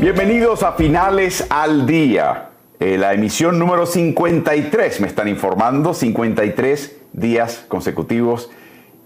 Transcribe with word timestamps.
Bienvenidos 0.00 0.62
a 0.62 0.72
Finales 0.72 1.46
al 1.50 1.84
Día, 1.84 2.48
eh, 2.78 2.96
la 2.96 3.12
emisión 3.12 3.58
número 3.58 3.84
53, 3.84 4.98
me 5.02 5.06
están 5.06 5.28
informando, 5.28 5.92
53 5.92 6.96
días 7.12 7.66
consecutivos 7.68 8.50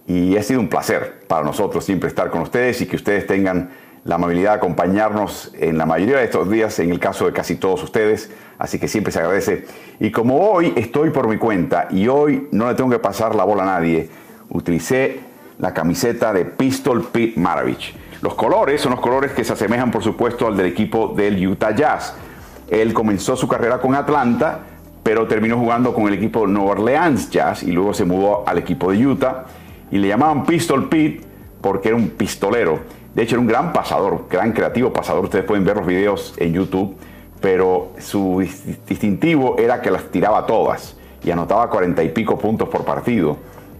y 0.07 0.37
ha 0.37 0.43
sido 0.45 0.61
un 0.61 0.69
placer 0.69 1.25
para 1.27 1.43
nosotros 1.43 1.85
siempre 1.85 2.09
estar 2.09 2.31
con 2.31 2.43
ustedes 2.43 2.81
y 2.81 2.87
que 2.87 2.95
ustedes 2.95 3.27
tengan 3.27 3.71
la 4.05 4.15
amabilidad 4.15 4.53
de 4.53 4.59
acompañarnos 4.59 5.53
en 5.59 5.79
la 5.79 5.85
mayoría 5.85 6.19
de 6.19 6.27
estos 6.27 6.49
días, 6.49 6.79
en 6.79 6.93
el 6.93 7.01
caso 7.01 7.27
de 7.27 7.33
casi 7.33 7.57
todos 7.57 7.83
ustedes, 7.83 8.31
así 8.57 8.79
que 8.79 8.87
siempre 8.87 9.13
se 9.13 9.19
agradece. 9.19 9.65
Y 9.99 10.13
como 10.13 10.49
hoy 10.49 10.75
estoy 10.77 11.11
por 11.11 11.27
mi 11.27 11.39
cuenta 11.39 11.89
y 11.91 12.07
hoy 12.07 12.47
no 12.53 12.69
le 12.69 12.77
tengo 12.77 12.91
que 12.91 13.01
pasar 13.01 13.35
la 13.35 13.43
bola 13.43 13.65
a 13.65 13.67
nadie, 13.67 14.09
utilicé 14.49 15.19
la 15.59 15.75
camiseta 15.75 16.33
de 16.33 16.45
Pistol 16.45 17.03
Pete 17.11 17.41
Maravich. 17.41 18.04
Los 18.25 18.37
colores 18.37 18.81
son 18.81 18.93
los 18.93 19.01
colores 19.01 19.33
que 19.33 19.45
se 19.45 19.53
asemejan, 19.53 19.91
por 19.91 20.03
supuesto, 20.03 20.47
al 20.47 20.57
del 20.57 20.65
equipo 20.65 21.13
del 21.15 21.47
Utah 21.47 21.73
Jazz. 21.73 22.15
Él 22.71 22.95
comenzó 22.95 23.37
su 23.37 23.47
carrera 23.47 23.83
con 23.83 23.95
Atlanta, 23.95 24.61
pero 25.03 25.27
terminó 25.27 25.59
jugando 25.59 25.93
con 25.93 26.09
el 26.09 26.15
equipo 26.15 26.47
New 26.47 26.65
Orleans 26.65 27.29
Jazz 27.29 27.63
y 27.63 27.71
luego 27.71 27.93
se 27.93 28.07
mudó 28.07 28.43
al 28.49 28.57
equipo 28.57 28.91
de 28.91 29.07
Utah. 29.07 29.45
Y 29.91 29.99
le 29.99 30.09
llamaban 30.09 30.47
Pistol 30.47 30.89
Pete 30.89 31.21
porque 31.61 31.89
era 31.89 31.99
un 31.99 32.09
pistolero. 32.09 32.79
De 33.15 33.25
hecho, 33.25 33.35
era 33.35 33.43
un 33.43 33.47
gran 33.47 33.75
pasador, 33.75 34.25
gran 34.31 34.53
creativo 34.53 34.91
pasador. 34.91 35.25
Ustedes 35.25 35.45
pueden 35.45 35.67
ver 35.67 35.77
los 35.77 35.87
videos 35.87 36.33
en 36.39 36.55
YouTube, 36.55 36.97
pero 37.43 37.91
su 37.99 38.43
distintivo 38.89 39.57
era 39.59 39.83
que 39.83 39.91
las 39.91 40.05
tiraba 40.05 40.47
todas 40.47 40.97
y 41.23 41.31
anotaba 41.31 41.69
cuarenta 41.69 42.03
y 42.03 42.09
pico 42.09 42.39
puntos 42.39 42.71
por 42.71 42.87
partido 42.87 43.37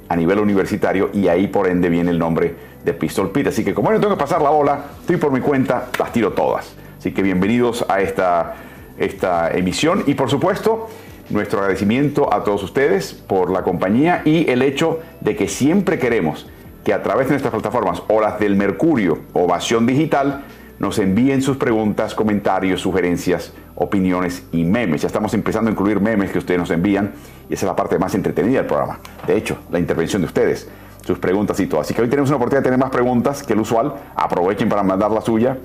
a 0.07 0.17
nivel 0.17 0.39
universitario 0.39 1.09
y 1.15 1.29
ahí 1.29 1.47
por 1.47 1.67
ende 1.67 1.89
viene 1.89 2.11
el 2.11 2.19
nombre 2.19 2.74
de 2.85 2.93
Pistol 2.93 3.31
Pit. 3.31 3.49
Así 3.49 3.65
que 3.65 3.75
como 3.75 3.91
no 3.91 4.01
tengo 4.01 4.15
que 4.15 4.21
pasar 4.21 4.43
la 4.43 4.51
bola, 4.51 4.85
estoy 5.01 5.17
por 5.17 5.33
mi 5.33 5.41
cuenta, 5.41 5.89
las 5.99 6.13
tiro 6.13 6.33
todas. 6.33 6.75
Así 6.99 7.13
que 7.13 7.23
bienvenidos 7.23 7.85
a 7.89 8.01
esta, 8.01 8.55
esta 8.99 9.51
emisión 9.51 10.05
y 10.07 10.15
por 10.15 10.31
supuesto 10.31 10.89
nuestro 11.31 11.61
agradecimiento 11.61 12.33
a 12.33 12.45
todos 12.45 12.63
ustedes 12.63 13.15
por 13.15 13.51
la 13.51 13.63
compañía 13.63 14.23
y 14.25 14.49
el 14.51 14.63
hecho 14.63 15.01
de 15.21 15.37
que 15.37 15.49
siempre 15.49 15.99
queremos 15.99 16.47
que 16.85 16.93
a 16.93 17.03
través 17.03 17.27
de 17.27 17.33
nuestras 17.33 17.53
plataformas 17.53 18.03
o 18.09 18.21
las 18.21 18.39
del 18.39 18.57
Mercurio 18.57 19.21
Ovación 19.33 19.87
Digital 19.87 20.45
nos 20.79 20.99
envíen 20.99 21.41
sus 21.41 21.57
preguntas, 21.57 22.15
comentarios, 22.15 22.83
sugerencias, 22.83 23.53
opiniones 23.75 24.45
y 24.53 24.65
memes. 24.65 25.03
Ya 25.03 25.07
estamos 25.07 25.33
empezando 25.33 25.71
a 25.71 25.73
incluir 25.73 26.01
memes 26.01 26.31
que 26.31 26.39
ustedes 26.39 26.61
nos 26.61 26.71
envían 26.71 27.13
y 27.49 27.55
esa 27.55 27.67
es 27.67 27.71
la 27.71 27.77
parte 27.77 27.99
más 27.99 28.15
entretenida 28.15 28.59
del 28.59 28.67
programa. 28.67 28.99
De 29.27 29.37
hecho, 29.37 29.59
la 29.71 29.79
intervención 29.79 30.21
de 30.23 30.27
ustedes 30.27 30.69
sus 31.05 31.19
preguntas 31.19 31.59
y 31.61 31.67
todo. 31.67 31.81
Así 31.81 31.95
que 31.95 32.03
hoy 32.03 32.09
tenemos 32.09 32.31
una 32.31 32.37
oportunidad 32.37 32.63
de 32.63 32.65
tener 32.65 32.79
más 32.79 32.91
preguntas 32.91 33.43
que 33.43 33.53
el 33.53 33.61
usual. 33.61 33.95
Aprovechen 34.17 34.69
para 34.69 34.83
mandar 34.83 35.11
la 35.11 35.21
suya 35.21 35.59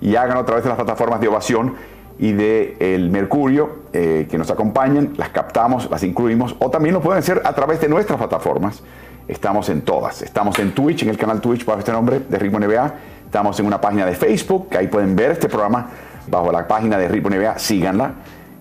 y 0.00 0.16
hagan 0.16 0.36
a 0.38 0.44
través 0.44 0.64
de 0.64 0.70
las 0.70 0.76
plataformas 0.76 1.20
de 1.20 1.28
ovación 1.28 1.74
y 2.18 2.32
de 2.32 2.76
el 2.80 3.10
Mercurio 3.10 3.80
eh, 3.92 4.26
que 4.30 4.38
nos 4.38 4.50
acompañen, 4.50 5.12
las 5.16 5.28
captamos, 5.30 5.90
las 5.90 6.02
incluimos 6.02 6.56
o 6.58 6.70
también 6.70 6.94
lo 6.94 7.00
pueden 7.00 7.18
hacer 7.18 7.42
a 7.44 7.52
través 7.52 7.80
de 7.80 7.88
nuestras 7.88 8.18
plataformas. 8.18 8.82
Estamos 9.28 9.68
en 9.68 9.82
todas. 9.82 10.22
Estamos 10.22 10.58
en 10.58 10.72
Twitch, 10.72 11.02
en 11.02 11.10
el 11.10 11.18
canal 11.18 11.40
Twitch 11.40 11.64
bajo 11.64 11.80
este 11.80 11.92
nombre 11.92 12.20
de 12.28 12.38
Ritmo 12.38 12.58
NBA. 12.58 12.94
Estamos 13.26 13.58
en 13.60 13.66
una 13.66 13.80
página 13.80 14.06
de 14.06 14.14
Facebook, 14.14 14.70
que 14.70 14.78
ahí 14.78 14.86
pueden 14.86 15.16
ver 15.16 15.32
este 15.32 15.48
programa 15.48 15.90
bajo 16.28 16.50
la 16.52 16.66
página 16.66 16.96
de 16.96 17.08
Ritmo 17.08 17.28
NBA, 17.28 17.58
síganla. 17.58 18.12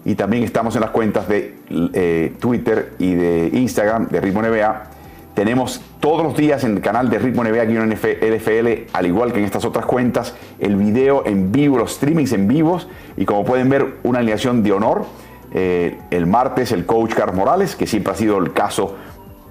Y 0.04 0.16
también 0.16 0.44
estamos 0.44 0.76
en 0.76 0.82
las 0.82 0.90
cuentas 0.90 1.28
de 1.28 1.56
eh, 1.70 2.34
Twitter 2.40 2.94
y 3.00 3.14
de 3.14 3.50
Instagram 3.54 4.08
de 4.08 4.22
Ritmo 4.22 4.42
NBA 4.42 4.96
tenemos 5.35 5.81
todos 6.00 6.23
los 6.23 6.35
días 6.38 6.63
en 6.63 6.78
el 6.78 6.81
canal 6.81 7.09
de 7.09 7.19
Ritmo 7.19 7.44
NBA-LFL, 7.44 8.90
al 8.94 9.06
igual 9.06 9.34
que 9.34 9.40
en 9.40 9.46
estas 9.46 9.66
otras 9.66 9.85
cuentas, 9.85 10.34
el 10.59 10.78
video 10.78 11.25
en 11.25 11.51
vivo, 11.51 11.78
los 11.78 11.96
streamings 11.96 12.31
en 12.31 12.47
vivos 12.47 12.88
y 13.18 13.25
como 13.25 13.44
pueden 13.44 13.69
ver, 13.69 13.97
una 14.03 14.19
alineación 14.19 14.63
de 14.63 14.72
honor. 14.72 15.06
Eh, 15.51 16.00
el 16.09 16.25
martes 16.25 16.72
el 16.72 16.85
coach 16.85 17.13
Carlos 17.13 17.35
Morales, 17.35 17.75
que 17.75 17.85
siempre 17.85 18.13
ha 18.13 18.16
sido 18.16 18.38
el 18.38 18.53
caso 18.53 18.96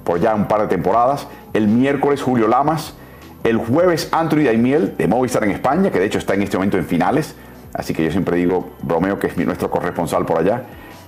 por 0.04 0.20
ya 0.20 0.34
un 0.34 0.48
par 0.48 0.62
de 0.62 0.68
temporadas. 0.68 1.28
El 1.52 1.68
miércoles 1.68 2.22
Julio 2.22 2.48
Lamas. 2.48 2.94
El 3.44 3.58
jueves 3.58 4.08
Anthony 4.10 4.44
Daimiel 4.44 4.96
de 4.96 5.06
Movistar 5.06 5.44
en 5.44 5.50
España, 5.50 5.90
que 5.90 5.98
de 5.98 6.06
hecho 6.06 6.18
está 6.18 6.32
en 6.32 6.40
este 6.40 6.56
momento 6.56 6.78
en 6.78 6.86
finales. 6.86 7.36
Así 7.74 7.92
que 7.92 8.02
yo 8.02 8.10
siempre 8.10 8.38
digo, 8.38 8.70
bromeo 8.80 9.18
que 9.18 9.26
es 9.26 9.36
nuestro 9.36 9.70
corresponsal 9.70 10.24
por 10.24 10.38
allá. 10.38 10.62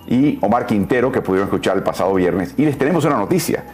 Y 0.06 0.38
Omar 0.42 0.66
Quintero, 0.66 1.10
que 1.10 1.22
pudieron 1.22 1.48
escuchar 1.48 1.78
el 1.78 1.82
pasado 1.82 2.12
viernes. 2.12 2.52
Y 2.58 2.66
les 2.66 2.76
tenemos 2.76 3.06
una 3.06 3.16
noticia 3.16 3.64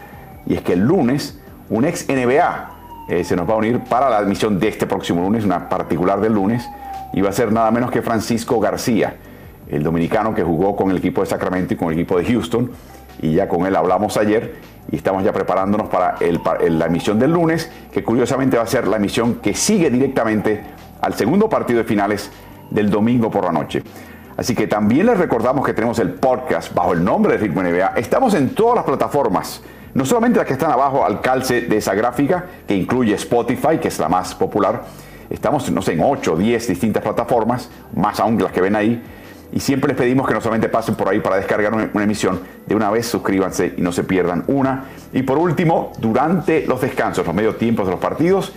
y 0.52 0.56
es 0.56 0.60
que 0.60 0.74
el 0.74 0.80
lunes 0.80 1.38
un 1.70 1.86
ex 1.86 2.06
NBA 2.06 2.70
eh, 3.08 3.24
se 3.24 3.34
nos 3.36 3.48
va 3.48 3.54
a 3.54 3.56
unir 3.56 3.80
para 3.88 4.10
la 4.10 4.18
admisión 4.18 4.60
de 4.60 4.68
este 4.68 4.86
próximo 4.86 5.22
lunes, 5.22 5.46
una 5.46 5.70
particular 5.70 6.20
del 6.20 6.34
lunes, 6.34 6.68
y 7.14 7.22
va 7.22 7.30
a 7.30 7.32
ser 7.32 7.50
nada 7.50 7.70
menos 7.70 7.90
que 7.90 8.02
Francisco 8.02 8.60
García, 8.60 9.16
el 9.68 9.82
dominicano 9.82 10.34
que 10.34 10.42
jugó 10.42 10.76
con 10.76 10.90
el 10.90 10.98
equipo 10.98 11.22
de 11.22 11.26
Sacramento 11.28 11.72
y 11.72 11.78
con 11.78 11.88
el 11.88 11.94
equipo 11.94 12.18
de 12.18 12.26
Houston, 12.26 12.70
y 13.22 13.32
ya 13.32 13.48
con 13.48 13.64
él 13.64 13.74
hablamos 13.74 14.18
ayer 14.18 14.56
y 14.90 14.96
estamos 14.96 15.24
ya 15.24 15.32
preparándonos 15.32 15.88
para 15.88 16.16
la 16.20 16.84
emisión 16.86 17.18
del 17.18 17.32
lunes, 17.32 17.70
que 17.90 18.04
curiosamente 18.04 18.58
va 18.58 18.64
a 18.64 18.66
ser 18.66 18.86
la 18.86 18.98
emisión 18.98 19.36
que 19.36 19.54
sigue 19.54 19.88
directamente 19.88 20.62
al 21.00 21.14
segundo 21.14 21.48
partido 21.48 21.78
de 21.78 21.84
finales 21.84 22.30
del 22.68 22.90
domingo 22.90 23.30
por 23.30 23.44
la 23.44 23.52
noche. 23.52 23.82
Así 24.36 24.54
que 24.54 24.66
también 24.66 25.06
les 25.06 25.16
recordamos 25.16 25.64
que 25.64 25.72
tenemos 25.72 25.98
el 25.98 26.10
podcast 26.10 26.74
bajo 26.74 26.92
el 26.92 27.02
nombre 27.02 27.32
de 27.32 27.38
Ritmo 27.38 27.62
NBA. 27.62 27.94
Estamos 27.96 28.34
en 28.34 28.54
todas 28.54 28.76
las 28.76 28.84
plataformas 28.84 29.62
no 29.94 30.04
solamente 30.04 30.38
las 30.38 30.46
que 30.46 30.54
están 30.54 30.70
abajo 30.70 31.04
al 31.04 31.20
calce 31.20 31.62
de 31.62 31.76
esa 31.76 31.94
gráfica, 31.94 32.46
que 32.66 32.74
incluye 32.74 33.14
Spotify, 33.14 33.78
que 33.80 33.88
es 33.88 33.98
la 33.98 34.08
más 34.08 34.34
popular, 34.34 34.84
estamos, 35.28 35.70
no 35.70 35.82
sé, 35.82 35.92
en 35.92 36.00
8 36.02 36.32
o 36.32 36.36
10 36.36 36.68
distintas 36.68 37.02
plataformas, 37.02 37.70
más 37.94 38.18
aún 38.20 38.42
las 38.42 38.52
que 38.52 38.60
ven 38.60 38.76
ahí, 38.76 39.02
y 39.52 39.60
siempre 39.60 39.88
les 39.88 39.96
pedimos 39.96 40.26
que 40.26 40.32
no 40.32 40.40
solamente 40.40 40.70
pasen 40.70 40.94
por 40.94 41.08
ahí 41.08 41.20
para 41.20 41.36
descargar 41.36 41.74
una, 41.74 42.02
emisión, 42.02 42.40
de 42.66 42.74
una 42.74 42.90
vez 42.90 43.06
suscríbanse 43.06 43.74
y 43.76 43.82
no 43.82 43.92
se 43.92 44.02
pierdan 44.02 44.44
una. 44.46 44.84
Y 45.12 45.22
por 45.22 45.36
último, 45.36 45.92
durante 45.98 46.66
los 46.66 46.80
descansos, 46.80 47.26
los 47.26 47.34
medio 47.34 47.56
tiempos 47.56 47.86
de 47.86 47.92
los 47.92 48.00
partidos, 48.00 48.54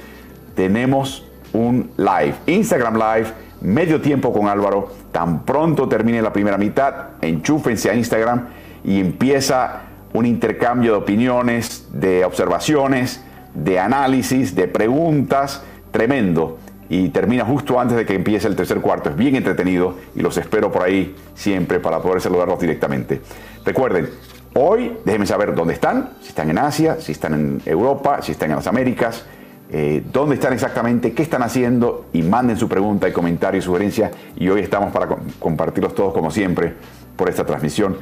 tenemos 0.56 1.28
un 1.52 1.92
live, 1.98 2.36
Instagram 2.46 2.96
Live, 2.96 3.28
medio 3.60 4.00
tiempo 4.00 4.32
con 4.32 4.48
Álvaro. 4.48 4.90
Tan 5.12 5.44
pronto 5.44 5.90
termine 5.90 6.22
la 6.22 6.32
primera 6.32 6.58
mitad, 6.58 7.10
enchúfense 7.22 7.90
a 7.90 7.96
Instagram 7.96 8.48
y 8.86 9.02
empieza 9.02 9.82
un 10.16 10.26
intercambio 10.26 10.94
de 10.94 10.98
opiniones, 10.98 11.88
de 11.92 12.24
observaciones, 12.24 13.22
de 13.54 13.80
análisis, 13.80 14.56
de 14.56 14.68
preguntas, 14.68 15.64
tremendo. 15.92 16.58
Y 16.88 17.10
termina 17.10 17.44
justo 17.44 17.80
antes 17.80 17.98
de 17.98 18.06
que 18.06 18.14
empiece 18.14 18.48
el 18.48 18.56
tercer 18.56 18.80
cuarto. 18.80 19.10
Es 19.10 19.16
bien 19.16 19.36
entretenido 19.36 19.96
y 20.16 20.22
los 20.22 20.38
espero 20.38 20.72
por 20.72 20.84
ahí 20.84 21.16
siempre 21.34 21.80
para 21.80 22.00
poder 22.00 22.22
saludarlos 22.22 22.60
directamente. 22.60 23.22
Recuerden, 23.66 24.10
hoy 24.54 24.98
déjenme 25.04 25.26
saber 25.26 25.56
dónde 25.56 25.74
están, 25.74 26.12
si 26.22 26.30
están 26.30 26.50
en 26.50 26.60
Asia, 26.60 26.98
si 27.00 27.12
están 27.12 27.34
en 27.34 27.62
Europa, 27.66 28.22
si 28.22 28.32
están 28.32 28.52
en 28.52 28.58
las 28.58 28.68
Américas, 28.68 29.26
eh, 29.72 30.04
dónde 30.14 30.36
están 30.36 30.54
exactamente, 30.54 31.14
qué 31.14 31.24
están 31.24 31.42
haciendo 31.42 32.06
y 32.14 32.22
manden 32.22 32.56
su 32.56 32.70
pregunta 32.70 33.10
y 33.10 33.12
comentario 33.12 33.58
y 33.60 33.64
sugerencia. 33.64 34.12
Y 34.36 34.48
hoy 34.48 34.62
estamos 34.62 34.94
para 34.94 35.08
compartirlos 35.40 35.96
todos 35.96 36.14
como 36.14 36.30
siempre 36.30 36.74
por 37.16 37.30
esta 37.30 37.46
transmisión. 37.46 37.98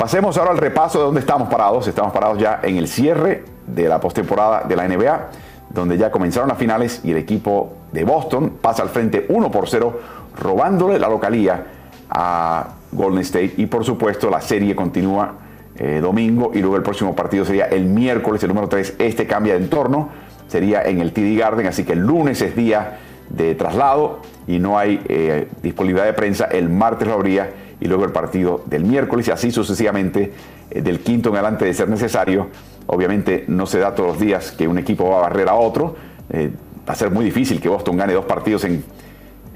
Pasemos 0.00 0.38
ahora 0.38 0.52
al 0.52 0.56
repaso 0.56 0.98
de 0.98 1.04
dónde 1.04 1.20
estamos 1.20 1.50
parados. 1.50 1.86
Estamos 1.86 2.10
parados 2.10 2.38
ya 2.38 2.60
en 2.62 2.78
el 2.78 2.88
cierre 2.88 3.44
de 3.66 3.86
la 3.86 4.00
postemporada 4.00 4.62
de 4.66 4.74
la 4.74 4.88
NBA, 4.88 5.28
donde 5.68 5.98
ya 5.98 6.10
comenzaron 6.10 6.48
las 6.48 6.56
finales 6.56 7.02
y 7.04 7.10
el 7.10 7.18
equipo 7.18 7.74
de 7.92 8.04
Boston 8.04 8.54
pasa 8.62 8.82
al 8.82 8.88
frente 8.88 9.26
1 9.28 9.50
por 9.50 9.68
0, 9.68 10.00
robándole 10.38 10.98
la 10.98 11.06
localía 11.06 11.66
a 12.08 12.68
Golden 12.92 13.20
State. 13.20 13.52
Y 13.58 13.66
por 13.66 13.84
supuesto, 13.84 14.30
la 14.30 14.40
serie 14.40 14.74
continúa 14.74 15.34
eh, 15.76 16.00
domingo 16.00 16.50
y 16.54 16.60
luego 16.60 16.76
el 16.76 16.82
próximo 16.82 17.14
partido 17.14 17.44
sería 17.44 17.66
el 17.66 17.84
miércoles, 17.84 18.42
el 18.42 18.48
número 18.48 18.70
3. 18.70 18.94
Este 18.98 19.26
cambia 19.26 19.52
de 19.52 19.64
entorno, 19.64 20.08
sería 20.48 20.82
en 20.82 21.02
el 21.02 21.12
TD 21.12 21.38
Garden, 21.38 21.66
así 21.66 21.84
que 21.84 21.92
el 21.92 22.06
lunes 22.06 22.40
es 22.40 22.56
día 22.56 23.00
de 23.28 23.54
traslado 23.54 24.20
y 24.46 24.60
no 24.60 24.78
hay 24.78 25.02
eh, 25.10 25.46
disponibilidad 25.62 26.06
de 26.06 26.14
prensa. 26.14 26.46
El 26.46 26.70
martes 26.70 27.06
lo 27.06 27.12
habría 27.12 27.50
y 27.80 27.86
luego 27.86 28.04
el 28.04 28.12
partido 28.12 28.62
del 28.66 28.84
miércoles 28.84 29.28
y 29.28 29.30
así 29.30 29.50
sucesivamente 29.50 30.32
eh, 30.70 30.82
del 30.82 31.00
quinto 31.00 31.30
en 31.30 31.36
adelante 31.36 31.64
de 31.64 31.74
ser 31.74 31.88
necesario. 31.88 32.48
Obviamente 32.86 33.44
no 33.48 33.66
se 33.66 33.78
da 33.78 33.94
todos 33.94 34.10
los 34.10 34.20
días 34.20 34.52
que 34.52 34.68
un 34.68 34.78
equipo 34.78 35.08
va 35.08 35.18
a 35.18 35.20
barrer 35.22 35.48
a 35.48 35.54
otro. 35.54 35.96
Eh, 36.30 36.50
va 36.88 36.92
a 36.92 36.96
ser 36.96 37.10
muy 37.10 37.24
difícil 37.24 37.60
que 37.60 37.68
Boston 37.68 37.96
gane 37.96 38.12
dos 38.12 38.24
partidos 38.24 38.64
en, 38.64 38.84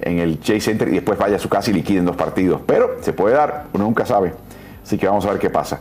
en 0.00 0.18
el 0.18 0.40
Chase 0.40 0.60
Center 0.60 0.88
y 0.88 0.92
después 0.92 1.18
vaya 1.18 1.36
a 1.36 1.38
su 1.38 1.48
casa 1.48 1.70
y 1.70 1.74
liquiden 1.74 2.04
dos 2.04 2.16
partidos. 2.16 2.60
Pero 2.66 2.96
se 3.00 3.12
puede 3.12 3.34
dar, 3.34 3.66
uno 3.72 3.84
nunca 3.84 4.06
sabe. 4.06 4.32
Así 4.82 4.98
que 4.98 5.06
vamos 5.06 5.24
a 5.26 5.30
ver 5.30 5.38
qué 5.38 5.50
pasa. 5.50 5.80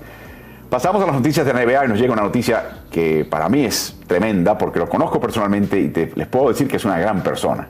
Pasamos 0.70 1.04
a 1.04 1.06
las 1.06 1.16
noticias 1.16 1.46
de 1.46 1.54
la 1.54 1.64
NBA 1.64 1.86
y 1.86 1.88
nos 1.88 2.00
llega 2.00 2.14
una 2.14 2.24
noticia 2.24 2.82
que 2.90 3.26
para 3.30 3.48
mí 3.48 3.64
es 3.64 3.96
tremenda 4.08 4.58
porque 4.58 4.80
lo 4.80 4.90
conozco 4.90 5.22
personalmente 5.22 5.80
y 5.80 5.94
les 6.16 6.28
puedo 6.28 6.50
decir 6.50 6.68
que 6.68 6.78
es 6.78 6.86
una 6.86 6.98
gran 6.98 7.22
persona. 7.22 7.68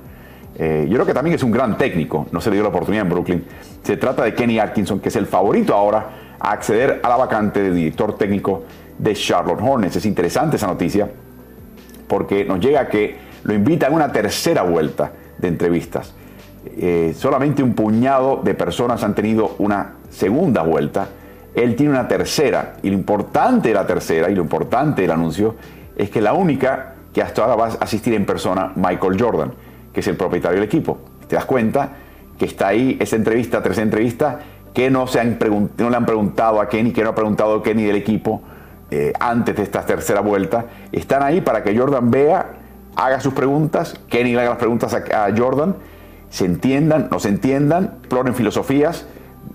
Eh, 0.56 0.86
yo 0.88 0.96
creo 0.96 1.06
que 1.06 1.14
también 1.14 1.36
es 1.36 1.44
un 1.44 1.52
gran 1.52 1.78
técnico, 1.78 2.28
no 2.32 2.40
se 2.40 2.50
le 2.50 2.56
dio 2.58 2.64
la 2.64 2.70
oportunidad 2.70 3.06
en 3.06 3.10
Brooklyn. 3.12 3.44
Se 3.82 3.98
trata 3.98 4.24
de 4.24 4.34
Kenny 4.34 4.60
Atkinson, 4.60 5.00
que 5.00 5.10
es 5.10 5.16
el 5.16 5.26
favorito 5.26 5.74
ahora 5.74 6.36
a 6.40 6.52
acceder 6.52 7.00
a 7.04 7.10
la 7.10 7.16
vacante 7.16 7.62
de 7.62 7.72
director 7.72 8.18
técnico 8.18 8.64
de 8.98 9.14
Charlotte 9.16 9.60
Hornets. 9.62 9.96
Es 9.96 10.06
interesante 10.06 10.58
esa 10.58 10.68
noticia 10.68 11.10
porque 12.08 12.46
nos 12.46 12.60
llega 12.60 12.88
que 12.88 13.18
lo 13.44 13.54
invita 13.54 13.88
a 13.88 13.90
una 13.90 14.12
tercera 14.12 14.64
vuelta 14.64 15.12
de 15.38 15.48
entrevistas. 15.48 16.14
eh, 16.78 17.14
solamente 17.18 17.62
un 17.62 17.74
puñado 17.74 18.40
de 18.44 18.54
personas 18.54 19.04
han 19.04 19.14
tenido 19.16 19.56
una 19.60 19.96
segunda 20.10 20.62
vuelta. 20.62 21.08
Él 21.56 21.76
tiene 21.76 21.92
una 21.92 22.08
tercera. 22.08 22.76
Y 22.82 22.90
lo 22.90 22.96
importante 22.96 23.70
de 23.70 23.76
la 23.76 23.86
tercera 23.86 24.30
y 24.30 24.36
lo 24.36 24.42
importante 24.44 25.02
del 25.02 25.12
anuncio 25.12 25.56
es 25.96 26.10
que 26.10 26.22
la 26.22 26.34
única 26.34 26.94
que 27.14 27.22
hasta 27.22 27.44
ahora 27.44 27.56
va 27.56 27.66
a 27.68 27.84
asistir 27.84 28.14
en 28.14 28.26
persona, 28.26 28.72
Michael 28.76 29.22
Jordan, 29.22 29.52
que 29.94 30.00
es 30.00 30.07
el 30.07 30.18
propietario 30.18 30.60
del 30.60 30.68
equipo. 30.68 31.00
Te 31.28 31.36
das 31.36 31.45
cuenta 31.45 31.90
que 32.38 32.45
está 32.45 32.68
ahí 32.69 32.98
esa 33.00 33.16
entrevista, 33.16 33.62
tercera 33.62 33.84
entrevista, 33.84 34.40
que 34.74 34.90
no, 34.90 35.07
se 35.07 35.19
han 35.19 35.38
no 35.78 35.90
le 35.90 35.95
han 35.95 36.06
preguntado 36.06 36.60
a 36.60 36.68
Kenny, 36.68 36.92
que 36.92 37.04
no 37.04 37.12
ha 37.12 37.16
preguntado 37.16 37.56
a 37.56 37.63
Kenny 37.63 37.84
del 37.84 37.95
equipo 37.95 38.42
eh, 38.90 39.13
antes 39.19 39.56
de 39.56 39.63
esta 39.63 39.86
tercera 39.86 40.22
vuelta. 40.22 40.66
Están 40.92 41.24
ahí 41.24 41.42
para 41.42 41.63
que 41.63 41.78
Jordan 41.78 42.10
vea, 42.10 42.54
haga 42.95 43.19
sus 43.19 43.34
preguntas, 43.34 44.00
Kenny 44.10 44.34
le 44.34 44.42
haga 44.42 44.50
las 44.51 44.60
preguntas 44.60 44.94
a, 44.94 45.25
a 45.25 45.38
Jordan, 45.38 45.75
se 46.30 46.45
entiendan, 46.45 47.10
no 47.12 47.19
se 47.19 47.30
entiendan, 47.30 47.98
exploren 48.00 48.34
filosofías, 48.34 49.06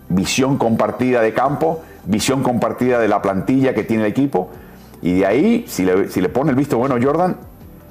visión 0.08 0.56
compartida 0.58 1.20
de 1.20 1.32
campo, 1.35 1.82
visión 2.05 2.43
compartida 2.43 2.99
de 2.99 3.08
la 3.08 3.23
plantilla 3.23 3.75
que 3.75 3.85
tiene 3.85 4.05
el 4.05 4.11
equipo. 4.11 4.50
Y 5.02 5.20
de 5.20 5.26
ahí, 5.26 5.64
si 5.69 5.85
le, 5.85 6.29
pone 6.29 6.50
el 6.50 6.56
visto 6.56 6.79
bueno 6.79 6.96
Jordan, 7.00 7.37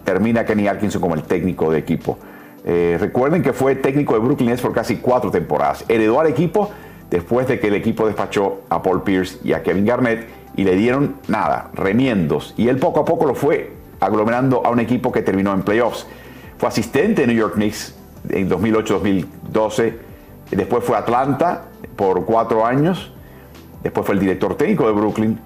termina 0.04 0.46
Kenny 0.46 0.68
Atkinson 0.68 1.02
como 1.02 1.16
el 1.16 1.24
técnico 1.24 1.72
de 1.72 1.80
equipo. 1.80 2.18
Eh, 2.66 2.98
recuerden 3.00 3.42
que 3.42 3.54
fue 3.54 3.76
técnico 3.76 4.14
de 4.14 4.20
Brooklyn 4.20 4.50
Nets 4.50 4.62
por 4.62 4.74
casi 4.74 4.98
cuatro 4.98 5.32
temporadas. 5.32 5.86
Heredó 5.88 6.20
al 6.20 6.28
equipo 6.28 6.70
después 7.10 7.48
de 7.48 7.60
que 7.60 7.68
el 7.68 7.76
equipo 7.76 8.06
despachó 8.06 8.62
a 8.70 8.82
Paul 8.82 9.04
Pierce 9.04 9.40
y 9.44 9.54
a 9.54 9.64
Kevin 9.64 9.86
Garnett 9.86 10.28
y 10.56 10.64
le 10.64 10.76
dieron 10.76 11.16
nada, 11.28 11.70
remiendos. 11.74 12.54
Y 12.58 12.68
él 12.68 12.78
poco 12.78 13.02
a 13.02 13.06
poco 13.06 13.26
lo 13.26 13.36
fue 13.36 13.72
aglomerando 14.00 14.66
a 14.66 14.70
un 14.70 14.80
equipo 14.80 15.12
que 15.12 15.22
terminó 15.22 15.54
en 15.54 15.62
playoffs. 15.62 16.08
Fue 16.58 16.68
asistente 16.68 17.22
de 17.22 17.28
New 17.28 17.38
York 17.38 17.54
Knicks 17.56 17.96
en 18.30 18.50
2008-2012. 18.50 19.94
Después 20.52 20.84
fue 20.84 20.96
a 20.96 21.00
Atlanta 21.00 21.66
por 21.96 22.26
cuatro 22.26 22.66
años. 22.66 23.12
Después 23.84 24.06
fue 24.06 24.16
el 24.16 24.22
director 24.22 24.56
técnico 24.56 24.88
de 24.88 24.94
Brooklyn. 24.94 25.40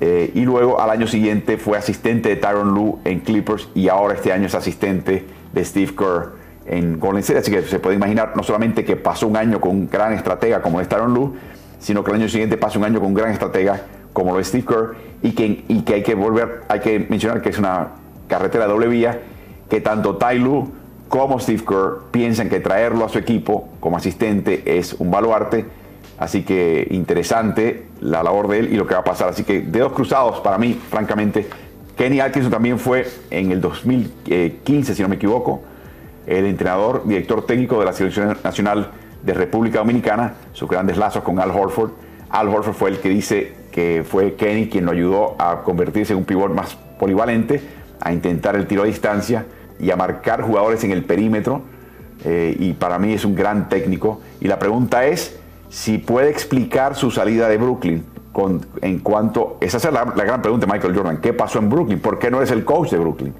Eh, 0.00 0.32
y 0.34 0.40
luego 0.40 0.80
al 0.80 0.90
año 0.90 1.06
siguiente 1.06 1.56
fue 1.56 1.78
asistente 1.78 2.28
de 2.28 2.36
Tyron 2.36 2.74
Lue 2.74 2.98
en 3.04 3.20
Clippers 3.20 3.68
y 3.74 3.88
ahora 3.88 4.14
este 4.14 4.32
año 4.32 4.46
es 4.46 4.54
asistente 4.54 5.24
de 5.54 5.64
Steve 5.64 5.94
Kerr 5.96 6.32
en 6.66 6.98
Golden 6.98 7.20
State. 7.20 7.38
Así 7.38 7.50
que 7.50 7.62
se 7.62 7.78
puede 7.78 7.96
imaginar 7.96 8.32
no 8.36 8.42
solamente 8.42 8.84
que 8.84 8.96
pasó 8.96 9.26
un 9.26 9.36
año 9.36 9.60
con 9.60 9.70
un 9.70 9.88
gran 9.88 10.12
estratega 10.12 10.60
como 10.60 10.80
es 10.80 10.88
Tyron 10.88 11.14
Lue, 11.14 11.32
sino 11.78 12.02
que 12.02 12.10
el 12.10 12.16
año 12.16 12.28
siguiente 12.28 12.56
pasa 12.56 12.78
un 12.78 12.84
año 12.84 12.98
con 12.98 13.08
un 13.08 13.14
gran 13.14 13.30
estratega 13.30 13.80
como 14.12 14.32
lo 14.32 14.40
es 14.40 14.48
Steve 14.48 14.64
Kerr 14.66 14.94
y 15.22 15.32
que, 15.32 15.64
y 15.68 15.82
que 15.82 15.94
hay 15.94 16.02
que 16.02 16.14
volver, 16.14 16.62
hay 16.68 16.80
que 16.80 17.06
mencionar 17.08 17.42
que 17.42 17.50
es 17.50 17.58
una 17.58 17.88
carretera 18.28 18.64
de 18.64 18.72
doble 18.72 18.88
vía 18.88 19.20
que 19.68 19.80
tanto 19.80 20.16
Ty 20.16 20.38
Lue 20.38 20.66
como 21.08 21.38
Steve 21.38 21.62
Kerr 21.66 22.10
piensan 22.10 22.48
que 22.48 22.60
traerlo 22.60 23.04
a 23.04 23.08
su 23.08 23.18
equipo 23.18 23.68
como 23.80 23.96
asistente 23.96 24.62
es 24.78 24.94
un 24.94 25.10
baluarte. 25.10 25.64
Así 26.18 26.42
que 26.42 26.86
interesante 26.90 27.86
la 28.00 28.22
labor 28.22 28.48
de 28.48 28.60
él 28.60 28.72
y 28.72 28.76
lo 28.76 28.86
que 28.86 28.94
va 28.94 29.00
a 29.00 29.04
pasar. 29.04 29.28
Así 29.28 29.44
que 29.44 29.60
dedos 29.60 29.92
cruzados 29.92 30.40
para 30.40 30.58
mí, 30.58 30.78
francamente. 30.90 31.48
Kenny 31.96 32.20
Atkinson 32.20 32.50
también 32.50 32.78
fue 32.78 33.08
en 33.30 33.52
el 33.52 33.60
2015, 33.60 34.94
si 34.94 35.02
no 35.02 35.08
me 35.08 35.16
equivoco, 35.16 35.62
el 36.26 36.46
entrenador, 36.46 37.06
director 37.06 37.46
técnico 37.46 37.78
de 37.78 37.84
la 37.84 37.92
Selección 37.92 38.36
Nacional 38.42 38.90
de 39.22 39.32
República 39.32 39.78
Dominicana, 39.78 40.34
sus 40.52 40.68
grandes 40.68 40.96
lazos 40.96 41.22
con 41.22 41.38
Al 41.38 41.50
Horford. 41.50 41.92
Al 42.30 42.48
Horford 42.48 42.74
fue 42.74 42.90
el 42.90 42.98
que 42.98 43.08
dice 43.08 43.52
que 43.70 44.04
fue 44.08 44.34
Kenny 44.34 44.68
quien 44.68 44.86
lo 44.86 44.92
ayudó 44.92 45.36
a 45.38 45.62
convertirse 45.62 46.14
en 46.14 46.20
un 46.20 46.24
pivot 46.24 46.52
más 46.52 46.76
polivalente, 46.98 47.62
a 48.00 48.12
intentar 48.12 48.56
el 48.56 48.66
tiro 48.66 48.82
a 48.82 48.86
distancia 48.86 49.46
y 49.78 49.90
a 49.90 49.96
marcar 49.96 50.42
jugadores 50.42 50.82
en 50.82 50.90
el 50.90 51.04
perímetro. 51.04 51.62
Eh, 52.24 52.56
y 52.58 52.72
para 52.72 52.98
mí 52.98 53.12
es 53.12 53.24
un 53.24 53.34
gran 53.34 53.68
técnico. 53.68 54.20
Y 54.40 54.48
la 54.48 54.58
pregunta 54.58 55.06
es 55.06 55.38
si 55.68 55.98
puede 55.98 56.30
explicar 56.30 56.96
su 56.96 57.10
salida 57.10 57.48
de 57.48 57.56
Brooklyn 57.56 58.04
en 58.80 58.98
cuanto... 59.00 59.58
Esa 59.60 59.76
es 59.76 59.84
la, 59.92 60.04
gran 60.04 60.42
pregunta 60.42 60.66
de 60.66 60.72
Michael 60.72 60.96
Jordan. 60.96 61.18
¿Qué 61.18 61.32
pasó 61.32 61.58
en 61.58 61.70
Brooklyn? 61.70 62.00
¿Por 62.00 62.18
qué 62.18 62.30
no 62.30 62.42
es 62.42 62.50
el 62.50 62.64
coach 62.64 62.90
de 62.90 62.98
Brooklyn? 62.98 63.34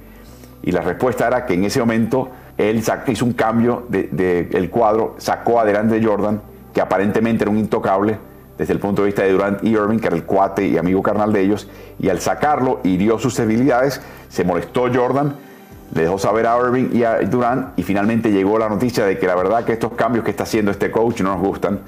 Y 0.63 0.73
la 0.73 0.81
respuesta 0.81 1.27
era 1.27 1.45
que 1.45 1.55
en 1.55 1.65
ese 1.65 1.81
momento 1.81 2.29
él 2.57 2.83
hizo 3.07 3.25
un 3.25 3.33
cambio 3.33 3.85
del 3.89 4.11
de, 4.17 4.69
cuadro, 4.71 5.15
sacó 5.19 5.61
adelante 5.61 5.99
de 5.99 6.07
Jordan, 6.07 6.41
que 6.73 6.81
aparentemente 6.81 7.45
era 7.45 7.51
un 7.51 7.59
intocable 7.59 8.19
desde 8.57 8.73
el 8.73 8.79
punto 8.79 9.03
de 9.03 9.07
vista 9.07 9.23
de 9.23 9.33
Durant 9.33 9.65
y 9.65 9.71
Irving, 9.71 9.99
que 9.99 10.07
era 10.07 10.17
el 10.17 10.25
cuate 10.25 10.67
y 10.67 10.79
amigo 10.79 11.03
carnal 11.03 11.33
de 11.33 11.41
ellos, 11.41 11.69
y 11.99 12.09
al 12.09 12.21
sacarlo 12.21 12.81
hirió 12.85 13.19
sus 13.19 13.37
debilidades, 13.37 14.01
se 14.29 14.45
molestó 14.45 14.87
Jordan, 14.95 15.35
le 15.93 16.03
dejó 16.03 16.19
saber 16.19 16.47
a 16.47 16.57
Irving 16.59 16.91
y 16.93 17.03
a 17.05 17.19
Durant 17.21 17.79
y 17.79 17.83
finalmente 17.83 18.31
llegó 18.31 18.59
la 18.59 18.69
noticia 18.69 19.05
de 19.05 19.19
que 19.19 19.27
la 19.27 19.35
verdad 19.35 19.65
que 19.65 19.73
estos 19.73 19.93
cambios 19.93 20.25
que 20.25 20.31
está 20.31 20.45
haciendo 20.45 20.71
este 20.71 20.91
coach 20.91 21.21
no 21.21 21.35
nos 21.35 21.41
gustan 21.41 21.81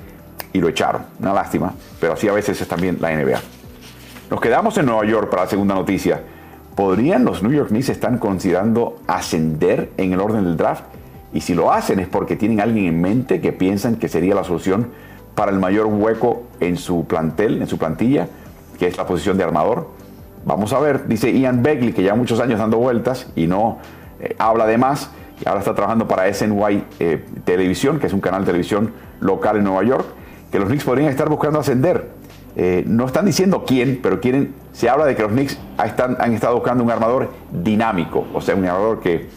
y 0.52 0.60
lo 0.60 0.68
echaron. 0.68 1.02
Una 1.20 1.32
lástima, 1.32 1.72
pero 2.00 2.14
así 2.14 2.28
a 2.28 2.32
veces 2.32 2.60
es 2.60 2.68
también 2.68 2.98
la 3.00 3.10
NBA. 3.14 3.40
Nos 4.30 4.40
quedamos 4.40 4.76
en 4.78 4.86
Nueva 4.86 5.04
York 5.04 5.30
para 5.30 5.44
la 5.44 5.48
segunda 5.48 5.74
noticia. 5.74 6.20
¿Podrían 6.74 7.24
los 7.24 7.42
New 7.42 7.52
York 7.52 7.68
Knicks 7.68 7.88
estar 7.88 8.18
considerando 8.18 8.96
ascender 9.06 9.90
en 9.96 10.12
el 10.12 10.20
orden 10.20 10.44
del 10.44 10.56
draft? 10.56 10.84
Y 11.32 11.40
si 11.40 11.54
lo 11.54 11.72
hacen 11.72 12.00
es 12.00 12.08
porque 12.08 12.36
tienen 12.36 12.60
alguien 12.60 12.86
en 12.86 13.00
mente 13.00 13.40
que 13.40 13.52
piensan 13.52 13.96
que 13.96 14.08
sería 14.08 14.34
la 14.34 14.44
solución 14.44 14.88
para 15.34 15.52
el 15.52 15.58
mayor 15.58 15.86
hueco 15.86 16.44
en 16.60 16.76
su 16.76 17.06
plantel, 17.06 17.60
en 17.60 17.68
su 17.68 17.78
plantilla, 17.78 18.28
que 18.78 18.88
es 18.88 18.96
la 18.96 19.06
posición 19.06 19.36
de 19.38 19.44
armador. 19.44 19.90
Vamos 20.44 20.72
a 20.72 20.80
ver, 20.80 21.06
dice 21.06 21.32
Ian 21.32 21.62
Begley, 21.62 21.92
que 21.92 22.02
lleva 22.02 22.16
muchos 22.16 22.40
años 22.40 22.58
dando 22.58 22.78
vueltas 22.78 23.28
y 23.36 23.46
no 23.46 23.78
eh, 24.20 24.34
habla 24.38 24.66
de 24.66 24.78
más, 24.78 25.10
y 25.44 25.48
ahora 25.48 25.60
está 25.60 25.74
trabajando 25.74 26.08
para 26.08 26.32
SNY 26.32 26.84
eh, 26.98 27.24
Televisión, 27.44 27.98
que 27.98 28.06
es 28.06 28.12
un 28.12 28.20
canal 28.20 28.42
de 28.42 28.46
televisión 28.46 28.92
local 29.20 29.56
en 29.56 29.64
Nueva 29.64 29.84
York, 29.84 30.06
que 30.50 30.58
los 30.58 30.68
Knicks 30.68 30.84
podrían 30.84 31.08
estar 31.08 31.28
buscando 31.28 31.60
ascender. 31.60 32.08
Eh, 32.56 32.84
no 32.86 33.06
están 33.06 33.26
diciendo 33.26 33.64
quién, 33.66 34.00
pero 34.02 34.20
quieren, 34.20 34.54
se 34.72 34.88
habla 34.88 35.04
de 35.04 35.14
que 35.14 35.22
los 35.22 35.32
Knicks 35.32 35.58
han 35.76 36.32
estado 36.32 36.54
buscando 36.54 36.82
un 36.82 36.90
armador 36.90 37.30
dinámico, 37.52 38.26
o 38.32 38.40
sea, 38.40 38.54
un 38.54 38.64
armador 38.64 39.00
que, 39.00 39.28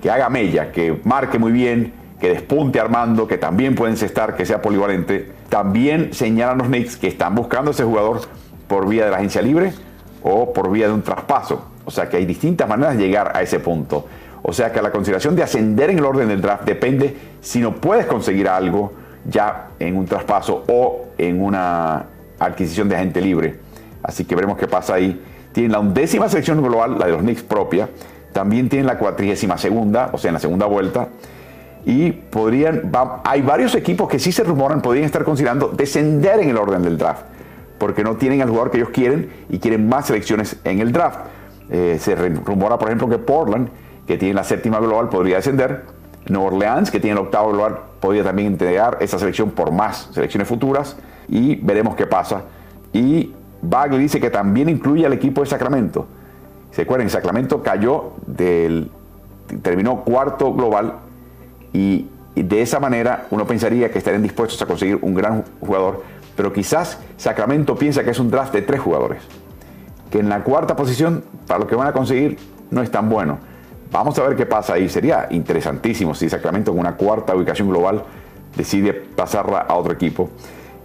que 0.00 0.10
haga 0.10 0.30
mella, 0.30 0.72
que 0.72 0.98
marque 1.04 1.38
muy 1.38 1.52
bien, 1.52 1.92
que 2.20 2.30
despunte 2.30 2.80
armando, 2.80 3.26
que 3.26 3.36
también 3.36 3.74
pueden 3.74 3.94
estar, 3.94 4.34
que 4.34 4.46
sea 4.46 4.62
polivalente. 4.62 5.30
También 5.50 6.14
señalan 6.14 6.58
los 6.58 6.68
Knicks 6.68 6.96
que 6.96 7.08
están 7.08 7.34
buscando 7.34 7.72
ese 7.72 7.84
jugador 7.84 8.22
por 8.66 8.88
vía 8.88 9.04
de 9.04 9.10
la 9.10 9.18
agencia 9.18 9.42
libre 9.42 9.72
o 10.22 10.52
por 10.52 10.70
vía 10.70 10.86
de 10.86 10.94
un 10.94 11.02
traspaso. 11.02 11.66
O 11.84 11.90
sea 11.90 12.08
que 12.08 12.16
hay 12.16 12.24
distintas 12.24 12.66
maneras 12.66 12.96
de 12.96 13.04
llegar 13.04 13.32
a 13.36 13.42
ese 13.42 13.60
punto. 13.60 14.06
O 14.42 14.52
sea 14.52 14.72
que 14.72 14.80
la 14.80 14.90
consideración 14.90 15.36
de 15.36 15.42
ascender 15.42 15.90
en 15.90 15.98
el 15.98 16.04
orden 16.04 16.28
del 16.28 16.40
draft 16.40 16.64
depende 16.64 17.16
si 17.40 17.60
no 17.60 17.74
puedes 17.74 18.06
conseguir 18.06 18.48
algo 18.48 18.92
ya 19.28 19.68
en 19.78 19.96
un 19.96 20.06
traspaso 20.06 20.64
o 20.68 21.08
en 21.18 21.42
una 21.42 22.06
adquisición 22.38 22.88
de 22.88 22.96
agente 22.96 23.20
libre. 23.20 23.58
Así 24.02 24.24
que 24.24 24.34
veremos 24.34 24.58
qué 24.58 24.66
pasa 24.66 24.94
ahí. 24.94 25.22
Tienen 25.52 25.72
la 25.72 25.80
undécima 25.80 26.28
selección 26.28 26.62
global, 26.62 26.98
la 26.98 27.06
de 27.06 27.12
los 27.12 27.22
Knicks 27.22 27.42
propia. 27.42 27.88
También 28.32 28.68
tienen 28.68 28.86
la 28.86 28.98
cuatrigésima 28.98 29.56
segunda, 29.56 30.10
o 30.12 30.18
sea, 30.18 30.30
en 30.30 30.34
la 30.34 30.40
segunda 30.40 30.66
vuelta. 30.66 31.08
Y 31.86 32.12
podrían, 32.12 32.90
hay 33.24 33.42
varios 33.42 33.74
equipos 33.74 34.08
que 34.08 34.18
sí 34.18 34.32
se 34.32 34.42
rumoran, 34.42 34.82
podrían 34.82 35.04
estar 35.04 35.22
considerando 35.24 35.68
descender 35.68 36.40
en 36.40 36.50
el 36.50 36.56
orden 36.56 36.82
del 36.82 36.98
draft 36.98 37.24
porque 37.78 38.02
no 38.02 38.16
tienen 38.16 38.40
al 38.42 38.48
jugador 38.48 38.70
que 38.70 38.78
ellos 38.78 38.90
quieren 38.90 39.30
y 39.48 39.58
quieren 39.58 39.88
más 39.88 40.06
selecciones 40.06 40.56
en 40.64 40.80
el 40.80 40.92
draft. 40.92 41.20
Eh, 41.70 41.98
se 42.00 42.14
rumora, 42.14 42.78
por 42.78 42.88
ejemplo, 42.88 43.08
que 43.08 43.18
Portland, 43.18 43.68
que 44.06 44.16
tiene 44.16 44.34
la 44.34 44.44
séptima 44.44 44.78
global, 44.80 45.08
podría 45.08 45.36
descender. 45.36 45.82
Nueva 46.26 46.46
Orleans, 46.46 46.90
que 46.90 47.00
tiene 47.00 47.18
el 47.18 47.26
octavo 47.26 47.52
global, 47.52 47.80
podría 48.04 48.22
también 48.22 48.48
entregar 48.48 48.98
esa 49.00 49.18
selección 49.18 49.50
por 49.50 49.72
más 49.72 50.10
selecciones 50.12 50.46
futuras 50.46 50.96
y 51.28 51.56
veremos 51.56 51.96
qué 51.96 52.06
pasa. 52.06 52.42
Y 52.92 53.32
Bagley 53.62 53.98
dice 53.98 54.20
que 54.20 54.30
también 54.30 54.68
incluye 54.68 55.06
al 55.06 55.12
equipo 55.12 55.40
de 55.40 55.46
Sacramento. 55.46 56.06
¿Se 56.70 56.82
acuerdan? 56.82 57.08
Sacramento 57.08 57.62
cayó 57.62 58.12
del. 58.26 58.90
terminó 59.62 60.04
cuarto 60.04 60.52
global 60.52 60.94
y 61.72 62.06
de 62.34 62.62
esa 62.62 62.78
manera 62.78 63.26
uno 63.30 63.46
pensaría 63.46 63.90
que 63.90 63.98
estarían 63.98 64.22
dispuestos 64.22 64.60
a 64.60 64.66
conseguir 64.66 64.98
un 65.00 65.14
gran 65.14 65.44
jugador 65.60 66.02
pero 66.36 66.52
quizás 66.52 66.98
Sacramento 67.16 67.76
piensa 67.76 68.02
que 68.04 68.10
es 68.10 68.18
un 68.18 68.30
draft 68.30 68.52
de 68.52 68.62
tres 68.62 68.80
jugadores, 68.80 69.22
que 70.10 70.18
en 70.18 70.28
la 70.28 70.42
cuarta 70.42 70.76
posición, 70.76 71.24
para 71.46 71.60
lo 71.60 71.66
que 71.66 71.76
van 71.76 71.86
a 71.86 71.92
conseguir, 71.92 72.38
no 72.70 72.82
es 72.82 72.90
tan 72.90 73.08
bueno. 73.08 73.38
Vamos 73.94 74.18
a 74.18 74.26
ver 74.26 74.36
qué 74.36 74.44
pasa 74.44 74.74
ahí. 74.74 74.88
Sería 74.88 75.28
interesantísimo 75.30 76.16
si 76.16 76.28
Sacramento 76.28 76.72
con 76.72 76.80
una 76.80 76.96
cuarta 76.96 77.32
ubicación 77.32 77.68
global 77.68 78.02
decide 78.56 78.92
pasarla 78.92 79.60
a 79.60 79.74
otro 79.74 79.92
equipo. 79.92 80.30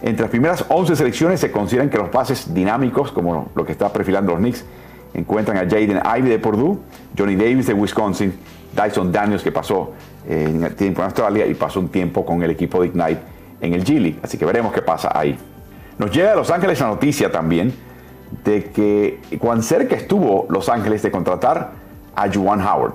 Entre 0.00 0.22
las 0.22 0.30
primeras 0.30 0.64
11 0.68 0.94
selecciones 0.94 1.40
se 1.40 1.50
consideran 1.50 1.90
que 1.90 1.98
los 1.98 2.08
pases 2.10 2.54
dinámicos, 2.54 3.10
como 3.10 3.50
lo 3.56 3.66
que 3.66 3.72
está 3.72 3.92
perfilando 3.92 4.30
los 4.30 4.38
Knicks, 4.38 4.64
encuentran 5.12 5.56
a 5.56 5.62
Jaden 5.62 6.00
Ivey 6.18 6.30
de 6.30 6.38
Purdue, 6.38 6.78
Johnny 7.18 7.34
Davis 7.34 7.66
de 7.66 7.74
Wisconsin, 7.74 8.32
Dyson 8.76 9.10
Daniels 9.10 9.42
que 9.42 9.50
pasó 9.50 9.90
eh, 10.28 10.70
tiempo 10.78 11.00
en 11.00 11.06
Australia 11.06 11.46
y 11.46 11.54
pasó 11.54 11.80
un 11.80 11.88
tiempo 11.88 12.24
con 12.24 12.40
el 12.44 12.50
equipo 12.52 12.80
de 12.80 12.86
Ignite 12.86 13.20
en 13.60 13.74
el 13.74 13.82
Gili. 13.82 14.20
Así 14.22 14.38
que 14.38 14.44
veremos 14.44 14.72
qué 14.72 14.82
pasa 14.82 15.10
ahí. 15.12 15.36
Nos 15.98 16.12
llega 16.12 16.30
de 16.30 16.36
Los 16.36 16.52
Ángeles 16.52 16.78
la 16.78 16.86
noticia 16.86 17.32
también 17.32 17.74
de 18.44 18.66
que 18.66 19.18
cuán 19.40 19.64
cerca 19.64 19.96
estuvo 19.96 20.46
Los 20.48 20.68
Ángeles 20.68 21.02
de 21.02 21.10
contratar 21.10 21.80
a 22.14 22.32
Juwan 22.32 22.60
Howard. 22.60 22.94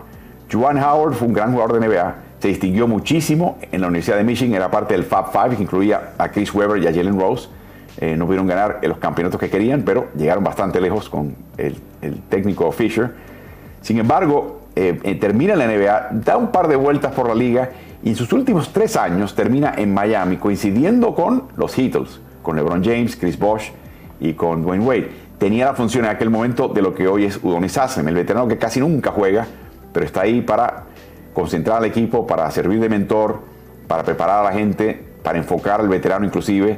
Juwan 0.51 0.77
Howard 0.77 1.13
fue 1.13 1.27
un 1.27 1.33
gran 1.33 1.51
jugador 1.51 1.79
de 1.79 1.87
NBA, 1.87 2.15
se 2.39 2.49
distinguió 2.49 2.87
muchísimo 2.87 3.57
en 3.71 3.81
la 3.81 3.87
Universidad 3.87 4.17
de 4.17 4.23
Michigan, 4.23 4.55
era 4.55 4.69
parte 4.69 4.93
del 4.93 5.03
Fab 5.03 5.31
Five, 5.31 5.55
que 5.55 5.63
incluía 5.63 6.13
a 6.17 6.29
Chris 6.29 6.53
Webber 6.53 6.81
y 6.81 6.87
a 6.87 6.93
Jalen 6.93 7.19
Rose. 7.19 7.49
Eh, 7.97 8.15
no 8.17 8.25
pudieron 8.25 8.45
ganar 8.45 8.79
los 8.83 8.97
campeonatos 8.97 9.39
que 9.39 9.49
querían, 9.49 9.83
pero 9.83 10.09
llegaron 10.15 10.43
bastante 10.43 10.81
lejos 10.81 11.09
con 11.09 11.33
el, 11.57 11.75
técnico 12.29 12.71
Fisher. 12.71 13.11
Sin 13.81 13.97
embargo, 13.97 14.61
eh, 14.75 14.99
eh, 15.03 15.15
termina 15.15 15.53
en 15.53 15.59
la 15.59 15.67
NBA, 15.67 16.09
da 16.23 16.37
un 16.37 16.51
par 16.51 16.67
de 16.67 16.75
vueltas 16.75 17.13
por 17.13 17.27
la 17.27 17.35
liga 17.35 17.69
y 18.03 18.09
en 18.09 18.15
sus 18.15 18.31
últimos 18.33 18.71
tres 18.73 18.95
años 18.97 19.33
termina 19.33 19.73
en 19.77 19.93
Miami, 19.93 20.37
coincidiendo 20.37 21.15
con 21.15 21.45
los 21.55 21.73
Heatles, 21.73 22.19
con 22.43 22.57
LeBron 22.57 22.83
James, 22.83 23.15
Chris 23.15 23.39
Bosh 23.39 23.71
y 24.19 24.33
con 24.33 24.61
Dwayne 24.61 24.85
Wade. 24.85 25.09
Tenía 25.39 25.65
la 25.65 25.73
función 25.73 26.05
en 26.05 26.11
aquel 26.11 26.29
momento 26.29 26.67
de 26.67 26.81
lo 26.81 26.93
que 26.93 27.07
hoy 27.07 27.25
es 27.25 27.39
Udonis 27.41 27.77
Haslem, 27.77 28.07
el 28.07 28.15
veterano 28.15 28.47
que 28.47 28.57
casi 28.57 28.79
nunca 28.79 29.11
juega, 29.11 29.47
pero 29.95 30.05
está 30.05 30.23
ahí 30.23 30.41
para 30.41 30.83
concentrar 31.33 31.77
al 31.77 31.85
equipo, 31.85 32.27
para 32.27 32.51
servir 32.51 32.81
de 32.81 32.89
mentor, 32.89 33.39
para 33.87 34.03
preparar 34.03 34.41
a 34.41 34.43
la 34.43 34.51
gente, 34.51 35.01
para 35.23 35.37
enfocar 35.37 35.79
al 35.79 35.87
veterano 35.87 36.25
inclusive. 36.25 36.77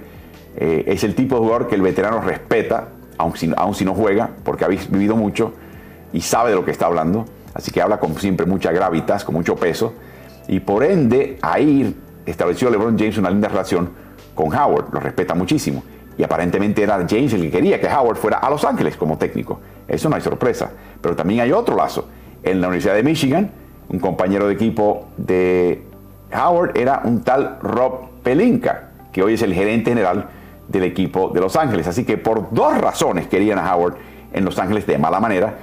Eh, 0.55 0.83
es 0.85 1.03
el 1.03 1.15
tipo 1.15 1.33
de 1.33 1.41
jugador 1.41 1.67
que 1.67 1.73
el 1.73 1.81
veterano 1.81 2.21
respeta, 2.21 2.89
aun 3.17 3.35
si, 3.35 3.51
si 3.73 3.85
no 3.85 3.95
juega, 3.95 4.29
porque 4.43 4.65
ha 4.65 4.67
vivido 4.67 5.15
mucho 5.15 5.53
y 6.13 6.21
sabe 6.21 6.51
de 6.51 6.57
lo 6.57 6.63
que 6.63 6.69
está 6.69 6.85
hablando. 6.85 7.25
Así 7.55 7.71
que 7.71 7.81
habla 7.81 7.99
con 7.99 8.13
siempre 8.19 8.45
mucha 8.45 8.71
gravitas, 8.71 9.23
con 9.23 9.33
mucho 9.33 9.55
peso. 9.55 9.95
Y 10.47 10.59
por 10.59 10.83
ende, 10.83 11.39
ahí 11.41 11.97
estableció 12.27 12.69
LeBron 12.69 12.99
James 12.99 13.17
una 13.17 13.31
linda 13.31 13.47
relación 13.47 13.89
con 14.35 14.53
Howard. 14.53 14.93
Lo 14.93 14.99
respeta 14.99 15.33
muchísimo. 15.33 15.83
Y 16.19 16.23
aparentemente 16.23 16.83
era 16.83 16.97
James 17.09 17.33
el 17.33 17.41
que 17.41 17.49
quería 17.49 17.81
que 17.81 17.87
Howard 17.87 18.17
fuera 18.17 18.37
a 18.37 18.47
Los 18.51 18.63
Ángeles 18.63 18.95
como 18.95 19.17
técnico. 19.17 19.59
Eso 19.87 20.07
no 20.07 20.15
hay 20.15 20.21
sorpresa. 20.21 20.69
Pero 21.01 21.15
también 21.15 21.39
hay 21.39 21.51
otro 21.51 21.75
lazo. 21.75 22.09
En 22.43 22.61
la 22.61 22.67
Universidad 22.67 22.95
de 22.95 23.03
Michigan, 23.03 23.51
un 23.89 23.99
compañero 23.99 24.47
de 24.47 24.53
equipo 24.53 25.07
de 25.17 25.83
Howard 26.33 26.77
era 26.77 27.01
un 27.03 27.23
tal 27.23 27.57
Rob 27.61 28.09
Pelinka, 28.23 28.89
que 29.11 29.23
hoy 29.23 29.33
es 29.33 29.41
el 29.41 29.53
gerente 29.53 29.91
general 29.91 30.27
del 30.67 30.83
equipo 30.83 31.29
de 31.29 31.39
Los 31.39 31.55
Ángeles. 31.55 31.87
Así 31.87 32.03
que 32.03 32.17
por 32.17 32.51
dos 32.51 32.77
razones 32.77 33.27
querían 33.27 33.59
a 33.59 33.75
Howard 33.75 33.95
en 34.33 34.45
Los 34.45 34.59
Ángeles 34.59 34.85
de 34.85 34.97
mala 34.97 35.19
manera, 35.19 35.53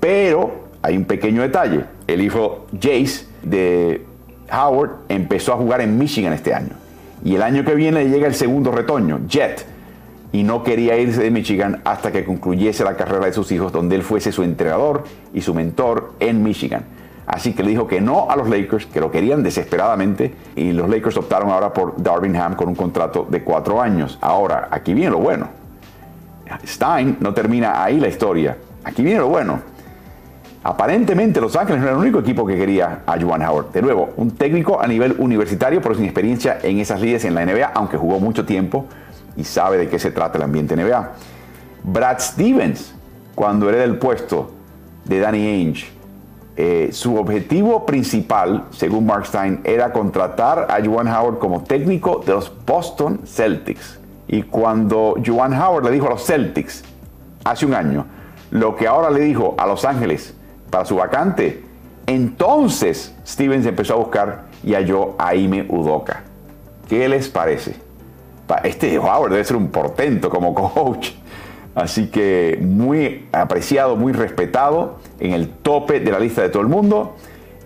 pero 0.00 0.62
hay 0.82 0.96
un 0.96 1.04
pequeño 1.04 1.42
detalle. 1.42 1.84
El 2.06 2.20
hijo 2.22 2.66
Jace 2.72 3.26
de 3.42 4.04
Howard 4.52 4.90
empezó 5.08 5.54
a 5.54 5.56
jugar 5.56 5.80
en 5.80 5.98
Michigan 5.98 6.32
este 6.32 6.54
año. 6.54 6.74
Y 7.24 7.36
el 7.36 7.42
año 7.42 7.64
que 7.64 7.74
viene 7.74 8.08
llega 8.08 8.26
el 8.26 8.34
segundo 8.34 8.72
retoño, 8.72 9.20
Jet. 9.28 9.71
Y 10.32 10.44
no 10.44 10.62
quería 10.62 10.98
irse 10.98 11.22
de 11.22 11.30
Michigan 11.30 11.82
hasta 11.84 12.10
que 12.10 12.24
concluyese 12.24 12.84
la 12.84 12.96
carrera 12.96 13.26
de 13.26 13.32
sus 13.32 13.52
hijos, 13.52 13.70
donde 13.70 13.96
él 13.96 14.02
fuese 14.02 14.32
su 14.32 14.42
entrenador 14.42 15.04
y 15.34 15.42
su 15.42 15.54
mentor 15.54 16.14
en 16.20 16.42
Michigan. 16.42 16.84
Así 17.26 17.52
que 17.52 17.62
le 17.62 17.70
dijo 17.70 17.86
que 17.86 18.00
no 18.00 18.30
a 18.30 18.36
los 18.36 18.48
Lakers, 18.48 18.86
que 18.86 19.00
lo 19.00 19.10
querían 19.10 19.42
desesperadamente, 19.42 20.34
y 20.56 20.72
los 20.72 20.88
Lakers 20.88 21.16
optaron 21.18 21.50
ahora 21.50 21.72
por 21.72 22.02
Darvin 22.02 22.34
Ham 22.36 22.56
con 22.56 22.68
un 22.68 22.74
contrato 22.74 23.26
de 23.30 23.42
cuatro 23.42 23.80
años. 23.80 24.18
Ahora, 24.20 24.68
aquí 24.70 24.94
viene 24.94 25.10
lo 25.10 25.18
bueno. 25.18 25.48
Stein 26.66 27.18
no 27.20 27.32
termina 27.32 27.82
ahí 27.82 28.00
la 28.00 28.08
historia. 28.08 28.56
Aquí 28.84 29.02
viene 29.02 29.20
lo 29.20 29.28
bueno. 29.28 29.60
Aparentemente 30.64 31.40
Los 31.40 31.56
Ángeles 31.56 31.80
no 31.80 31.88
era 31.88 31.96
el 31.96 32.00
único 32.00 32.20
equipo 32.20 32.46
que 32.46 32.56
quería 32.56 33.00
a 33.04 33.20
Juwan 33.20 33.42
Howard. 33.42 33.72
De 33.72 33.82
nuevo, 33.82 34.10
un 34.16 34.30
técnico 34.32 34.80
a 34.80 34.86
nivel 34.86 35.16
universitario, 35.18 35.80
pero 35.80 35.94
sin 35.94 36.04
experiencia 36.04 36.58
en 36.62 36.78
esas 36.78 37.00
ligas 37.00 37.24
en 37.24 37.34
la 37.34 37.44
NBA, 37.44 37.72
aunque 37.74 37.96
jugó 37.96 38.20
mucho 38.20 38.44
tiempo 38.44 38.86
y 39.36 39.44
sabe 39.44 39.78
de 39.78 39.88
qué 39.88 39.98
se 39.98 40.10
trata 40.10 40.38
el 40.38 40.44
ambiente 40.44 40.76
NBA. 40.76 41.12
Brad 41.84 42.18
Stevens, 42.20 42.94
cuando 43.34 43.68
era 43.68 43.78
del 43.78 43.98
puesto 43.98 44.50
de 45.04 45.20
Danny 45.20 45.46
Ainge, 45.46 45.90
eh, 46.56 46.90
su 46.92 47.16
objetivo 47.16 47.86
principal, 47.86 48.66
según 48.70 49.06
Mark 49.06 49.26
Stein, 49.26 49.60
era 49.64 49.92
contratar 49.92 50.68
a 50.70 50.84
Juwan 50.84 51.08
Howard 51.08 51.38
como 51.38 51.62
técnico 51.62 52.22
de 52.24 52.32
los 52.32 52.52
Boston 52.66 53.20
Celtics. 53.24 53.98
Y 54.28 54.42
cuando 54.42 55.14
Juwan 55.24 55.54
Howard 55.54 55.84
le 55.84 55.90
dijo 55.90 56.06
a 56.06 56.10
los 56.10 56.24
Celtics 56.24 56.84
hace 57.44 57.66
un 57.66 57.74
año 57.74 58.06
lo 58.50 58.76
que 58.76 58.86
ahora 58.86 59.10
le 59.10 59.20
dijo 59.20 59.54
a 59.58 59.66
Los 59.66 59.84
Ángeles 59.86 60.34
para 60.70 60.84
su 60.84 60.96
vacante, 60.96 61.64
entonces 62.06 63.14
Stevens 63.26 63.64
empezó 63.64 63.94
a 63.94 63.96
buscar 63.96 64.44
y 64.62 64.74
halló 64.74 65.14
a 65.18 65.34
Ime 65.34 65.64
Udoka. 65.68 66.22
¿Qué 66.86 67.08
les 67.08 67.28
parece? 67.28 67.76
Este 68.58 68.98
Howard 68.98 69.30
debe 69.30 69.44
ser 69.44 69.56
un 69.56 69.68
portento 69.68 70.30
como 70.30 70.54
coach. 70.54 71.10
Así 71.74 72.08
que 72.08 72.58
muy 72.60 73.26
apreciado, 73.32 73.96
muy 73.96 74.12
respetado, 74.12 74.98
en 75.20 75.32
el 75.32 75.48
tope 75.48 76.00
de 76.00 76.10
la 76.10 76.18
lista 76.18 76.42
de 76.42 76.50
todo 76.50 76.62
el 76.62 76.68
mundo. 76.68 77.16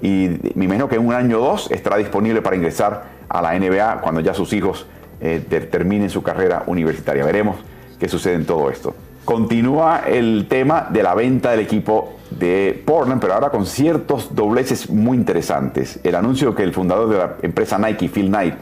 Y 0.01 0.39
me 0.55 0.67
imagino 0.67 0.89
que 0.89 0.97
en 0.97 1.07
un 1.07 1.15
año 1.15 1.39
o 1.39 1.41
dos 1.41 1.71
estará 1.71 1.97
disponible 1.97 2.43
para 2.43 2.57
ingresar 2.57 3.05
a 3.29 3.43
la 3.43 3.59
NBA 3.59 4.01
cuando 4.03 4.21
ya 4.21 4.35
sus 4.35 4.53
hijos 4.53 4.87
eh, 5.21 5.43
terminen 5.71 6.11
su 6.11 6.23
carrera 6.23 6.63
universitaria. 6.67 7.25
Veremos 7.25 7.57
qué 7.99 8.09
sucede 8.09 8.35
en 8.35 8.47
todo 8.47 8.71
esto. 8.71 8.95
Continúa 9.25 10.03
el 10.07 10.47
tema 10.49 10.87
de 10.91 11.03
la 11.03 11.15
venta 11.15 11.51
del 11.51 11.61
equipo 11.61 12.17
de 12.31 12.81
Portland, 12.87 13.21
pero 13.21 13.35
ahora 13.35 13.51
con 13.51 13.67
ciertos 13.67 14.35
dobleces 14.35 14.89
muy 14.89 15.17
interesantes. 15.17 15.99
El 16.05 16.15
anuncio 16.15 16.55
que 16.55 16.63
el 16.63 16.73
fundador 16.73 17.09
de 17.09 17.19
la 17.19 17.37
empresa 17.43 17.77
Nike, 17.79 18.09
Phil 18.09 18.29
Knight, 18.29 18.55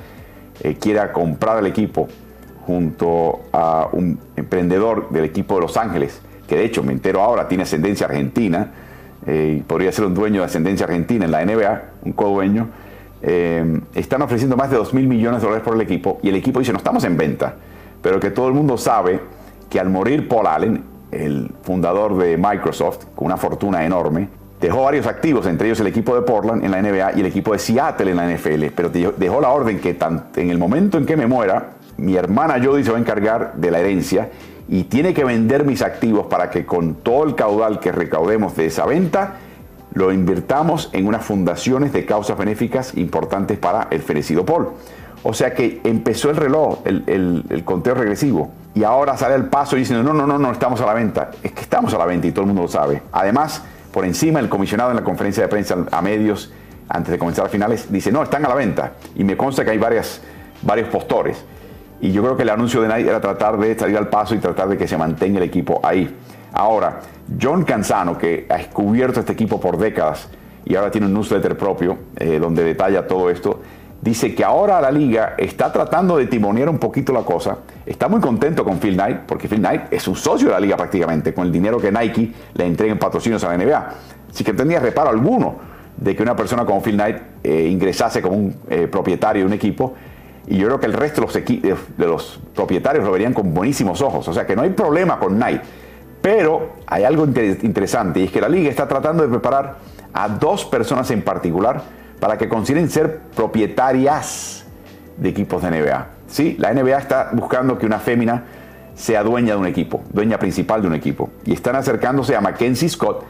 eh, 0.60 0.76
quiera 0.80 1.12
comprar 1.12 1.58
el 1.58 1.66
equipo 1.66 2.08
junto 2.66 3.42
a 3.52 3.88
un 3.92 4.18
emprendedor 4.36 5.10
del 5.10 5.24
equipo 5.24 5.56
de 5.56 5.62
Los 5.62 5.76
Ángeles, 5.76 6.20
que 6.48 6.56
de 6.56 6.64
hecho 6.64 6.82
me 6.82 6.92
entero 6.92 7.20
ahora 7.22 7.48
tiene 7.48 7.64
ascendencia 7.64 8.06
argentina, 8.06 8.72
eh, 9.26 9.62
podría 9.66 9.92
ser 9.92 10.06
un 10.06 10.14
dueño 10.14 10.40
de 10.40 10.46
ascendencia 10.46 10.86
argentina 10.86 11.24
en 11.24 11.30
la 11.30 11.44
NBA, 11.44 11.82
un 12.04 12.12
co-dueño, 12.12 12.68
eh, 13.22 13.80
están 13.94 14.22
ofreciendo 14.22 14.56
más 14.56 14.70
de 14.70 14.76
2 14.76 14.92
mil 14.94 15.06
millones 15.06 15.40
de 15.40 15.46
dólares 15.46 15.64
por 15.64 15.74
el 15.74 15.80
equipo 15.80 16.18
y 16.22 16.28
el 16.28 16.36
equipo 16.36 16.58
dice 16.58 16.72
no 16.72 16.78
estamos 16.78 17.04
en 17.04 17.16
venta, 17.16 17.54
pero 18.02 18.20
que 18.20 18.30
todo 18.30 18.48
el 18.48 18.54
mundo 18.54 18.76
sabe 18.76 19.20
que 19.70 19.80
al 19.80 19.88
morir 19.88 20.28
Paul 20.28 20.46
Allen, 20.46 20.84
el 21.10 21.50
fundador 21.62 22.18
de 22.18 22.36
Microsoft, 22.36 23.06
con 23.14 23.26
una 23.26 23.36
fortuna 23.36 23.84
enorme, 23.84 24.28
dejó 24.60 24.84
varios 24.84 25.06
activos, 25.06 25.46
entre 25.46 25.68
ellos 25.68 25.80
el 25.80 25.86
equipo 25.86 26.14
de 26.14 26.22
Portland 26.22 26.64
en 26.64 26.70
la 26.70 26.80
NBA 26.80 27.16
y 27.16 27.20
el 27.20 27.26
equipo 27.26 27.52
de 27.52 27.58
Seattle 27.58 28.10
en 28.10 28.16
la 28.16 28.26
NFL, 28.26 28.66
pero 28.74 28.88
dejó 28.88 29.40
la 29.40 29.50
orden 29.50 29.78
que 29.80 29.96
en 30.36 30.50
el 30.50 30.58
momento 30.58 30.98
en 30.98 31.06
que 31.06 31.16
me 31.16 31.26
muera, 31.26 31.74
mi 31.96 32.16
hermana 32.16 32.56
Jody 32.62 32.84
se 32.84 32.90
va 32.90 32.96
a 32.96 33.00
encargar 33.00 33.54
de 33.54 33.70
la 33.70 33.80
herencia 33.80 34.30
y 34.68 34.84
tiene 34.84 35.12
que 35.12 35.24
vender 35.24 35.64
mis 35.64 35.82
activos 35.82 36.26
para 36.26 36.50
que 36.50 36.64
con 36.64 36.94
todo 36.94 37.24
el 37.24 37.34
caudal 37.34 37.80
que 37.80 37.92
recaudemos 37.92 38.56
de 38.56 38.66
esa 38.66 38.86
venta, 38.86 39.34
lo 39.92 40.12
invirtamos 40.12 40.90
en 40.92 41.06
unas 41.06 41.24
fundaciones 41.24 41.92
de 41.92 42.04
causas 42.04 42.36
benéficas 42.36 42.96
importantes 42.96 43.58
para 43.58 43.88
el 43.90 44.02
fenecido 44.02 44.44
Paul. 44.44 44.70
O 45.22 45.32
sea 45.32 45.54
que 45.54 45.80
empezó 45.84 46.30
el 46.30 46.36
reloj, 46.36 46.80
el, 46.84 47.62
conteo 47.64 47.94
regresivo. 47.94 48.50
Y 48.74 48.84
ahora 48.84 49.16
sale 49.16 49.36
el 49.36 49.46
paso 49.46 49.76
diciendo, 49.76 50.02
no, 50.02 50.12
no, 50.12 50.26
no, 50.26 50.38
no 50.38 50.52
estamos 50.52 50.80
a 50.80 50.86
la 50.86 50.94
venta. 50.94 51.30
Es 51.42 51.52
que 51.52 51.62
estamos 51.62 51.94
a 51.94 51.98
la 51.98 52.06
venta 52.06 52.26
y 52.26 52.32
todo 52.32 52.42
el 52.42 52.48
mundo 52.48 52.62
lo 52.62 52.68
sabe. 52.68 53.02
Además, 53.12 53.62
por 53.94 54.04
encima, 54.04 54.40
el 54.40 54.48
comisionado 54.48 54.90
en 54.90 54.96
la 54.96 55.04
conferencia 55.04 55.44
de 55.44 55.48
prensa 55.48 55.76
a 55.92 56.02
medios, 56.02 56.52
antes 56.88 57.12
de 57.12 57.16
comenzar 57.16 57.44
las 57.44 57.52
finales, 57.52 57.92
dice, 57.92 58.10
no, 58.10 58.24
están 58.24 58.44
a 58.44 58.48
la 58.48 58.56
venta. 58.56 58.94
Y 59.14 59.22
me 59.22 59.36
consta 59.36 59.64
que 59.64 59.70
hay 59.70 59.78
varias, 59.78 60.20
varios 60.62 60.88
postores. 60.88 61.44
Y 62.00 62.10
yo 62.10 62.20
creo 62.24 62.36
que 62.36 62.42
el 62.42 62.50
anuncio 62.50 62.82
de 62.82 62.88
Nike 62.88 63.08
era 63.08 63.20
tratar 63.20 63.56
de 63.56 63.78
salir 63.78 63.96
al 63.96 64.08
paso 64.08 64.34
y 64.34 64.38
tratar 64.38 64.68
de 64.68 64.76
que 64.76 64.88
se 64.88 64.98
mantenga 64.98 65.38
el 65.38 65.44
equipo 65.44 65.80
ahí. 65.84 66.12
Ahora, 66.52 67.02
John 67.40 67.62
Canzano, 67.62 68.18
que 68.18 68.48
ha 68.50 68.56
descubierto 68.56 69.20
este 69.20 69.32
equipo 69.32 69.60
por 69.60 69.78
décadas 69.78 70.28
y 70.64 70.74
ahora 70.74 70.90
tiene 70.90 71.06
un 71.06 71.14
newsletter 71.14 71.56
propio 71.56 71.96
eh, 72.16 72.40
donde 72.40 72.64
detalla 72.64 73.06
todo 73.06 73.30
esto, 73.30 73.60
dice 74.04 74.34
que 74.34 74.44
ahora 74.44 74.82
la 74.82 74.90
liga 74.90 75.34
está 75.38 75.72
tratando 75.72 76.18
de 76.18 76.26
timonear 76.26 76.68
un 76.68 76.78
poquito 76.78 77.10
la 77.10 77.22
cosa. 77.22 77.56
Está 77.86 78.06
muy 78.06 78.20
contento 78.20 78.62
con 78.62 78.78
Phil 78.78 78.94
Knight, 78.94 79.20
porque 79.26 79.48
Phil 79.48 79.60
Knight 79.60 79.90
es 79.90 80.06
un 80.06 80.14
socio 80.14 80.48
de 80.48 80.52
la 80.52 80.60
liga 80.60 80.76
prácticamente, 80.76 81.32
con 81.32 81.46
el 81.46 81.52
dinero 81.52 81.78
que 81.78 81.90
Nike 81.90 82.30
le 82.52 82.66
entrega 82.66 82.92
en 82.92 82.98
patrocinios 82.98 83.42
a 83.44 83.48
la 83.48 83.56
NBA. 83.56 83.94
Así 84.30 84.44
que 84.44 84.52
tenía 84.52 84.78
reparo 84.78 85.08
alguno 85.08 85.54
de 85.96 86.14
que 86.14 86.22
una 86.22 86.36
persona 86.36 86.66
como 86.66 86.82
Phil 86.82 86.96
Knight 86.96 87.16
eh, 87.42 87.66
ingresase 87.70 88.20
como 88.20 88.36
un 88.36 88.54
eh, 88.68 88.88
propietario 88.88 89.42
de 89.42 89.46
un 89.46 89.54
equipo 89.54 89.94
y 90.46 90.58
yo 90.58 90.66
creo 90.66 90.80
que 90.80 90.86
el 90.86 90.92
resto 90.92 91.22
de 91.22 91.26
los, 91.26 91.96
de 91.96 92.06
los 92.06 92.40
propietarios 92.54 93.04
lo 93.06 93.12
verían 93.12 93.32
con 93.32 93.54
buenísimos 93.54 94.02
ojos. 94.02 94.28
O 94.28 94.34
sea 94.34 94.46
que 94.46 94.54
no 94.54 94.62
hay 94.62 94.70
problema 94.70 95.18
con 95.18 95.36
Knight. 95.36 95.62
Pero 96.20 96.74
hay 96.86 97.04
algo 97.04 97.24
interesante 97.24 98.20
y 98.20 98.24
es 98.24 98.30
que 98.30 98.40
la 98.42 98.50
liga 98.50 98.68
está 98.68 98.86
tratando 98.86 99.22
de 99.22 99.30
preparar 99.30 99.76
a 100.12 100.28
dos 100.28 100.66
personas 100.66 101.10
en 101.10 101.22
particular 101.22 102.03
para 102.20 102.38
que 102.38 102.48
consideren 102.48 102.88
ser 102.90 103.20
propietarias 103.34 104.64
de 105.16 105.28
equipos 105.28 105.62
de 105.62 105.70
NBA. 105.70 106.06
Sí, 106.26 106.56
la 106.58 106.72
NBA 106.72 106.98
está 106.98 107.30
buscando 107.32 107.78
que 107.78 107.86
una 107.86 107.98
fémina 107.98 108.44
sea 108.94 109.22
dueña 109.22 109.54
de 109.54 109.60
un 109.60 109.66
equipo, 109.66 110.02
dueña 110.12 110.38
principal 110.38 110.82
de 110.82 110.88
un 110.88 110.94
equipo. 110.94 111.30
Y 111.44 111.52
están 111.52 111.76
acercándose 111.76 112.36
a 112.36 112.40
Mackenzie 112.40 112.88
Scott, 112.88 113.24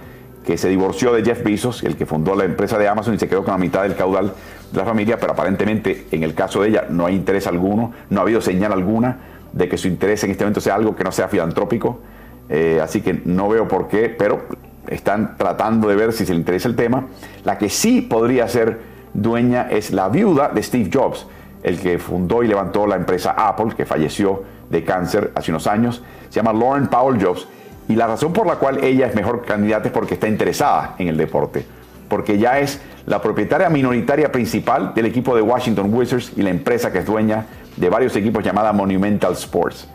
que 0.45 0.59
se 0.59 0.69
divorció 0.69 1.13
de 1.13 1.25
Jeff 1.25 1.43
Bezos, 1.43 1.83
el 1.83 1.97
que 1.97 2.07
fundó 2.07 2.35
la 2.35 2.45
empresa 2.45 2.79
de 2.79 2.87
Amazon 2.87 3.15
y 3.15 3.19
se 3.19 3.29
quedó 3.29 3.45
con 3.45 3.53
la 3.53 3.59
mitad 3.59 3.83
del 3.83 3.97
caudal 3.97 4.35
de 4.71 4.79
la 4.79 4.85
familia, 4.85 5.19
pero 5.19 5.33
aparentemente 5.33 6.07
en 6.11 6.23
el 6.23 6.35
caso 6.35 6.63
de 6.63 6.69
ella 6.69 6.87
no 6.91 7.07
hay 7.07 7.15
interés 7.15 7.47
alguno, 7.47 7.93
no 8.11 8.21
ha 8.21 8.23
habido 8.23 8.41
señal 8.41 8.73
alguna 8.73 9.19
de 9.53 9.69
que 9.69 9.79
su 9.79 9.89
interés 9.89 10.23
en 10.25 10.33
este 10.33 10.45
momento 10.45 10.61
sea 10.61 10.75
algo 10.75 10.95
que 10.95 11.05
no 11.05 11.13
sea 11.13 11.29
filantrópico, 11.29 12.01
eh, 12.49 12.81
así 12.83 13.01
que 13.01 13.23
no 13.25 13.49
veo 13.49 13.67
por 13.69 13.89
qué, 13.89 14.09
pero 14.11 14.43
están 14.89 15.37
tratando 15.37 15.89
de 15.89 15.97
ver 15.97 16.13
si 16.13 16.27
se 16.27 16.33
le 16.33 16.39
interesa 16.39 16.69
el 16.69 16.77
tema. 16.77 17.07
La 17.45 17.59
que 17.59 17.69
sí 17.69 18.01
podría 18.01 18.49
ser 18.49 18.81
dueña 19.13 19.69
es 19.71 19.93
la 19.93 20.09
viuda 20.09 20.49
de 20.49 20.63
Steve 20.63 20.91
Jobs, 20.93 21.27
el 21.63 21.81
que 21.81 21.99
fundó 21.99 22.43
y 22.43 22.49
levantó 22.49 22.87
la 22.87 22.97
empresa 22.97 23.35
Apple, 23.37 23.75
que 23.77 23.87
falleció 23.87 24.43
de 24.71 24.85
cáncer 24.85 25.33
hace 25.35 25.51
unos 25.51 25.67
años. 25.67 26.03
Se 26.29 26.37
llama 26.37 26.53
Lauren 26.53 26.89
Powell 26.89 27.25
Jobs. 27.25 27.47
Y 27.89 27.97
la 27.97 28.07
razón 28.07 28.33
por 28.33 28.47
la 28.47 28.57
cual 28.57 28.83
ella 28.83 29.07
es 29.07 29.15
mejor 29.15 29.45
candidata 29.45 29.89
es 29.89 29.93
porque 29.93 30.15
está 30.15 30.27
interesada 30.29 30.95
en 30.99 31.09
el 31.09 31.17
deporte. 31.17 31.65
Porque 32.09 32.39
ya 32.39 32.59
es 32.59 32.81
la 33.07 33.21
propietaria 33.21 33.69
minoritaria 33.69 34.33
principal 34.33 34.95
del 34.95 35.07
equipo 35.07 35.37
de 35.37 35.43
Washington 35.43 35.93
Wizards 35.93 36.33
y 36.37 36.43
la 36.43 36.51
empresa 36.51 36.91
que 36.91 37.01
es 37.01 37.07
dueña 37.07 37.47
de 37.77 37.91
varios 37.91 38.17
equipos 38.17 38.43
llamada 38.43 38.73
Monumental 38.73 39.33
Sports. 39.35 39.89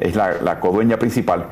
Es 0.00 0.14
la, 0.14 0.40
la 0.42 0.60
codueña 0.60 0.98
principal. 0.98 1.46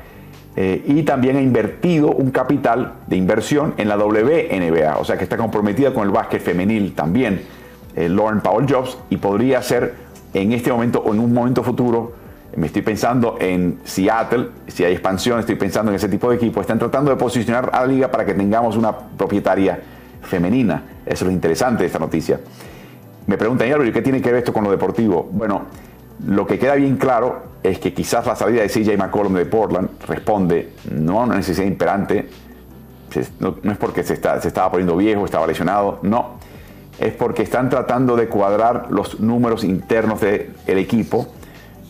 Eh, 0.57 0.85
y 0.87 1.03
también 1.03 1.37
ha 1.37 1.41
invertido 1.41 2.11
un 2.11 2.31
capital 2.31 2.95
de 3.07 3.17
inversión 3.17 3.75
en 3.77 3.89
la 3.89 3.97
WNBA, 3.97 4.99
o 4.99 5.05
sea 5.05 5.17
que 5.17 5.25
está 5.25 5.37
comprometida 5.37 5.93
con 5.93 6.05
el 6.05 6.11
básquet 6.11 6.41
femenil 6.41 6.95
también, 6.95 7.43
eh, 7.97 8.09
Lauren 8.09 8.41
Powell 8.41 8.67
Jobs, 8.73 8.97
y 9.11 9.17
podría 9.17 9.61
ser 9.63 9.95
en 10.33 10.53
este 10.53 10.71
momento 10.71 11.03
o 11.05 11.13
en 11.13 11.21
un 11.21 11.33
momento 11.33 11.65
futuro, 11.65 12.13
me 12.57 12.69
estoy 12.69 12.83
pensando 12.83 13.37
en 13.41 13.81
Seattle, 13.83 14.51
si 14.69 14.85
hay 14.85 14.93
expansión, 14.93 15.41
estoy 15.41 15.57
pensando 15.57 15.91
en 15.91 15.97
ese 15.97 16.09
tipo 16.09 16.31
de 16.31 16.37
equipo, 16.37 16.61
están 16.61 16.79
tratando 16.79 17.11
de 17.11 17.17
posicionar 17.17 17.71
a 17.73 17.81
la 17.81 17.87
liga 17.87 18.11
para 18.11 18.25
que 18.25 18.35
tengamos 18.35 18.77
una 18.77 18.97
propietaria 18.97 19.81
femenina. 20.23 20.83
Eso 21.05 21.25
es 21.25 21.29
lo 21.29 21.31
interesante 21.33 21.83
de 21.83 21.87
esta 21.87 21.99
noticia. 21.99 22.39
Me 23.27 23.37
preguntan, 23.37 23.69
¿y 23.69 23.91
qué 23.91 24.03
tiene 24.03 24.21
que 24.21 24.31
ver 24.31 24.39
esto 24.39 24.53
con 24.53 24.63
lo 24.63 24.71
deportivo? 24.71 25.29
Bueno, 25.33 25.63
lo 26.27 26.47
que 26.47 26.59
queda 26.59 26.75
bien 26.75 26.97
claro 26.97 27.43
es 27.63 27.79
que 27.79 27.93
quizás 27.93 28.27
la 28.27 28.37
salida 28.37 28.63
de 28.63 28.69
CJ 28.69 28.97
McCollum 28.97 29.35
de 29.35 29.47
Portland 29.47 29.89
responde 30.07 30.73
no 30.91 31.23
a 31.23 31.27
necesidad 31.27 31.67
imperante, 31.67 32.29
no, 33.39 33.57
es 33.63 33.79
porque 33.79 34.03
se 34.03 34.15
estaba 34.15 34.71
poniendo 34.71 34.97
viejo, 34.97 35.25
estaba 35.25 35.47
lesionado, 35.47 35.99
no, 36.03 36.39
es 36.99 37.13
porque 37.13 37.43
están 37.43 37.71
tratando 37.71 38.17
de 38.17 38.29
cuadrar 38.29 38.87
los 38.91 39.21
números 39.21 39.65
internos 39.65 40.21
del 40.21 40.53
equipo 40.67 41.27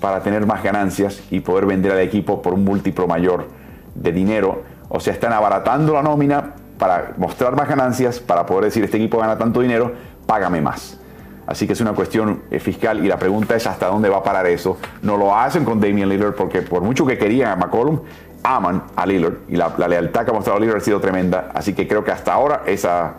para 0.00 0.22
tener 0.22 0.46
más 0.46 0.62
ganancias 0.62 1.22
y 1.30 1.40
poder 1.40 1.66
vender 1.66 1.92
al 1.92 2.00
equipo 2.00 2.42
por 2.42 2.54
un 2.54 2.64
múltiplo 2.64 3.06
mayor 3.06 3.48
de 3.94 4.12
dinero. 4.12 4.62
O 4.88 5.00
sea, 5.00 5.12
están 5.12 5.32
abaratando 5.32 5.94
la 5.94 6.02
nómina 6.02 6.54
para 6.78 7.14
mostrar 7.16 7.56
más 7.56 7.68
ganancias, 7.68 8.20
para 8.20 8.44
poder 8.44 8.64
decir, 8.64 8.84
este 8.84 8.96
equipo 8.96 9.18
gana 9.18 9.38
tanto 9.38 9.60
dinero, 9.60 9.92
págame 10.26 10.60
más. 10.60 11.00
Así 11.46 11.66
que 11.66 11.74
es 11.74 11.80
una 11.80 11.92
cuestión 11.92 12.44
eh, 12.50 12.58
fiscal 12.58 13.04
y 13.04 13.08
la 13.08 13.18
pregunta 13.18 13.54
es 13.54 13.66
hasta 13.66 13.86
dónde 13.86 14.08
va 14.08 14.18
a 14.18 14.22
parar 14.22 14.46
eso. 14.46 14.78
No 15.02 15.16
lo 15.16 15.36
hacen 15.36 15.64
con 15.64 15.80
Damian 15.80 16.08
Lillard 16.08 16.34
porque 16.34 16.62
por 16.62 16.82
mucho 16.82 17.04
que 17.04 17.18
querían 17.18 17.50
a 17.50 17.56
McCollum, 17.56 18.00
aman 18.42 18.84
a 18.96 19.06
Lillard 19.06 19.34
y 19.48 19.56
la, 19.56 19.74
lealtad 19.88 20.24
que 20.24 20.30
ha 20.30 20.34
mostrado 20.34 20.58
Lillard 20.58 20.78
ha 20.78 20.80
sido 20.80 21.00
tremenda. 21.00 21.50
Así 21.54 21.74
que 21.74 21.86
creo 21.86 22.02
que 22.04 22.12
hasta 22.12 22.32
ahora 22.32 22.62
esa, 22.66 23.14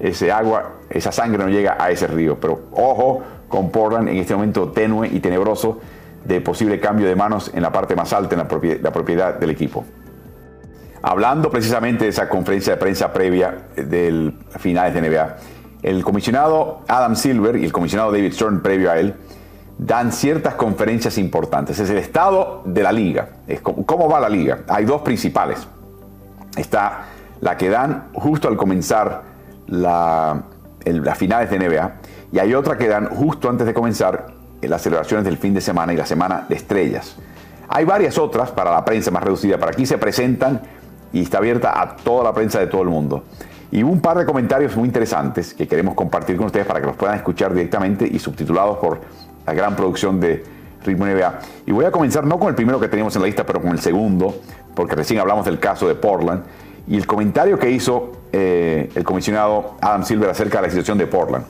ese 0.00 0.32
agua, 0.32 0.72
esa 0.90 1.12
sangre 1.12 1.38
no 1.44 1.50
llega 1.50 1.76
a 1.78 1.90
ese 1.90 2.06
río. 2.06 2.38
Pero 2.40 2.62
ojo 2.72 3.22
con 3.48 3.70
Portland 3.70 4.08
en 4.08 4.16
este 4.16 4.34
momento 4.34 4.68
tenue 4.70 5.08
y 5.08 5.20
tenebroso 5.20 5.80
de 6.24 6.40
posible 6.40 6.80
cambio 6.80 7.06
de 7.06 7.16
manos 7.16 7.50
en 7.54 7.62
la 7.62 7.72
parte 7.72 7.94
más 7.94 8.12
alta, 8.12 8.34
en 8.34 8.38
la 8.40 8.48
propiedad, 8.48 8.92
propiedad 8.92 9.34
del 9.34 9.50
equipo. 9.50 9.84
Hablando 11.02 11.50
precisamente 11.50 12.04
de 12.04 12.10
esa 12.10 12.28
conferencia 12.28 12.74
de 12.74 12.78
prensa 12.78 13.12
previa 13.12 13.66
del 13.76 14.38
finales 14.58 14.94
de 14.94 15.02
NBA, 15.02 15.36
el 15.82 16.04
comisionado 16.04 16.82
Adam 16.88 17.16
Silver 17.16 17.56
y 17.56 17.64
el 17.64 17.72
comisionado 17.72 18.12
David 18.12 18.32
Stern, 18.32 18.62
previo 18.62 18.90
a 18.90 18.98
él, 18.98 19.14
dan 19.78 20.12
ciertas 20.12 20.54
conferencias 20.54 21.18
importantes. 21.18 21.78
Es 21.78 21.90
el 21.90 21.98
estado 21.98 22.62
de 22.64 22.82
la 22.82 22.92
liga. 22.92 23.28
Es 23.46 23.60
cómo 23.60 24.08
va 24.08 24.20
la 24.20 24.28
liga. 24.28 24.60
Hay 24.68 24.84
dos 24.84 25.02
principales. 25.02 25.66
Está 26.56 27.06
la 27.40 27.56
que 27.56 27.68
dan 27.68 28.08
justo 28.14 28.48
al 28.48 28.56
comenzar 28.56 29.22
la, 29.66 30.42
las 30.84 31.18
finales 31.18 31.50
de 31.50 31.58
NBA 31.58 31.92
y 32.32 32.38
hay 32.38 32.54
otra 32.54 32.78
que 32.78 32.88
dan 32.88 33.06
justo 33.06 33.48
antes 33.48 33.66
de 33.66 33.74
comenzar 33.74 34.34
las 34.60 34.82
celebraciones 34.82 35.24
del 35.24 35.36
fin 35.36 35.54
de 35.54 35.60
semana 35.60 35.92
y 35.92 35.96
la 35.96 36.06
semana 36.06 36.46
de 36.48 36.54
estrellas. 36.54 37.16
Hay 37.68 37.84
varias 37.84 38.18
otras 38.18 38.50
para 38.50 38.70
la 38.70 38.84
prensa 38.84 39.10
más 39.10 39.22
reducida, 39.24 39.58
para 39.58 39.72
aquí 39.72 39.86
se 39.86 39.98
presentan 39.98 40.60
y 41.12 41.22
está 41.22 41.38
abierta 41.38 41.80
a 41.80 41.96
toda 41.96 42.22
la 42.24 42.32
prensa 42.32 42.60
de 42.60 42.66
todo 42.66 42.82
el 42.82 42.88
mundo. 42.88 43.24
Y 43.72 43.82
un 43.82 44.00
par 44.00 44.18
de 44.18 44.26
comentarios 44.26 44.76
muy 44.76 44.86
interesantes 44.86 45.54
que 45.54 45.66
queremos 45.66 45.94
compartir 45.94 46.36
con 46.36 46.46
ustedes 46.46 46.66
para 46.66 46.78
que 46.78 46.86
los 46.86 46.94
puedan 46.94 47.16
escuchar 47.16 47.54
directamente 47.54 48.06
y 48.06 48.18
subtitulados 48.18 48.76
por 48.76 49.00
la 49.46 49.54
gran 49.54 49.74
producción 49.74 50.20
de 50.20 50.44
Ritmo 50.84 51.06
NBA. 51.06 51.38
Y 51.66 51.72
voy 51.72 51.86
a 51.86 51.90
comenzar 51.90 52.26
no 52.26 52.38
con 52.38 52.50
el 52.50 52.54
primero 52.54 52.78
que 52.78 52.88
teníamos 52.88 53.16
en 53.16 53.22
la 53.22 53.26
lista, 53.26 53.46
pero 53.46 53.62
con 53.62 53.70
el 53.70 53.80
segundo, 53.80 54.36
porque 54.74 54.94
recién 54.94 55.20
hablamos 55.20 55.46
del 55.46 55.58
caso 55.58 55.88
de 55.88 55.94
Portland. 55.94 56.44
Y 56.86 56.98
el 56.98 57.06
comentario 57.06 57.58
que 57.58 57.70
hizo 57.70 58.12
eh, 58.30 58.90
el 58.94 59.04
comisionado 59.04 59.76
Adam 59.80 60.04
Silver 60.04 60.28
acerca 60.28 60.58
de 60.58 60.66
la 60.66 60.70
situación 60.70 60.98
de 60.98 61.06
Portland. 61.06 61.46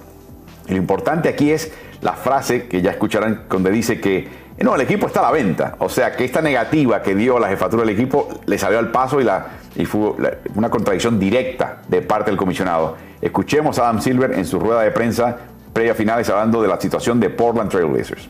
Lo 0.68 0.76
importante 0.76 1.28
aquí 1.28 1.50
es 1.50 1.72
la 2.02 2.12
frase 2.12 2.68
que 2.68 2.82
ya 2.82 2.92
escucharán 2.92 3.46
donde 3.50 3.72
dice 3.72 4.00
que 4.00 4.28
no, 4.58 4.74
el 4.74 4.80
equipo 4.82 5.06
está 5.06 5.20
a 5.20 5.24
la 5.24 5.30
venta. 5.30 5.76
O 5.78 5.88
sea 5.88 6.12
que 6.12 6.24
esta 6.24 6.40
negativa 6.40 7.02
que 7.02 7.14
dio 7.14 7.38
la 7.38 7.48
jefatura 7.48 7.84
del 7.84 7.94
equipo 7.98 8.28
le 8.46 8.58
salió 8.58 8.78
al 8.78 8.90
paso 8.90 9.20
y, 9.20 9.24
la, 9.24 9.46
fue 9.86 10.14
una 10.54 10.68
contradicción 10.68 11.18
directa 11.18 11.82
de 11.88 12.02
parte 12.02 12.30
del 12.30 12.38
comisionado. 12.38 12.96
Escuchemos 13.20 13.78
a 13.78 13.88
Adam 13.88 14.00
Silver 14.00 14.32
en 14.32 14.44
su 14.44 14.58
rueda 14.58 14.82
de 14.82 14.90
prensa 14.90 15.38
previa 15.72 15.94
finales 15.94 16.28
hablando 16.28 16.60
de 16.60 16.68
la 16.68 16.78
situación 16.80 17.18
de 17.18 17.30
Portland 17.30 17.70
Trail 17.70 17.86
Blazers. 17.86 18.28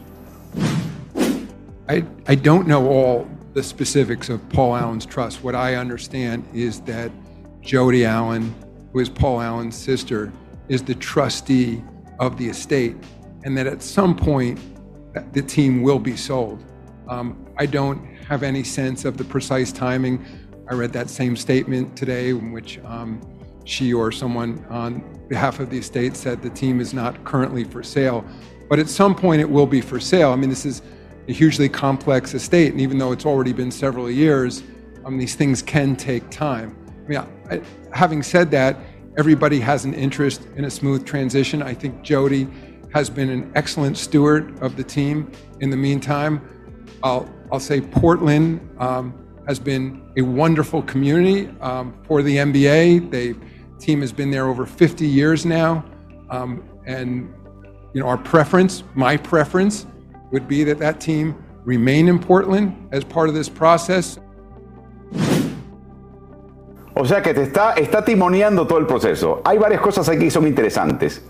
I, 1.88 2.04
I 2.28 2.36
don't 2.36 2.66
know 2.66 2.86
all 2.86 3.26
the 3.54 3.62
specifics 3.62 4.30
of 4.30 4.40
Paul 4.48 4.76
Allen's 4.76 5.04
trust. 5.04 5.42
What 5.42 5.54
I 5.54 5.74
understand 5.74 6.44
is 6.54 6.80
that 6.82 7.10
Jody 7.60 8.04
Allen, 8.04 8.54
who 8.92 9.00
is 9.00 9.08
Paul 9.08 9.40
Allen's 9.40 9.76
sister, 9.76 10.32
is 10.68 10.82
the 10.82 10.94
trustee 10.94 11.82
of 12.18 12.38
the 12.38 12.48
estate, 12.48 12.96
and 13.44 13.56
that 13.58 13.66
at 13.66 13.82
some 13.82 14.14
point 14.14 14.58
the 15.32 15.42
team 15.42 15.82
will 15.82 15.98
be 15.98 16.16
sold. 16.16 16.64
Um, 17.08 17.46
I 17.58 17.66
don't 17.66 18.04
have 18.28 18.42
any 18.42 18.64
sense 18.64 19.04
of 19.04 19.16
the 19.16 19.24
precise 19.24 19.72
timing. 19.72 20.24
I 20.70 20.74
read 20.74 20.92
that 20.92 21.10
same 21.10 21.36
statement 21.36 21.96
today 21.96 22.30
in 22.30 22.52
which 22.52 22.78
um, 22.84 23.20
she 23.64 23.92
or 23.92 24.10
someone 24.10 24.64
on 24.70 25.02
behalf 25.28 25.60
of 25.60 25.70
the 25.70 25.78
estate 25.78 26.16
said 26.16 26.42
the 26.42 26.50
team 26.50 26.80
is 26.80 26.94
not 26.94 27.22
currently 27.24 27.64
for 27.64 27.82
sale. 27.82 28.24
But 28.68 28.78
at 28.78 28.88
some 28.88 29.14
point 29.14 29.40
it 29.40 29.48
will 29.48 29.66
be 29.66 29.80
for 29.80 30.00
sale. 30.00 30.30
I 30.32 30.36
mean, 30.36 30.48
this 30.48 30.64
is 30.64 30.82
a 31.28 31.32
hugely 31.32 31.68
complex 31.68 32.34
estate, 32.34 32.72
and 32.72 32.80
even 32.80 32.98
though 32.98 33.12
it's 33.12 33.26
already 33.26 33.52
been 33.52 33.70
several 33.70 34.10
years, 34.10 34.62
um, 35.04 35.18
these 35.18 35.34
things 35.34 35.62
can 35.62 35.94
take 35.94 36.28
time. 36.30 36.76
I 37.04 37.08
mean, 37.08 37.18
I, 37.50 37.60
having 37.92 38.22
said 38.22 38.50
that, 38.52 38.76
everybody 39.18 39.60
has 39.60 39.84
an 39.84 39.94
interest 39.94 40.46
in 40.56 40.64
a 40.64 40.70
smooth 40.70 41.04
transition. 41.04 41.62
I 41.62 41.74
think 41.74 42.02
Jody 42.02 42.48
has 42.94 43.08
been 43.08 43.30
an 43.30 43.50
excellent 43.54 43.96
steward 43.96 44.58
of 44.60 44.76
the 44.76 44.84
team. 44.84 45.30
In 45.60 45.70
the 45.70 45.76
meantime, 45.76 46.40
I'll, 47.02 47.28
I'll 47.50 47.60
say 47.60 47.80
Portland 47.80 48.60
um, 48.78 49.14
has 49.46 49.58
been 49.58 50.02
a 50.16 50.22
wonderful 50.22 50.82
community 50.82 51.48
um, 51.60 51.94
for 52.06 52.22
the 52.22 52.36
NBA. 52.36 53.10
The 53.10 53.36
team 53.78 54.00
has 54.00 54.12
been 54.12 54.30
there 54.30 54.46
over 54.46 54.66
50 54.66 55.06
years 55.06 55.44
now, 55.44 55.84
um, 56.30 56.62
and 56.86 57.32
you 57.94 58.00
know 58.00 58.06
our 58.06 58.18
preference, 58.18 58.84
my 58.94 59.16
preference, 59.16 59.86
would 60.30 60.46
be 60.46 60.64
that 60.64 60.78
that 60.78 61.00
team 61.00 61.34
remain 61.64 62.08
in 62.08 62.18
Portland 62.18 62.88
as 62.92 63.04
part 63.04 63.28
of 63.28 63.34
this 63.34 63.48
process. 63.48 64.18
O 66.94 67.04
sea 67.06 67.22
que 67.22 67.32
te 67.32 67.42
está, 67.42 67.74
está 67.74 68.04
timoneando 68.04 68.66
todo 68.66 68.78
el 68.78 68.86
proceso. 68.86 69.40
Hay 69.46 69.56
varias 69.56 69.80
cosas 69.80 70.08
aquí 70.08 70.24
que 70.24 70.30
son 70.30 70.46
interesantes. 70.46 71.22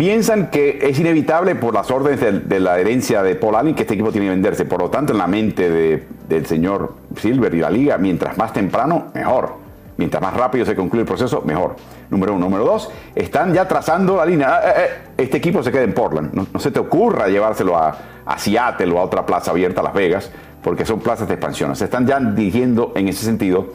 Piensan 0.00 0.48
que 0.48 0.78
es 0.80 0.98
inevitable 0.98 1.56
por 1.56 1.74
las 1.74 1.90
órdenes 1.90 2.48
de, 2.48 2.58
la 2.58 2.80
herencia 2.80 3.22
de 3.22 3.34
Paul 3.34 3.56
Allen 3.56 3.74
que 3.74 3.82
este 3.82 3.92
equipo 3.92 4.10
tiene 4.10 4.28
que 4.28 4.30
venderse. 4.30 4.64
Por 4.64 4.80
lo 4.80 4.88
tanto, 4.88 5.12
en 5.12 5.18
la 5.18 5.26
mente 5.26 6.06
del 6.26 6.46
señor 6.46 6.94
Silver 7.16 7.54
y 7.54 7.58
la 7.58 7.68
liga, 7.68 7.98
mientras 7.98 8.38
más 8.38 8.50
temprano, 8.50 9.08
mejor. 9.12 9.56
Mientras 9.98 10.22
más 10.22 10.32
rápido 10.32 10.64
se 10.64 10.74
concluye 10.74 11.02
el 11.02 11.06
proceso, 11.06 11.42
mejor. 11.44 11.76
Número 12.08 12.32
uno. 12.32 12.46
Número 12.46 12.64
dos, 12.64 12.90
están 13.14 13.52
ya 13.52 13.68
trazando 13.68 14.16
la 14.16 14.24
línea. 14.24 14.48
Ah, 14.54 14.70
eh, 14.70 14.72
eh, 14.78 14.88
este 15.18 15.36
equipo 15.36 15.62
se 15.62 15.70
queda 15.70 15.82
en 15.82 15.92
Portland. 15.92 16.32
No, 16.32 16.58
se 16.58 16.70
te 16.70 16.80
ocurra 16.80 17.28
llevárselo 17.28 17.76
a, 17.76 17.94
a, 18.24 18.38
Seattle 18.38 18.94
o 18.94 19.00
a 19.00 19.02
otra 19.02 19.26
plaza 19.26 19.50
abierta, 19.50 19.82
a 19.82 19.84
Las 19.84 19.92
Vegas, 19.92 20.30
porque 20.62 20.86
son 20.86 21.00
plazas 21.00 21.28
de 21.28 21.34
expansión. 21.34 21.76
Se 21.76 21.84
están 21.84 22.06
ya 22.06 22.18
dirigiendo 22.18 22.92
en 22.96 23.08
ese 23.08 23.26
sentido. 23.26 23.74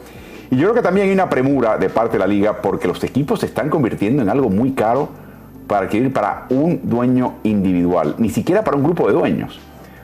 Y 0.50 0.56
yo 0.56 0.62
creo 0.62 0.74
que 0.74 0.82
también 0.82 1.06
hay 1.06 1.12
una 1.12 1.30
premura 1.30 1.78
de 1.78 1.88
parte 1.88 2.14
de 2.14 2.18
la 2.18 2.26
liga 2.26 2.60
porque 2.62 2.88
los 2.88 3.04
equipos 3.04 3.38
se 3.38 3.46
están 3.46 3.70
convirtiendo 3.70 4.22
en 4.22 4.28
algo 4.28 4.50
muy 4.50 4.72
caro 4.72 5.24
para 5.66 5.86
adquirir 5.86 6.12
para 6.12 6.46
un 6.50 6.80
dueño 6.84 7.34
individual, 7.42 8.14
ni 8.18 8.30
siquiera 8.30 8.62
para 8.62 8.76
un 8.76 8.84
grupo 8.84 9.06
de 9.06 9.14
dueños. 9.14 9.58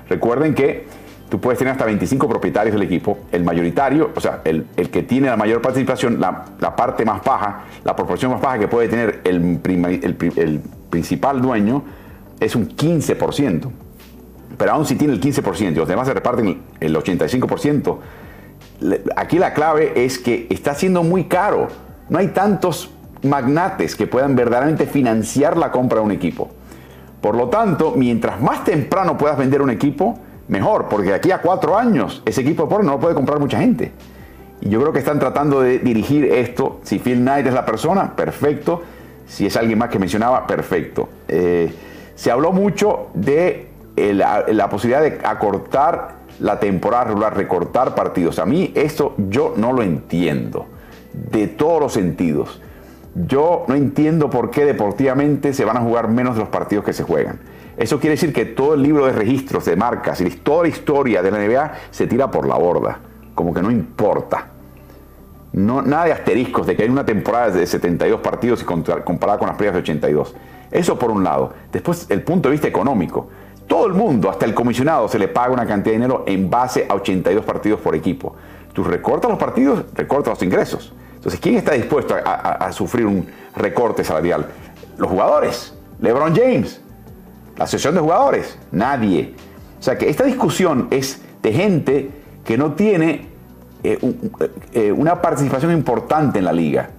Recuerden 0.09 0.55
que 0.55 0.87
tú 1.29 1.41
puedes 1.41 1.59
tener 1.59 1.73
hasta 1.73 1.87
25 1.87 2.29
propietarios 2.29 2.75
del 2.75 2.83
equipo, 2.83 3.21
el 3.33 3.45
mayoritario, 3.45 4.11
o 4.15 4.21
sea, 4.21 4.43
el, 4.45 4.67
que 4.91 5.03
tiene 5.03 5.29
la 5.29 5.37
mayor 5.37 5.63
participación, 5.63 6.21
la, 6.21 6.45
parte 6.77 7.05
más 7.05 7.25
baja, 7.25 7.65
la 7.85 7.97
proporción 7.97 8.33
más 8.33 8.41
baja 8.41 8.59
que 8.59 8.69
puede 8.69 8.89
tener 8.89 9.23
el, 9.25 9.61
el, 9.65 10.61
principal 10.91 11.41
dueño 11.41 11.83
es 12.39 12.55
un 12.55 12.69
15%. 12.69 13.71
Pero 14.59 14.73
aún 14.73 14.85
si 14.85 14.97
tiene 14.97 15.15
el 15.15 15.21
15% 15.21 15.73
y 15.73 15.75
los 15.75 15.89
demás 15.89 16.07
se 16.07 16.13
reparten 16.13 16.61
el 16.81 16.95
85%, 16.95 17.99
aquí 19.17 19.39
la 19.39 19.55
clave 19.55 20.05
es 20.05 20.19
que 20.19 20.47
está 20.51 20.75
siendo 20.75 21.03
muy 21.03 21.25
caro. 21.25 21.69
No 22.11 22.19
hay 22.19 22.29
tantos 22.29 22.91
magnates 23.23 23.97
que 23.97 24.07
puedan 24.07 24.35
verdaderamente 24.37 24.87
financiar 24.87 25.57
la 25.57 25.71
compra 25.71 25.99
de 25.99 26.05
un 26.05 26.13
equipo. 26.13 26.51
Por 27.21 27.37
lo 27.37 27.49
tanto, 27.49 27.95
mientras 27.97 28.41
más 28.41 28.65
temprano 28.65 29.17
puedas 29.17 29.39
vender 29.39 29.63
un 29.63 29.71
equipo, 29.71 30.19
mejor, 30.49 30.87
porque 30.89 31.09
de 31.09 31.15
aquí 31.15 31.31
a 31.31 31.39
cuatro 31.39 31.77
años 31.79 32.23
ese 32.27 32.41
equipo 32.41 32.65
de 32.65 32.69
porno 32.69 32.87
no 32.87 32.93
lo 32.95 33.01
puede 33.01 33.15
comprar 33.15 33.39
mucha 33.39 33.59
gente. 33.59 33.93
Y 34.61 34.69
yo 34.69 34.81
creo 34.81 34.93
que 34.93 35.01
están 35.01 35.19
tratando 35.19 35.61
de 35.61 35.79
dirigir 35.79 36.25
esto. 36.25 36.81
Si 36.83 36.99
Phil 36.99 37.21
Knight 37.21 37.47
es 37.47 37.55
la 37.55 37.67
persona, 37.67 38.15
perfecto. 38.15 38.83
Si 39.27 39.47
es 39.47 39.57
alguien 39.57 39.79
más 39.79 39.89
que 39.89 39.99
mencionaba, 39.99 40.47
perfecto. 40.47 41.09
Eh, 41.27 41.73
se 42.15 42.31
habló 42.31 42.53
mucho 42.53 43.09
de 43.15 43.69
eh, 43.97 44.15
la, 44.15 44.71
posibilidad 44.71 45.03
de 45.03 45.19
acortar 45.25 46.17
la 46.39 46.61
temporada 46.61 47.05
regular, 47.05 47.37
recortar 47.37 47.95
partidos. 47.95 48.39
A 48.39 48.47
mí 48.47 48.73
esto 48.75 49.15
yo 49.17 49.55
no 49.57 49.73
lo 49.73 49.83
entiendo, 49.83 50.67
de 51.13 51.49
todos 51.49 51.81
los 51.81 51.93
sentidos. 51.93 52.61
Yo 53.15 53.65
no 53.69 53.75
entiendo 53.75 54.31
por 54.31 54.51
qué 54.51 54.65
deportivamente 54.65 55.53
se 55.53 55.65
van 55.65 55.77
a 55.77 55.81
jugar 55.81 56.09
menos 56.09 56.35
de 56.35 56.41
los 56.41 56.49
partidos 56.49 56.85
que 56.85 56.93
se 56.93 57.03
juegan. 57.03 57.41
Eso 57.77 58.01
quiere 58.01 58.13
decir 58.13 58.33
que 58.33 58.45
todo 58.45 58.75
el 58.75 58.83
libro 58.83 59.07
de 59.07 59.13
registros, 59.13 59.65
de 59.65 59.77
marcas 59.77 60.21
y 60.21 60.31
toda 60.31 60.63
la 60.63 60.69
historia 60.69 61.23
de 61.23 61.31
la 61.31 61.39
NBA 61.39 61.73
se 61.91 62.07
tira 62.07 62.31
por 62.31 62.47
la 62.47 62.57
borda, 62.57 63.01
como 63.35 63.53
que 63.53 63.63
no 63.63 63.71
importa. 63.71 64.49
No, 65.53 65.83
nada 65.83 66.07
de 66.07 66.13
asteriscos 66.13 66.67
de 66.67 66.77
que 66.77 66.85
hay 66.85 66.89
una 66.89 67.05
temporada 67.05 67.51
de 67.51 67.67
72 67.67 68.21
partidos 68.21 68.63
y 68.63 68.65
comparada 68.65 69.39
con 69.39 69.49
las 69.49 69.57
previas 69.57 69.75
de 69.75 69.81
82. 69.81 70.35
Eso 70.71 70.99
por 70.99 71.11
un 71.11 71.23
lado. 71.23 71.53
Después, 71.71 72.07
el 72.09 72.23
punto 72.23 72.49
de 72.49 72.53
vista 72.53 72.69
económico. 72.69 73.29
Todo 73.67 73.87
el 73.87 73.93
mundo, 73.93 74.31
hasta 74.31 74.47
el 74.47 74.55
comisionado, 74.55 75.09
se 75.09 75.19
le 75.19 75.29
paga 75.29 75.53
una 75.53 75.67
cantidad 75.67 75.93
de 75.93 75.99
dinero 75.99 76.25
en 76.27 76.49
base 76.49 76.87
a 76.89 76.95
82 76.95 77.45
partidos 77.45 77.81
por 77.81 77.95
equipo. 77.95 78.35
Tú 78.73 78.83
recortas 78.83 79.31
los 79.31 79.39
partidos, 79.39 79.85
recortas 79.95 80.33
los 80.33 80.43
ingresos. 80.43 80.95
Entonces, 81.23 81.39
¿quién 81.39 81.55
está 81.55 81.75
dispuesto 81.75 82.17
a, 82.17 82.73
sufrir 82.73 83.07
un 83.07 83.25
recorte 83.55 84.03
salarial? 84.03 84.45
Los 84.99 85.09
jugadores. 85.09 85.73
LeBron 86.01 86.35
James. 86.35 86.81
La 87.57 87.63
asociación 87.63 87.95
de 87.95 88.01
jugadores. 88.01 88.59
Nadie. 88.73 89.33
O 89.79 89.83
sea 89.83 89.97
que 89.97 90.11
esta 90.11 90.25
discusión 90.25 90.89
es 90.91 91.23
de 91.41 91.53
gente 91.53 92.11
que 92.45 92.59
no 92.59 92.73
tiene 92.73 93.29
eh, 93.85 94.01
eh, 94.73 94.91
una 94.91 95.23
participación 95.23 95.71
importante 95.71 96.41
en 96.41 96.45
la 96.45 96.53
liga. 96.53 96.91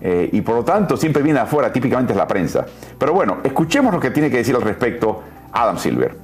Eh, 0.00 0.30
y 0.32 0.40
por 0.42 0.54
lo 0.54 0.64
tanto 0.64 0.96
siempre 0.96 1.20
viene 1.24 1.40
afuera, 1.40 1.72
típicamente 1.72 2.12
es 2.12 2.16
la 2.16 2.28
prensa. 2.28 2.64
Pero 2.96 3.12
bueno, 3.12 3.38
escuchemos 3.42 3.92
lo 3.92 3.98
que 3.98 4.12
tiene 4.12 4.30
que 4.30 4.36
decir 4.36 4.54
al 4.54 4.62
respecto 4.62 5.20
Adam 5.50 5.78
Silver. 5.78 6.16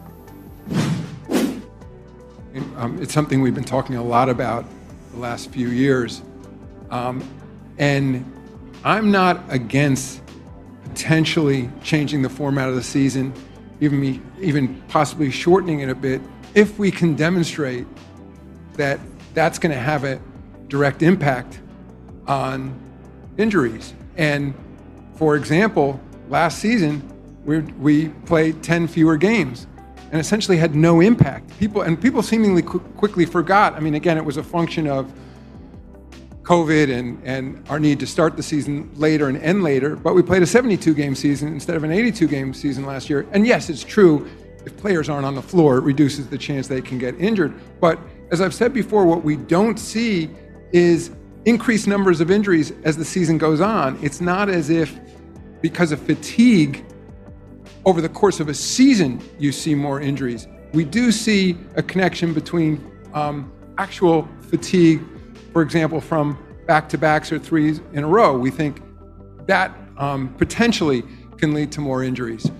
Um, 2.81 2.97
it's 3.03 3.13
something 3.13 3.43
we've 3.43 3.57
been 3.57 3.65
talking 3.65 3.97
a 3.97 4.03
lot 4.03 4.29
about 4.29 4.65
the 5.13 5.21
last. 5.21 5.51
Um, 6.93 7.23
And 7.81 8.31
I'm 8.85 9.11
not 9.11 9.43
against 9.49 10.21
potentially 10.85 11.71
changing 11.83 12.21
the 12.21 12.29
format 12.29 12.69
of 12.69 12.75
the 12.75 12.83
season, 12.83 13.33
even 13.81 13.99
me, 13.99 14.21
even 14.39 14.83
possibly 14.89 15.31
shortening 15.31 15.81
it 15.81 15.89
a 15.89 15.95
bit, 15.95 16.21
if 16.55 16.79
we 16.79 16.91
can 16.91 17.17
demonstrate 17.17 17.87
that 18.75 19.01
that's 19.33 19.59
going 19.59 19.75
to 19.75 19.81
have 19.81 20.05
a 20.05 20.21
direct 20.69 21.03
impact 21.03 21.61
on 22.27 22.79
injuries. 23.39 23.95
And 24.19 24.55
for 25.15 25.35
example, 25.35 25.99
last 26.29 26.59
season 26.59 27.03
we, 27.47 27.61
we 27.61 28.09
played 28.27 28.63
10 28.63 28.89
fewer 28.89 29.17
games 29.17 29.67
and 30.13 30.21
essentially 30.21 30.59
had 30.59 30.75
no 30.75 31.01
impact. 31.01 31.59
People 31.59 31.81
and 31.81 32.01
people 32.01 32.23
seemingly 32.23 32.61
qu- 32.61 32.81
quickly 32.99 33.25
forgot. 33.25 33.73
I 33.73 33.81
mean, 33.81 33.95
again, 33.95 34.19
it 34.19 34.25
was 34.25 34.37
a 34.37 34.43
function 34.43 34.87
of 34.87 35.11
COVID 36.51 36.93
and, 36.93 37.23
and 37.23 37.65
our 37.69 37.79
need 37.79 38.01
to 38.01 38.09
start 38.09 38.37
the 38.37 38.43
season 38.43 38.91
later 38.97 39.29
and 39.29 39.39
end 39.39 39.63
later, 39.63 39.95
but 39.95 40.17
we 40.17 40.23
played 40.23 40.43
a 40.43 40.47
72 40.47 40.95
game 40.95 41.15
season 41.15 41.53
instead 41.53 41.77
of 41.77 41.85
an 41.85 41.93
82 41.93 42.27
game 42.27 42.53
season 42.53 42.85
last 42.85 43.09
year. 43.09 43.25
And 43.31 43.47
yes, 43.47 43.71
it's 43.71 43.85
true, 43.85 44.29
if 44.67 44.77
players 44.77 45.09
aren't 45.09 45.25
on 45.25 45.37
the 45.37 45.43
floor, 45.43 45.79
it 45.79 45.83
reduces 45.83 46.27
the 46.27 46.37
chance 46.37 46.67
they 46.67 46.83
can 46.83 46.99
get 46.99 47.15
injured. 47.21 47.55
But 47.81 48.01
as 48.33 48.41
I've 48.41 48.53
said 48.53 48.75
before, 48.75 49.07
what 49.07 49.23
we 49.23 49.37
don't 49.37 49.79
see 49.79 50.29
is 50.73 51.13
increased 51.45 51.87
numbers 51.87 52.21
of 52.21 52.33
injuries 52.33 52.73
as 52.83 52.97
the 52.97 53.05
season 53.05 53.39
goes 53.39 53.61
on. 53.61 53.97
It's 54.03 54.21
not 54.21 54.49
as 54.49 54.71
if 54.71 54.99
because 55.63 55.93
of 55.93 56.01
fatigue 56.01 56.85
over 57.85 58.01
the 58.01 58.09
course 58.09 58.41
of 58.41 58.49
a 58.49 58.55
season 58.55 59.23
you 59.39 59.53
see 59.53 59.77
more 59.77 60.01
injuries. 60.01 60.49
We 60.73 60.85
do 60.85 61.13
see 61.13 61.57
a 61.77 61.83
connection 61.85 62.35
between 62.35 62.85
um, 63.15 63.53
actual 63.79 64.29
fatigue 64.49 65.01
for 65.53 65.63
example, 65.63 66.01
from 66.01 66.39
back 66.67 66.89
to 66.89 66.99
backs 66.99 67.33
or 67.33 67.39
threes 67.39 67.81
in 67.93 68.05
a 68.05 68.09
row. 68.09 68.39
We 68.39 68.51
think 68.51 68.81
that 69.47 69.73
um, 69.97 70.29
potentially 70.39 71.05
can 71.37 71.55
lead 71.55 71.73
to 71.73 71.81
more 71.81 72.05
injuries. 72.05 72.51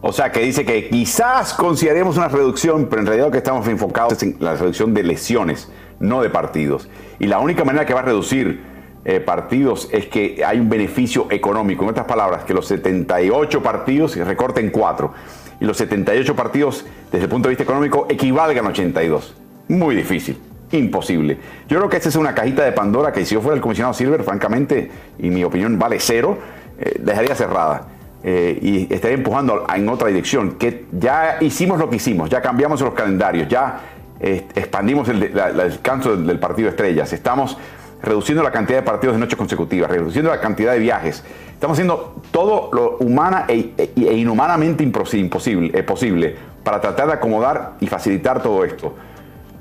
O 0.00 0.12
sea, 0.12 0.30
que 0.30 0.40
dice 0.40 0.64
que 0.64 0.88
quizás 0.88 1.54
consideremos 1.54 2.16
una 2.16 2.28
reducción, 2.28 2.88
pero 2.88 3.00
en 3.02 3.06
realidad 3.06 3.26
lo 3.26 3.32
que 3.32 3.38
estamos 3.38 3.66
enfocados 3.66 4.12
es 4.14 4.22
en 4.22 4.36
la 4.38 4.54
reducción 4.54 4.94
de 4.94 5.02
lesiones, 5.02 5.68
no 5.98 6.22
de 6.22 6.30
partidos. 6.30 6.88
Y 7.18 7.26
la 7.26 7.40
única 7.40 7.64
manera 7.64 7.84
que 7.84 7.94
va 7.94 8.00
a 8.00 8.04
reducir 8.04 8.62
eh, 9.04 9.18
partidos 9.18 9.88
es 9.92 10.06
que 10.06 10.44
hay 10.46 10.60
un 10.60 10.68
beneficio 10.68 11.26
económico. 11.30 11.82
En 11.82 11.90
otras 11.90 12.06
palabras, 12.06 12.44
que 12.44 12.54
los 12.54 12.66
78 12.68 13.60
partidos 13.60 14.12
se 14.12 14.24
recorten 14.24 14.70
4 14.70 15.12
y 15.60 15.64
los 15.64 15.76
78 15.76 16.36
partidos 16.36 16.84
desde 17.10 17.24
el 17.24 17.30
punto 17.30 17.48
de 17.48 17.54
vista 17.54 17.64
económico 17.64 18.06
equivalgan 18.08 18.66
a 18.66 18.68
82. 18.68 19.34
Muy 19.68 19.94
difícil, 19.94 20.38
imposible. 20.72 21.36
Yo 21.68 21.76
creo 21.76 21.90
que 21.90 21.98
esta 21.98 22.08
es 22.08 22.16
una 22.16 22.34
cajita 22.34 22.64
de 22.64 22.72
Pandora 22.72 23.12
que 23.12 23.24
si 23.26 23.34
yo 23.34 23.42
fuera 23.42 23.54
el 23.54 23.60
comisionado 23.60 23.92
Silver, 23.92 24.22
francamente, 24.22 24.90
y 25.18 25.28
mi 25.28 25.44
opinión 25.44 25.78
vale 25.78 26.00
cero, 26.00 26.38
eh, 26.78 26.96
dejaría 26.98 27.34
cerrada. 27.34 27.88
Eh, 28.24 28.58
y 28.60 28.92
estaría 28.92 29.16
empujando 29.16 29.66
en 29.72 29.88
otra 29.88 30.08
dirección, 30.08 30.52
que 30.52 30.86
ya 30.92 31.36
hicimos 31.40 31.78
lo 31.78 31.88
que 31.88 31.96
hicimos, 31.96 32.30
ya 32.30 32.40
cambiamos 32.40 32.80
los 32.80 32.94
calendarios, 32.94 33.46
ya 33.46 33.80
eh, 34.20 34.46
expandimos 34.54 35.08
el, 35.08 35.20
descanso 35.20 36.16
del, 36.16 36.38
partido 36.38 36.66
de 36.66 36.70
estrellas, 36.70 37.12
estamos 37.12 37.56
reduciendo 38.02 38.42
la 38.42 38.50
cantidad 38.50 38.78
de 38.78 38.82
partidos 38.82 39.14
de 39.14 39.20
noches 39.20 39.36
consecutivas, 39.36 39.88
reduciendo 39.90 40.30
la 40.30 40.40
cantidad 40.40 40.72
de 40.72 40.80
viajes, 40.80 41.22
estamos 41.52 41.76
haciendo 41.76 42.20
todo 42.32 42.70
lo 42.72 42.96
humana 42.96 43.44
e, 43.46 43.72
e, 43.78 43.90
e 43.94 44.14
inhumanamente 44.14 44.82
imposible, 44.82 45.82
posible 45.84 46.34
para 46.64 46.80
tratar 46.80 47.06
de 47.06 47.12
acomodar 47.12 47.74
y 47.80 47.86
facilitar 47.86 48.42
todo 48.42 48.64
esto 48.64 48.94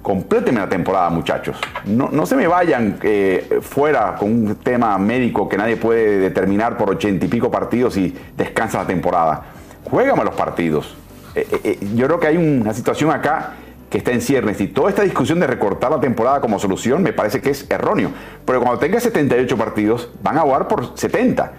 complétenme 0.07 0.61
la 0.61 0.69
temporada, 0.69 1.09
muchachos. 1.09 1.57
No, 1.83 2.07
no 2.09 2.25
se 2.25 2.37
me 2.37 2.47
vayan 2.47 2.97
eh, 3.03 3.59
fuera 3.61 4.15
con 4.15 4.31
un 4.31 4.55
tema 4.55 4.97
médico 4.97 5.49
que 5.49 5.57
nadie 5.57 5.75
puede 5.75 6.19
determinar 6.19 6.77
por 6.77 6.89
ochenta 6.89 7.25
y 7.25 7.27
pico 7.27 7.51
partidos 7.51 7.97
y 7.97 8.15
descansa 8.37 8.77
la 8.77 8.87
temporada. 8.87 9.43
Juégame 9.83 10.23
los 10.23 10.33
partidos. 10.33 10.95
Eh, 11.35 11.45
eh, 11.61 11.79
yo 11.93 12.05
creo 12.05 12.21
que 12.21 12.27
hay 12.27 12.37
una 12.37 12.73
situación 12.73 13.11
acá 13.11 13.55
que 13.89 13.97
está 13.97 14.11
en 14.13 14.21
ciernes 14.21 14.61
y 14.61 14.67
toda 14.67 14.87
esta 14.87 15.01
discusión 15.01 15.41
de 15.41 15.47
recortar 15.47 15.91
la 15.91 15.99
temporada 15.99 16.39
como 16.39 16.57
solución 16.57 17.03
me 17.03 17.11
parece 17.11 17.41
que 17.41 17.49
es 17.49 17.69
erróneo. 17.69 18.11
Pero 18.45 18.61
cuando 18.61 18.79
tenga 18.79 19.01
78 19.01 19.57
partidos, 19.57 20.09
van 20.23 20.37
a 20.37 20.41
jugar 20.43 20.69
por 20.69 20.97
70 20.97 21.51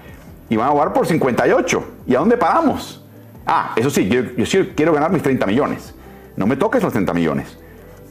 y 0.48 0.56
van 0.56 0.68
a 0.68 0.70
jugar 0.70 0.94
por 0.94 1.06
58. 1.06 1.84
¿Y 2.06 2.14
a 2.14 2.20
dónde 2.20 2.38
paramos? 2.38 3.04
Ah, 3.46 3.74
eso 3.76 3.90
sí, 3.90 4.08
yo, 4.08 4.22
yo 4.22 4.46
sí 4.46 4.72
quiero 4.74 4.94
ganar 4.94 5.12
mis 5.12 5.22
30 5.22 5.44
millones. 5.44 5.94
No 6.34 6.46
me 6.46 6.56
toques 6.56 6.82
los 6.82 6.94
30 6.94 7.12
millones 7.12 7.58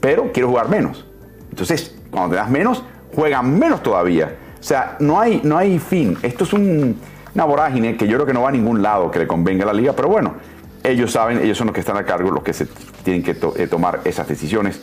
pero 0.00 0.32
quiero 0.32 0.48
jugar 0.48 0.68
menos. 0.68 1.06
Entonces, 1.50 1.96
cuando 2.10 2.30
te 2.30 2.36
das 2.36 2.50
menos, 2.50 2.84
juegan 3.14 3.58
menos 3.58 3.82
todavía. 3.82 4.36
O 4.58 4.62
sea, 4.62 4.96
no 5.00 5.20
hay, 5.20 5.40
no 5.44 5.56
hay 5.56 5.78
fin. 5.78 6.16
Esto 6.22 6.44
es 6.44 6.52
una 6.52 7.44
vorágine 7.44 7.96
que 7.96 8.06
yo 8.06 8.16
creo 8.16 8.26
que 8.26 8.34
no 8.34 8.42
va 8.42 8.48
a 8.48 8.52
ningún 8.52 8.82
lado 8.82 9.10
que 9.10 9.18
le 9.18 9.26
convenga 9.26 9.64
a 9.64 9.66
la 9.66 9.72
liga, 9.72 9.92
pero 9.94 10.08
bueno, 10.08 10.34
ellos 10.82 11.12
saben, 11.12 11.38
ellos 11.38 11.56
son 11.56 11.68
los 11.68 11.74
que 11.74 11.80
están 11.80 11.96
a 11.96 12.04
cargo, 12.04 12.30
los 12.30 12.42
que 12.42 12.52
se 12.52 12.66
tienen 13.04 13.22
que 13.22 13.36
eh, 13.56 13.66
tomar 13.66 14.00
esas 14.04 14.26
decisiones 14.28 14.80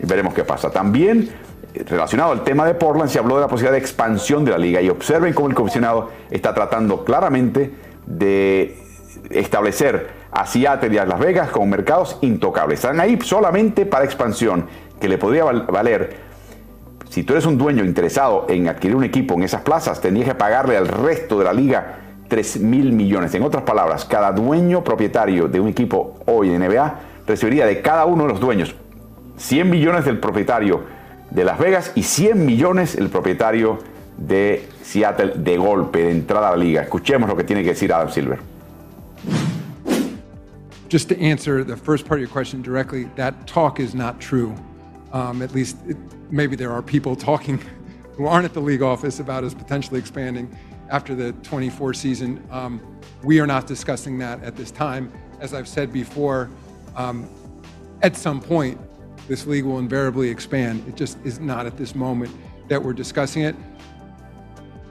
veremos 0.00 0.34
qué 0.34 0.44
pasa. 0.44 0.70
También 0.70 1.28
eh, 1.74 1.84
relacionado 1.88 2.32
al 2.32 2.44
tema 2.44 2.66
de 2.66 2.74
Portland, 2.74 3.10
se 3.10 3.18
habló 3.18 3.36
de 3.36 3.42
la 3.42 3.48
posibilidad 3.48 3.72
de 3.72 3.78
expansión 3.78 4.44
de 4.44 4.52
la 4.52 4.58
liga 4.58 4.80
y 4.80 4.88
observen 4.88 5.34
cómo 5.34 5.48
el 5.48 5.54
comisionado 5.54 6.10
está 6.30 6.54
tratando 6.54 7.04
claramente 7.04 7.72
de 8.06 8.78
establecer 9.30 10.17
a 10.30 10.46
Seattle 10.46 10.94
y 10.94 10.98
a 10.98 11.06
Las 11.06 11.18
Vegas 11.18 11.50
como 11.50 11.66
mercados 11.66 12.18
intocables. 12.20 12.80
Están 12.80 13.00
ahí 13.00 13.18
solamente 13.22 13.86
para 13.86 14.04
expansión, 14.04 14.66
que 15.00 15.08
le 15.08 15.18
podría 15.18 15.44
valer. 15.44 16.28
Si 17.08 17.22
tú 17.22 17.32
eres 17.32 17.46
un 17.46 17.56
dueño 17.56 17.84
interesado 17.84 18.46
en 18.48 18.68
adquirir 18.68 18.96
un 18.96 19.04
equipo 19.04 19.34
en 19.34 19.42
esas 19.42 19.62
plazas, 19.62 20.00
tendrías 20.00 20.28
que 20.28 20.34
pagarle 20.34 20.76
al 20.76 20.88
resto 20.88 21.38
de 21.38 21.44
la 21.44 21.52
liga 21.52 21.98
3 22.28 22.60
mil 22.60 22.92
millones. 22.92 23.34
En 23.34 23.42
otras 23.42 23.62
palabras, 23.62 24.04
cada 24.04 24.32
dueño 24.32 24.84
propietario 24.84 25.48
de 25.48 25.60
un 25.60 25.68
equipo 25.68 26.18
hoy 26.26 26.50
en 26.50 26.60
NBA 26.60 26.94
recibiría 27.26 27.66
de 27.66 27.80
cada 27.80 28.04
uno 28.04 28.24
de 28.24 28.30
los 28.30 28.40
dueños 28.40 28.74
100 29.38 29.70
millones 29.70 30.04
del 30.04 30.18
propietario 30.18 30.82
de 31.30 31.44
Las 31.44 31.58
Vegas 31.58 31.92
y 31.94 32.02
100 32.02 32.44
millones 32.44 32.94
el 32.96 33.08
propietario 33.08 33.78
de 34.16 34.68
Seattle 34.82 35.32
de 35.36 35.56
golpe, 35.56 36.02
de 36.02 36.10
entrada 36.10 36.48
a 36.48 36.50
la 36.52 36.56
liga. 36.56 36.82
Escuchemos 36.82 37.28
lo 37.28 37.36
que 37.36 37.44
tiene 37.44 37.62
que 37.62 37.70
decir 37.70 37.92
Adam 37.92 38.10
Silver. 38.10 38.38
Just 40.88 41.08
to 41.10 41.20
answer 41.20 41.62
the 41.62 41.76
first 41.76 42.06
part 42.06 42.18
of 42.18 42.22
your 42.22 42.30
question 42.30 42.62
directly, 42.62 43.04
that 43.16 43.46
talk 43.46 43.78
is 43.78 43.94
not 43.94 44.20
true. 44.20 44.54
Um, 45.12 45.42
at 45.42 45.54
least 45.54 45.76
it, 45.86 45.96
maybe 46.30 46.56
there 46.56 46.72
are 46.72 46.82
people 46.82 47.14
talking 47.30 47.60
who 48.14 48.26
aren't 48.26 48.44
at 48.44 48.54
the 48.54 48.60
league 48.60 48.82
office 48.82 49.20
about 49.20 49.44
us 49.44 49.54
potentially 49.54 50.00
expanding 50.00 50.54
after 50.90 51.14
the 51.14 51.32
24 51.44 51.94
season. 51.94 52.42
Um, 52.50 52.80
we 53.22 53.38
are 53.38 53.46
not 53.46 53.66
discussing 53.66 54.18
that 54.18 54.42
at 54.42 54.56
this 54.56 54.70
time. 54.70 55.12
As 55.40 55.54
I've 55.54 55.68
said 55.68 55.92
before, 55.92 56.50
um, 56.96 57.28
at 58.02 58.16
some 58.16 58.40
point, 58.40 58.80
this 59.28 59.46
league 59.46 59.64
will 59.64 59.78
invariably 59.78 60.30
expand. 60.30 60.86
It 60.88 60.96
just 60.96 61.18
is 61.24 61.38
not 61.38 61.66
at 61.66 61.76
this 61.76 61.94
moment 61.94 62.34
that 62.68 62.82
we're 62.82 62.94
discussing 62.94 63.42
it. 63.42 63.54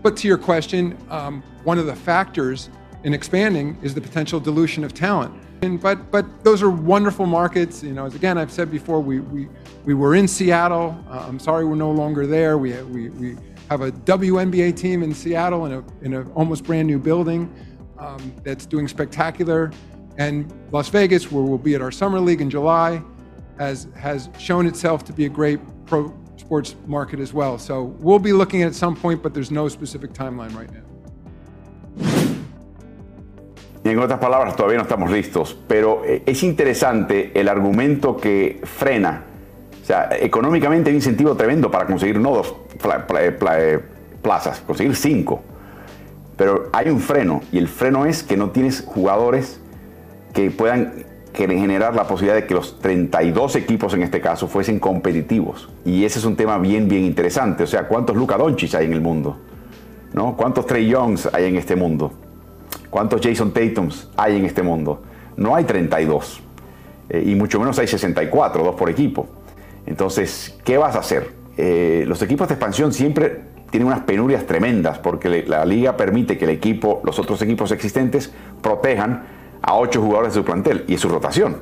But 0.03 0.15
to 0.17 0.27
your 0.27 0.38
question, 0.38 0.97
um, 1.10 1.41
one 1.63 1.79
of 1.79 1.86
the 1.86 1.95
factors 1.95 2.69
in 3.03 3.13
expanding 3.13 3.77
is 3.81 3.93
the 3.93 4.01
potential 4.01 4.39
dilution 4.39 4.83
of 4.83 4.93
talent. 4.93 5.33
And, 5.62 5.82
but 5.82 6.12
but 6.12 6.43
those 6.43 6.62
are 6.62 6.70
wonderful 6.70 7.26
markets. 7.26 7.82
You 7.82 7.93
know, 7.93 8.06
as 8.06 8.13
again 8.13 8.38
I've 8.38 8.52
said 8.52 8.70
before, 8.70 9.02
we 9.02 9.20
we, 9.22 9.48
we 9.86 9.93
were 9.93 10.13
in 10.15 10.28
Seattle. 10.28 11.04
Uh, 11.10 11.26
I'm 11.28 11.39
sorry 11.39 11.65
we're 11.65 11.76
no 11.76 11.91
longer 11.91 12.28
there. 12.28 12.58
We 12.58 12.74
we, 12.84 13.10
we 13.10 13.38
have 13.70 13.82
a 13.82 13.91
WNBA 13.91 14.76
team 14.76 15.02
in 15.02 15.13
Seattle 15.13 15.65
in 15.65 15.84
in 16.02 16.13
an 16.13 16.32
almost 16.36 16.63
brand 16.63 16.88
new 16.88 17.00
building 17.00 17.52
um, 17.98 18.34
that's 18.43 18.65
doing 18.65 18.88
spectacular. 18.88 19.72
And 20.17 20.52
Las 20.72 20.89
Vegas, 20.89 21.32
where 21.32 21.43
we'll 21.43 21.58
be 21.58 21.76
at 21.76 21.82
our 21.82 21.91
summer 21.91 22.20
league 22.20 22.41
in 22.41 22.50
July, 22.50 23.02
has 23.58 23.88
has 23.96 24.30
shown 24.38 24.67
itself 24.67 25.04
to 25.06 25.13
be 25.13 25.26
a 25.26 25.30
great 25.30 25.60
pro 25.88 26.13
sports 26.36 26.76
market 26.86 27.20
as 27.20 27.34
well. 27.34 27.58
So 27.58 27.84
we'll 28.00 28.20
be 28.20 28.32
looking 28.32 28.62
at 28.62 28.67
at 28.67 28.76
some 28.76 28.96
point, 28.96 29.24
but 29.24 29.34
there's 29.34 29.52
no 29.52 29.67
specific 29.67 30.13
timeline 30.13 30.56
right 30.56 30.72
now. 30.72 30.84
En 33.88 34.00
otras 34.00 34.19
palabras, 34.19 34.58
todavía 34.58 34.80
no 34.80 34.84
estamos 34.84 35.10
listos, 35.10 35.58
pero 35.65 36.02
eh, 36.04 36.21
es 36.26 36.43
interesante 36.43 37.32
el 37.39 37.47
argumento 37.47 38.17
que 38.17 38.60
frena. 38.65 39.23
O 39.82 39.86
sea, 39.86 40.10
económicamente 40.19 40.89
hay 40.89 40.95
un 40.95 40.97
incentivo 40.97 41.36
tremendo 41.36 41.71
para 41.71 41.86
conseguir 41.86 42.19
no 42.19 42.32
dos 42.32 42.54
eh, 43.21 43.80
plazas, 44.21 44.60
conseguir 44.60 44.93
cinco. 44.93 45.41
Pero 46.36 46.69
hay 46.73 46.89
un 46.89 47.00
freno, 47.00 47.41
y 47.54 47.60
el 47.60 47.69
freno 47.69 48.06
es 48.06 48.23
que 48.23 48.36
no 48.36 48.50
tienes 48.50 48.84
jugadores 48.86 49.62
que 50.34 50.52
puedan 50.52 51.06
generar 51.34 51.95
la 51.95 52.04
posibilidad 52.04 52.36
de 52.36 52.45
que 52.45 52.56
los 52.56 52.80
32 52.80 53.56
equipos 53.56 53.93
en 53.93 54.04
este 54.04 54.19
caso 54.19 54.50
fuesen 54.50 54.80
competitivos. 54.80 55.69
Y 55.86 56.04
ese 56.04 56.19
es 56.19 56.26
un 56.26 56.36
tema 56.36 56.58
bien, 56.58 56.89
bien 56.89 57.06
interesante. 57.06 57.63
O 57.63 57.67
sea, 57.67 57.88
¿cuántos 57.88 58.17
Luka 58.17 58.36
Doncic 58.38 58.76
hay 58.76 58.88
en 58.88 58.93
el 58.93 59.02
mundo? 59.02 59.38
¿No? 60.13 60.36
¿Cuántos 60.36 60.65
Trey 60.65 60.89
Youngs 60.89 61.30
hay 61.32 61.45
en 61.45 61.56
este 61.56 61.78
mundo? 61.78 62.26
¿Cuántos 62.89 63.21
Jason 63.21 63.51
Tatums 63.51 64.10
hay 64.15 64.38
en 64.38 64.45
este 64.45 64.63
mundo? 64.63 65.01
No 65.36 65.56
hay 65.56 65.65
32. 65.65 66.41
Eh, 67.10 67.23
y 67.27 67.36
mucho 67.36 67.60
menos 67.60 67.77
hay 67.80 67.88
64, 67.88 68.63
dos 68.63 68.75
por 68.75 68.89
equipo. 68.89 69.27
Entonces, 69.86 70.58
¿qué 70.63 70.77
vas 70.77 70.95
a 70.95 70.99
hacer? 70.99 71.32
Eh, 71.58 72.06
los 72.08 72.21
equipos 72.21 72.47
de 72.47 72.56
expansión 72.56 72.93
siempre 72.93 73.41
tienen 73.69 73.88
unas 73.88 74.01
penurias 74.01 74.45
tremendas 74.45 74.99
porque 74.99 75.43
la 75.47 75.65
liga 75.65 75.97
permite 75.97 76.38
que 76.38 76.45
el 76.45 76.51
equipo, 76.51 77.01
los 77.03 77.19
otros 77.19 77.41
equipos 77.41 77.71
existentes 77.71 78.32
protejan 78.62 79.23
a 79.62 79.75
ocho 79.75 80.01
jugadores 80.01 80.34
de 80.34 80.39
su 80.39 80.45
plantel 80.45 80.86
y 80.88 80.95
es 80.95 81.01
su 81.01 81.10
rotación, 81.10 81.58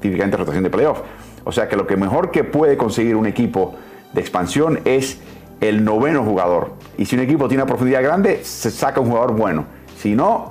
típicamente 0.00 0.36
rotación 0.36 0.64
de 0.64 0.70
playoff. 0.70 1.00
O 1.44 1.52
sea 1.52 1.68
que 1.68 1.76
lo 1.76 1.86
que 1.86 1.96
mejor 1.96 2.30
que 2.30 2.44
puede 2.44 2.76
conseguir 2.76 3.16
un 3.16 3.26
equipo 3.26 3.74
de 4.12 4.20
expansión 4.20 4.80
es 4.84 5.20
el 5.60 5.84
noveno 5.84 6.24
jugador. 6.24 6.72
Y 6.98 7.06
si 7.06 7.16
un 7.16 7.22
equipo 7.22 7.48
tiene 7.48 7.62
una 7.62 7.68
profundidad 7.68 8.02
grande, 8.02 8.44
se 8.44 8.70
saca 8.70 9.00
un 9.00 9.08
jugador 9.08 9.32
bueno. 9.34 9.66
Si 10.02 10.16
no, 10.16 10.50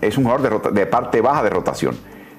es 0.00 0.18
un 0.18 0.24
jugador 0.24 0.72
de, 0.72 0.86
parte 0.86 1.20
baja 1.20 1.44
de 1.44 1.50
rotación. 1.50 1.96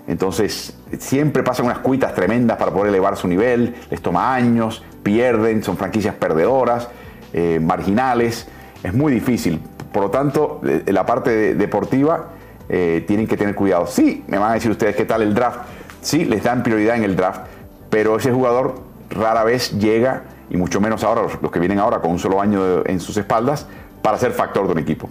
Entonces, 0.08 0.76
siempre 0.98 1.42
pasan 1.42 1.68
unas 1.68 1.80
cuitas 1.80 2.14
tremendas 2.14 2.58
para 2.58 2.70
poder 2.72 2.90
elevar 2.90 3.16
su 3.16 3.30
nivel, 3.30 3.76
les 3.90 4.02
toma 4.02 4.34
años, 4.36 4.84
pierden, 5.02 5.64
son 5.64 5.78
franquicias 5.78 6.16
perdedoras, 6.16 6.90
eh, 7.32 7.62
marginales, 7.62 8.46
es 8.84 8.94
muy 8.94 9.14
difícil. 9.14 9.62
Por 9.94 10.04
lo 10.04 10.10
tanto, 10.10 10.60
eh, 10.66 10.84
la 10.88 11.06
parte 11.06 11.56
deportiva 11.56 12.32
eh, 12.68 13.06
tienen 13.08 13.26
que 13.26 13.38
tener 13.38 13.56
cuidado. 13.56 13.88
Sí, 13.88 14.26
me 14.28 14.38
van 14.38 14.52
a 14.52 14.54
decir 14.56 14.70
ustedes 14.70 14.98
qué 14.98 15.06
tal 15.06 15.22
el 15.22 15.34
draft. 15.34 15.60
Sí, 16.02 16.26
les 16.26 16.44
dan 16.44 16.62
prioridad 16.62 16.98
en 16.98 17.06
el 17.06 17.16
draft, 17.16 17.44
pero 17.90 18.18
ese 18.18 18.34
jugador 18.34 18.82
rara 19.10 19.46
vez 19.46 19.80
llega, 19.80 20.24
y 20.50 20.58
mucho 20.58 20.82
menos 20.82 21.06
ahora, 21.06 21.22
los, 21.22 21.52
que 21.52 21.60
vienen 21.60 21.80
ahora 21.80 22.00
con 22.00 22.12
un 22.12 22.20
solo 22.20 22.42
año 22.42 22.86
en 22.86 23.00
sus 23.00 23.16
espaldas, 23.16 23.66
para 24.02 24.18
ser 24.18 24.34
factor 24.34 24.66
de 24.66 24.74
un 24.74 24.80
equipo. 24.80 25.10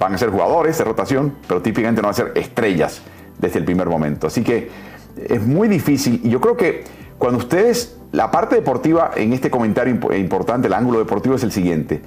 Van 0.00 0.14
a 0.14 0.18
ser 0.18 0.30
jugadores 0.30 0.76
de 0.78 0.84
rotación, 0.84 1.36
pero 1.46 1.62
típicamente 1.62 2.02
no 2.02 2.08
van 2.08 2.14
a 2.14 2.16
ser 2.16 2.32
estrellas 2.34 3.02
desde 3.38 3.60
el 3.60 3.64
primer 3.64 3.88
momento. 3.88 4.26
Así 4.26 4.42
que 4.42 4.68
es 5.16 5.46
muy 5.46 5.68
difícil, 5.68 6.20
y 6.24 6.30
yo 6.30 6.40
creo 6.40 6.56
que 6.56 6.82
cuando 7.18 7.38
ustedes, 7.38 7.96
la 8.10 8.32
parte 8.32 8.56
deportiva 8.56 9.12
en 9.14 9.32
este 9.32 9.48
comentario 9.48 9.96
importante, 10.16 10.66
el 10.66 10.74
ángulo 10.74 10.98
deportivo 10.98 11.36
es 11.36 11.44
el 11.44 11.52
siguiente. 11.52 12.00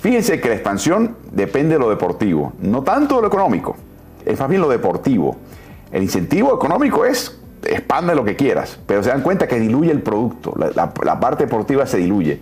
Fíjense 0.00 0.40
que 0.40 0.48
la 0.48 0.54
expansión 0.54 1.16
depende 1.30 1.74
de 1.74 1.80
lo 1.80 1.90
deportivo, 1.90 2.54
no 2.62 2.82
tanto 2.82 3.16
de 3.16 3.22
lo 3.22 3.28
económico 3.28 3.76
es 4.24 4.38
más 4.38 4.48
bien 4.48 4.62
lo 4.62 4.68
deportivo. 4.68 5.36
El 5.92 6.02
incentivo 6.02 6.54
económico 6.54 7.04
es 7.04 7.38
expande 7.64 8.14
lo 8.14 8.24
que 8.24 8.36
quieras, 8.36 8.78
pero 8.86 9.02
se 9.02 9.10
dan 9.10 9.22
cuenta 9.22 9.46
que 9.46 9.58
diluye 9.58 9.90
el 9.90 10.02
producto, 10.02 10.54
la, 10.56 11.20
parte 11.20 11.44
deportiva 11.44 11.86
se 11.86 11.98
diluye. 11.98 12.40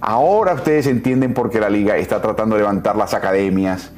Ahora 0.00 0.54
ustedes 0.54 0.86
entienden 0.86 1.34
por 1.34 1.50
qué 1.50 1.60
la 1.60 1.68
liga 1.68 1.96
está 1.96 2.22
tratando 2.22 2.56
de 2.56 2.62
levantar 2.62 2.96
las 2.96 3.12
academias 3.12 3.92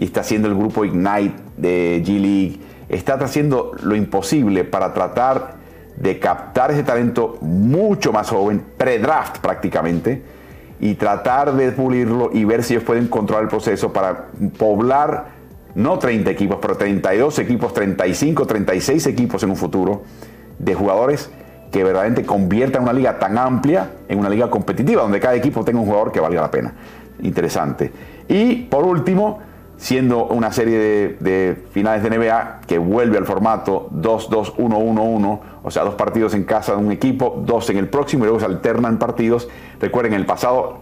y 0.00 0.04
está 0.04 0.22
haciendo 0.22 0.48
el 0.48 0.54
grupo 0.54 0.86
Ignite 0.86 1.34
de 1.58 2.02
G 2.02 2.18
League, 2.18 2.60
está 2.88 3.14
haciendo 3.14 3.72
lo 3.82 3.94
imposible 3.94 4.64
para 4.64 4.94
tratar 4.94 5.56
de 5.94 6.18
captar 6.18 6.70
ese 6.70 6.82
talento 6.84 7.36
mucho 7.42 8.10
más 8.10 8.30
joven, 8.30 8.64
pre-draft 8.78 9.40
prácticamente, 9.40 10.22
y 10.80 10.94
tratar 10.94 11.52
de 11.54 11.70
pulirlo 11.72 12.30
y 12.32 12.46
ver 12.46 12.64
si 12.64 12.72
ellos 12.72 12.84
pueden 12.84 13.08
controlar 13.08 13.42
el 13.42 13.50
proceso 13.50 13.92
para 13.92 14.28
poblar 14.56 15.26
no 15.74 15.98
30 15.98 16.30
equipos, 16.30 16.56
pero 16.62 16.78
32 16.78 17.38
equipos, 17.38 17.74
35, 17.74 18.46
36 18.46 19.06
equipos 19.06 19.42
en 19.42 19.50
un 19.50 19.56
futuro 19.56 20.02
de 20.58 20.74
jugadores 20.74 21.30
que 21.70 21.84
verdaderamente 21.84 22.24
conviertan 22.24 22.84
una 22.84 22.94
liga 22.94 23.18
tan 23.18 23.36
amplia 23.36 23.90
en 24.08 24.18
una 24.18 24.30
liga 24.30 24.48
competitiva, 24.48 25.02
donde 25.02 25.20
cada 25.20 25.34
equipo 25.34 25.62
tenga 25.62 25.80
un 25.80 25.84
jugador 25.84 26.10
que 26.10 26.20
valga 26.20 26.40
la 26.40 26.50
pena. 26.50 26.72
Interesante. 27.22 27.92
Y 28.26 28.62
por 28.62 28.86
último, 28.86 29.49
siendo 29.80 30.26
una 30.26 30.52
serie 30.52 31.16
de, 31.18 31.56
finales 31.72 32.02
de 32.02 32.10
NBA 32.10 32.60
que 32.66 32.76
vuelve 32.76 33.16
al 33.16 33.24
formato 33.24 33.88
2-2-1-1-1, 33.94 35.40
o 35.62 35.70
sea, 35.70 35.84
dos 35.84 35.94
partidos 35.94 36.34
en 36.34 36.44
casa 36.44 36.72
de 36.72 36.78
un 36.78 36.92
equipo, 36.92 37.42
dos 37.46 37.70
en 37.70 37.78
el 37.78 37.88
próximo 37.88 38.24
y 38.24 38.26
luego 38.26 38.40
se 38.40 38.44
alternan 38.46 38.98
partidos. 38.98 39.48
Recuerden, 39.80 40.12
en 40.12 40.20
el 40.20 40.26
pasado 40.26 40.80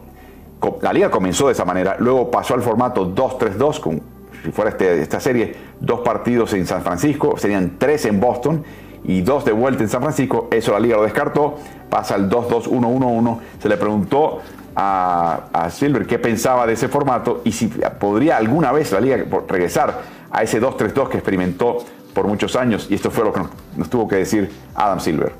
la 0.82 0.92
liga 0.92 1.12
comenzó 1.12 1.46
de 1.46 1.52
esa 1.52 1.64
manera, 1.64 1.94
luego 2.00 2.28
pasó 2.28 2.54
al 2.54 2.62
formato 2.62 3.14
2-3-2 3.14 3.80
con 3.80 4.02
si 4.42 4.50
fuera 4.50 4.70
este, 4.70 5.00
esta 5.00 5.20
serie, 5.20 5.54
dos 5.78 6.00
partidos 6.00 6.52
en 6.54 6.66
San 6.66 6.82
Francisco, 6.82 7.36
serían 7.38 7.76
tres 7.78 8.04
en 8.04 8.20
Boston 8.20 8.64
y 9.04 9.22
dos 9.22 9.44
de 9.44 9.52
vuelta 9.52 9.82
en 9.82 9.88
San 9.88 10.02
Francisco. 10.02 10.48
Eso 10.50 10.72
la 10.72 10.80
liga 10.80 10.96
lo 10.96 11.02
descartó, 11.02 11.56
pasa 11.88 12.16
el 12.16 12.28
2-2-1-1-1. 12.28 13.38
Se 13.60 13.68
le 13.68 13.76
preguntó 13.76 14.40
a, 14.76 15.68
Silver 15.70 16.06
qué 16.06 16.18
pensaba 16.18 16.66
de 16.66 16.74
ese 16.74 16.88
formato 16.88 17.42
y 17.44 17.52
si 17.52 17.66
podría 17.66 18.36
alguna 18.36 18.72
vez 18.72 18.92
la 18.92 19.00
liga 19.00 19.24
regresar 19.48 20.02
a 20.30 20.42
ese 20.42 20.60
2-3-2 20.60 21.08
que 21.08 21.18
experimentó 21.18 21.78
por 22.14 22.26
muchos 22.26 22.56
años. 22.56 22.86
Y 22.90 22.94
esto 22.94 23.10
fue 23.10 23.24
lo 23.24 23.32
que 23.32 23.40
nos, 23.76 23.90
tuvo 23.90 24.08
que 24.08 24.16
decir 24.16 24.50
Adam 24.74 25.00
Silver. 25.00 25.32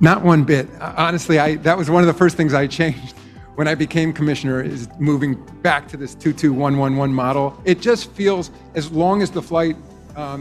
Not 0.00 0.24
one 0.24 0.44
bit. 0.44 0.66
Honestly, 0.80 1.38
I, 1.38 1.56
that 1.58 1.76
was 1.76 1.90
one 1.90 2.02
of 2.02 2.06
the 2.06 2.18
first 2.18 2.36
things 2.36 2.54
I 2.54 2.66
changed. 2.66 3.14
when 3.60 3.68
I 3.68 3.74
became 3.74 4.14
commissioner 4.14 4.62
is 4.62 4.88
moving 4.98 5.34
back 5.60 5.86
to 5.88 5.98
this 5.98 6.14
22111 6.14 7.14
model. 7.14 7.60
It 7.66 7.78
just 7.78 8.10
feels, 8.12 8.50
as 8.74 8.90
long 8.90 9.20
as 9.20 9.30
the 9.30 9.42
flight 9.42 9.76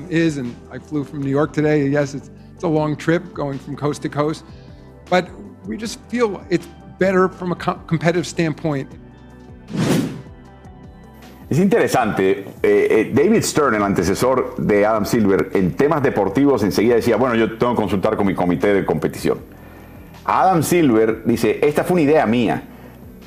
is, 0.09 0.37
and 0.37 0.55
I 0.71 0.79
flew 0.79 1.03
from 1.03 1.21
New 1.21 1.29
York 1.29 1.53
today, 1.53 1.87
yes, 1.87 2.13
it's, 2.13 2.29
it's 2.53 2.63
a 2.63 2.67
long 2.67 2.95
trip 2.95 3.33
going 3.33 3.59
from 3.59 3.75
coast 3.75 4.01
to 4.03 4.09
coast, 4.09 4.43
but 5.09 5.29
we 5.65 5.77
just 5.77 5.99
feel 6.09 6.43
it's 6.49 6.67
better 6.97 7.29
from 7.29 7.51
a 7.51 7.55
competitive 7.55 8.25
standpoint. 8.25 8.89
Es 11.49 11.57
interesante, 11.57 12.45
eh, 12.61 12.87
eh, 12.91 13.11
David 13.11 13.41
Stern, 13.41 13.73
el 13.73 13.81
antecesor 13.81 14.55
de 14.57 14.85
Adam 14.85 15.03
Silver, 15.05 15.49
en 15.53 15.71
temas 15.71 16.03
deportivos 16.03 16.61
enseguida 16.61 16.95
decía, 16.95 17.15
bueno, 17.15 17.33
yo 17.33 17.57
tengo 17.57 17.73
que 17.73 17.81
consultar 17.81 18.15
con 18.15 18.27
mi 18.27 18.35
comité 18.35 18.71
de 18.71 18.85
competición. 18.85 19.39
Adam 20.25 20.61
Silver 20.61 21.23
dice, 21.25 21.59
esta 21.63 21.83
fue 21.83 21.95
una 21.95 22.01
idea 22.03 22.25
mía. 22.27 22.61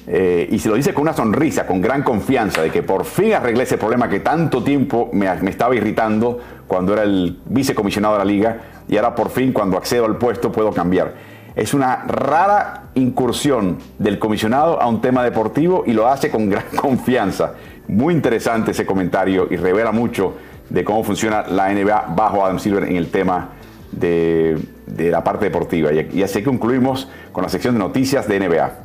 Eh, 0.07 0.49
y 0.51 0.59
se 0.59 0.69
lo 0.69 0.75
dice 0.75 0.93
con 0.93 1.03
una 1.03 1.13
sonrisa, 1.13 1.65
con 1.65 1.81
gran 1.81 2.03
confianza 2.03 2.61
de 2.61 2.71
que 2.71 2.83
por 2.83 3.05
fin 3.05 3.35
arreglé 3.35 3.63
ese 3.63 3.79
problema 3.79 4.09
que 4.09 4.21
tanto 4.21 4.63
tiempo 4.63 5.09
me, 5.13 5.33
estaba 5.49 5.77
irritando 5.77 6.41
cuando 6.67 6.93
era 6.93 7.05
el 7.05 7.39
vicecomisionado 7.47 8.15
de 8.15 8.19
la 8.19 8.25
liga 8.25 8.57
y 8.89 8.97
ahora 8.97 9.15
por 9.15 9.31
fin 9.31 9.53
cuando 9.53 9.77
accedo 9.77 10.05
al 10.05 10.17
puesto 10.17 10.51
puedo 10.51 10.73
cambiar. 10.73 11.15
Es 11.55 11.75
una 11.75 12.05
rara 12.07 12.85
incursión 12.95 13.79
del 13.99 14.19
comisionado 14.19 14.81
a 14.81 14.89
un 14.89 15.01
tema 15.01 15.23
deportivo 15.23 15.85
y 15.87 15.93
lo 15.93 16.09
hace 16.09 16.31
con 16.31 16.51
gran 16.51 16.65
confianza. 16.77 17.55
Muy 17.87 18.15
interesante 18.15 18.73
ese 18.73 18.87
comentario 18.87 19.47
y 19.51 19.57
revela 19.57 19.93
mucho 19.93 20.35
de 20.69 20.83
cómo 20.83 21.05
funciona 21.05 21.45
la 21.47 21.73
NBA 21.73 22.15
bajo 22.17 22.45
Adam 22.45 22.59
Silver 22.59 22.85
en 22.85 22.97
el 22.97 23.11
tema 23.11 23.51
de, 23.93 24.59
la 24.97 25.23
parte 25.23 25.45
deportiva. 25.45 25.93
Y, 25.93 26.09
y 26.15 26.23
así 26.23 26.43
concluimos 26.43 27.09
con 27.33 27.43
la 27.43 27.51
sección 27.51 27.75
de 27.75 27.81
noticias 27.81 28.27
de 28.27 28.41
NBA. 28.41 28.82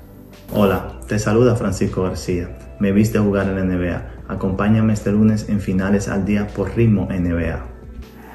Hola, 0.53 0.93
te 1.07 1.19
saluda 1.19 1.55
Francisco 1.55 2.03
García. 2.03 2.49
Me 2.79 2.93
viste 2.93 3.19
jugar 3.19 3.47
en 3.47 3.55
la 3.55 3.63
NBA. 3.63 4.01
Acompáñame 4.29 4.93
este 4.93 5.11
lunes 5.11 5.49
en 5.49 5.59
Finales 5.59 6.07
al 6.07 6.25
Día 6.25 6.47
por 6.47 6.73
Ritmo 6.73 7.09
NBA. 7.11 7.59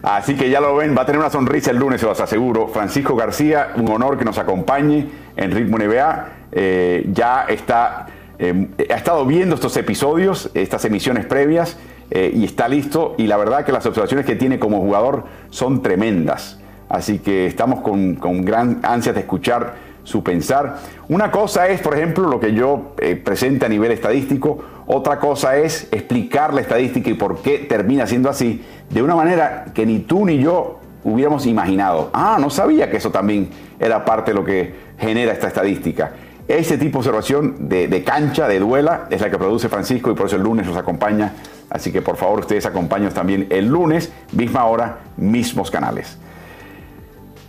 Así 0.03 0.35
que 0.35 0.51
ya 0.51 0.61
lo 0.61 0.77
ven, 0.77 0.95
va 0.97 1.03
a 1.03 1.07
tener 1.07 1.19
una 1.19 1.31
sonrisa 1.31 1.71
el 1.71 1.79
lunes, 1.79 2.01
se 2.01 2.07
los 2.07 2.21
aseguro. 2.21 2.69
Francisco 2.69 3.17
García, 3.17 3.73
un 3.77 3.89
honor 3.89 4.19
que 4.19 4.27
nos 4.27 4.37
acompañe 4.37 5.09
en 5.37 5.51
Ritmo 5.53 5.79
NBA. 5.79 6.29
Eh, 6.53 7.09
ya 7.13 7.47
está, 7.49 8.07
eh, 8.39 8.69
ha 8.91 8.95
estado 8.95 9.25
viendo 9.25 9.55
estos 9.55 9.75
episodios, 9.79 10.51
estas 10.53 10.85
emisiones 10.85 11.25
previas, 11.25 11.79
eh, 12.11 12.31
y 12.35 12.45
está 12.45 12.69
listo. 12.69 13.15
Y 13.17 13.27
la 13.27 13.39
verdad 13.39 13.65
que 13.65 13.73
las 13.73 13.87
observaciones 13.87 14.27
que 14.27 14.37
tiene 14.37 14.59
como 14.59 14.81
jugador 14.81 15.25
son 15.49 15.83
tremendas. 15.83 16.61
Así 16.91 17.21
que 17.21 17.47
estamos 17.47 17.81
con, 17.81 18.17
con 18.17 18.45
gran 18.45 18.81
ansia 18.83 19.15
de 19.15 19.21
escuchar 19.21 19.92
su 20.05 20.23
pensar. 20.23 20.79
Una 21.09 21.31
cosa 21.31 21.69
es, 21.69 21.81
por 21.81 21.95
ejemplo, 21.95 22.29
lo 22.29 22.41
que 22.41 22.53
yo 22.53 22.95
eh, 22.99 23.17
presente 23.17 23.67
a 23.67 23.69
nivel 23.69 23.93
estadístico, 23.93 24.59
otra 24.87 25.19
cosa 25.19 25.57
es 25.57 25.89
explicar 25.93 26.53
la 26.55 26.61
estadística 26.61 27.11
y 27.11 27.15
por 27.15 27.43
qué 27.43 27.59
termina 27.59 28.07
siendo 28.07 28.29
así, 28.29 28.65
de 28.91 29.03
una 29.03 29.15
manera 29.15 29.67
que 29.75 29.87
ni 29.87 30.01
tú 30.01 30.27
ni 30.27 30.39
yo 30.39 30.81
hubiéramos 31.05 31.47
imaginado. 31.47 32.11
Ah, 32.13 32.39
no 32.41 32.51
sabía 32.51 32.91
que 32.91 32.97
eso 32.97 33.11
también 33.11 33.51
era 33.79 34.05
parte 34.05 34.33
de 34.33 34.35
lo 34.35 34.45
que 34.45 34.75
genera 34.99 35.33
esta 35.33 35.49
estadística. 35.49 36.13
Ese 36.49 36.77
tipo 36.77 36.99
de 36.99 36.99
observación 36.99 37.69
de, 37.69 37.89
de 37.89 38.05
cancha, 38.05 38.49
de 38.49 38.59
duela, 38.59 39.07
es 39.11 39.21
la 39.21 39.31
que 39.31 39.39
produce 39.39 39.69
Francisco 39.69 40.11
y 40.11 40.15
por 40.15 40.27
eso 40.27 40.37
el 40.37 40.43
lunes 40.43 40.67
nos 40.67 40.77
acompaña. 40.77 41.33
Así 41.71 41.93
que 41.93 42.03
por 42.03 42.17
favor 42.17 42.41
ustedes 42.41 42.67
acompañen 42.67 43.11
también 43.11 43.47
el 43.51 43.67
lunes, 43.67 44.13
misma 44.33 44.67
hora, 44.67 44.99
mismos 45.17 45.71
canales. 45.71 46.19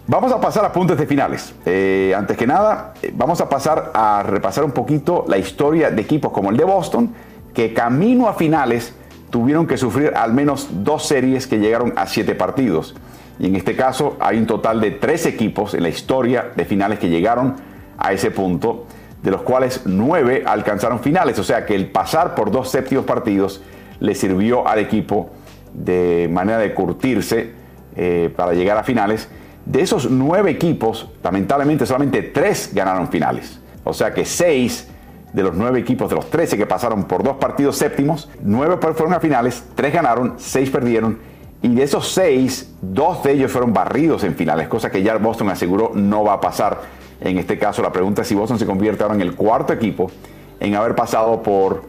Vamos 0.06 0.34
a 0.34 0.42
pasar 0.42 0.66
a 0.66 0.74
puntos 0.74 0.98
de 0.98 1.08
finales. 1.08 1.56
Eh, 1.66 2.14
antes 2.16 2.36
que 2.36 2.46
nada, 2.46 2.94
eh, 3.02 3.14
vamos 3.16 3.40
a 3.40 3.48
pasar 3.48 3.92
a 3.94 4.22
repasar 4.22 4.66
un 4.66 4.72
poquito 4.72 5.24
la 5.30 5.38
historia 5.38 5.92
de 5.92 6.02
equipos 6.02 6.34
como 6.34 6.50
el 6.50 6.58
de 6.58 6.66
Boston, 6.66 7.14
que 7.54 7.74
camino 7.74 8.28
a 8.28 8.34
finales 8.34 8.94
tuvieron 9.30 9.66
que 9.66 9.78
sufrir 9.78 10.12
al 10.14 10.34
menos 10.34 10.68
dos 10.84 11.06
series 11.06 11.48
que 11.48 11.60
llegaron 11.60 11.94
a 11.96 12.06
siete 12.06 12.36
partidos. 12.36 12.96
Y 13.40 13.48
en 13.48 13.56
este 13.56 13.78
caso 13.78 14.18
hay 14.20 14.38
un 14.40 14.46
total 14.46 14.82
de 14.82 14.92
tres 14.92 15.26
equipos 15.26 15.74
en 15.74 15.84
la 15.84 15.90
historia 15.90 16.52
de 16.54 16.66
finales 16.66 17.00
que 17.00 17.08
llegaron 17.08 17.56
a 17.98 18.12
ese 18.12 18.30
punto, 18.30 18.86
de 19.22 19.32
los 19.32 19.44
cuales 19.44 19.84
nueve 19.86 20.44
alcanzaron 20.46 21.00
finales. 21.00 21.40
O 21.40 21.46
sea 21.46 21.66
que 21.66 21.76
el 21.76 21.90
pasar 21.90 22.36
por 22.36 22.52
dos 22.52 22.70
séptimos 22.70 23.06
partidos 23.06 23.62
le 24.02 24.16
sirvió 24.16 24.68
al 24.68 24.80
equipo 24.80 25.30
de 25.74 26.30
manera 26.30 26.58
de 26.58 26.74
curtirse 26.74 27.54
eh, 27.96 28.34
para 28.36 28.52
llegar 28.52 28.78
a 28.78 28.84
finales. 28.84 29.30
De 29.66 29.82
esos 29.82 30.10
nueve 30.10 30.52
equipos, 30.52 31.10
lamentablemente 31.24 31.86
solamente 31.86 32.22
tres 32.22 32.72
ganaron 32.74 33.08
finales. 33.08 33.60
O 33.84 33.94
sea 33.94 34.14
que 34.14 34.26
seis 34.26 34.90
de 35.32 35.42
los 35.42 35.56
nueve 35.56 35.80
equipos, 35.80 36.10
de 36.10 36.16
los 36.16 36.30
trece 36.30 36.58
que 36.58 36.66
pasaron 36.66 37.06
por 37.06 37.24
dos 37.24 37.38
partidos 37.38 37.78
séptimos, 37.78 38.30
nueve 38.42 38.78
fueron 38.80 39.14
a 39.14 39.20
finales, 39.20 39.64
tres 39.76 39.94
ganaron, 39.94 40.36
seis 40.38 40.70
perdieron. 40.70 41.18
Y 41.62 41.70
de 41.70 41.84
esos 41.84 42.12
seis, 42.12 42.74
dos 42.82 43.24
de 43.24 43.32
ellos 43.32 43.52
fueron 43.52 43.74
barridos 43.74 44.24
en 44.26 44.36
finales, 44.36 44.68
cosa 44.68 44.92
que 44.92 45.02
ya 45.02 45.18
Boston 45.18 45.50
aseguró 45.50 45.92
no 45.94 46.24
va 46.24 46.34
a 46.34 46.42
pasar. 46.42 46.82
En 47.22 47.38
este 47.38 47.58
caso, 47.58 47.82
la 47.82 47.92
pregunta 47.92 48.22
es 48.22 48.28
si 48.28 48.36
Boston 48.36 48.60
se 48.60 48.66
convierte 48.66 49.02
ahora 49.02 49.16
en 49.16 49.22
el 49.22 49.34
cuarto 49.34 49.72
equipo 49.72 50.12
en 50.60 50.76
haber 50.76 50.94
pasado 50.94 51.42
por 51.42 51.84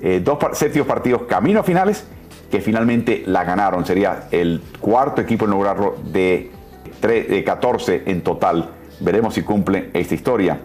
eh, 0.00 0.20
dos 0.22 0.38
séptimos 0.52 0.86
partidos 0.86 1.22
camino 1.22 1.60
a 1.60 1.62
finales 1.62 2.04
que 2.50 2.60
finalmente 2.60 3.22
la 3.26 3.44
ganaron. 3.44 3.86
Sería 3.86 4.28
el 4.30 4.62
cuarto 4.78 5.22
equipo 5.22 5.46
en 5.46 5.52
lograrlo 5.52 5.96
de 6.04 6.50
14 7.44 8.02
en 8.06 8.22
total. 8.22 8.70
Veremos 9.00 9.34
si 9.34 9.42
cumple 9.42 9.90
esta 9.92 10.14
historia. 10.14 10.58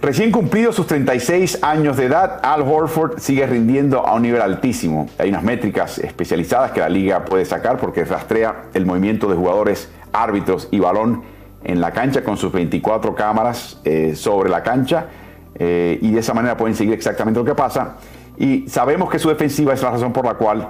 Recién 0.00 0.30
cumplidos 0.30 0.76
sus 0.76 0.86
36 0.86 1.60
años 1.62 1.96
de 1.96 2.04
edad, 2.04 2.40
Al 2.42 2.62
Horford 2.62 3.18
sigue 3.18 3.46
rindiendo 3.46 4.06
a 4.06 4.14
un 4.14 4.22
nivel 4.22 4.42
altísimo. 4.42 5.08
Hay 5.18 5.30
unas 5.30 5.42
métricas 5.42 5.98
especializadas 5.98 6.72
que 6.72 6.80
la 6.80 6.88
liga 6.90 7.24
puede 7.24 7.46
sacar 7.46 7.78
porque 7.78 8.04
rastrea 8.04 8.66
el 8.74 8.84
movimiento 8.84 9.26
de 9.26 9.36
jugadores, 9.36 9.88
árbitros 10.12 10.68
y 10.70 10.80
balón 10.80 11.22
en 11.64 11.80
la 11.80 11.92
cancha 11.92 12.22
con 12.22 12.36
sus 12.36 12.52
24 12.52 13.14
cámaras 13.14 13.80
eh, 13.84 14.14
sobre 14.14 14.50
la 14.50 14.62
cancha 14.62 15.06
eh, 15.54 15.98
y 16.02 16.12
de 16.12 16.20
esa 16.20 16.34
manera 16.34 16.58
pueden 16.58 16.76
seguir 16.76 16.92
exactamente 16.92 17.40
lo 17.40 17.46
que 17.46 17.54
pasa. 17.54 17.96
Y 18.36 18.68
sabemos 18.68 19.08
que 19.08 19.18
su 19.18 19.30
defensiva 19.30 19.72
es 19.72 19.82
la 19.82 19.90
razón 19.90 20.12
por 20.12 20.26
la 20.26 20.34
cual 20.34 20.68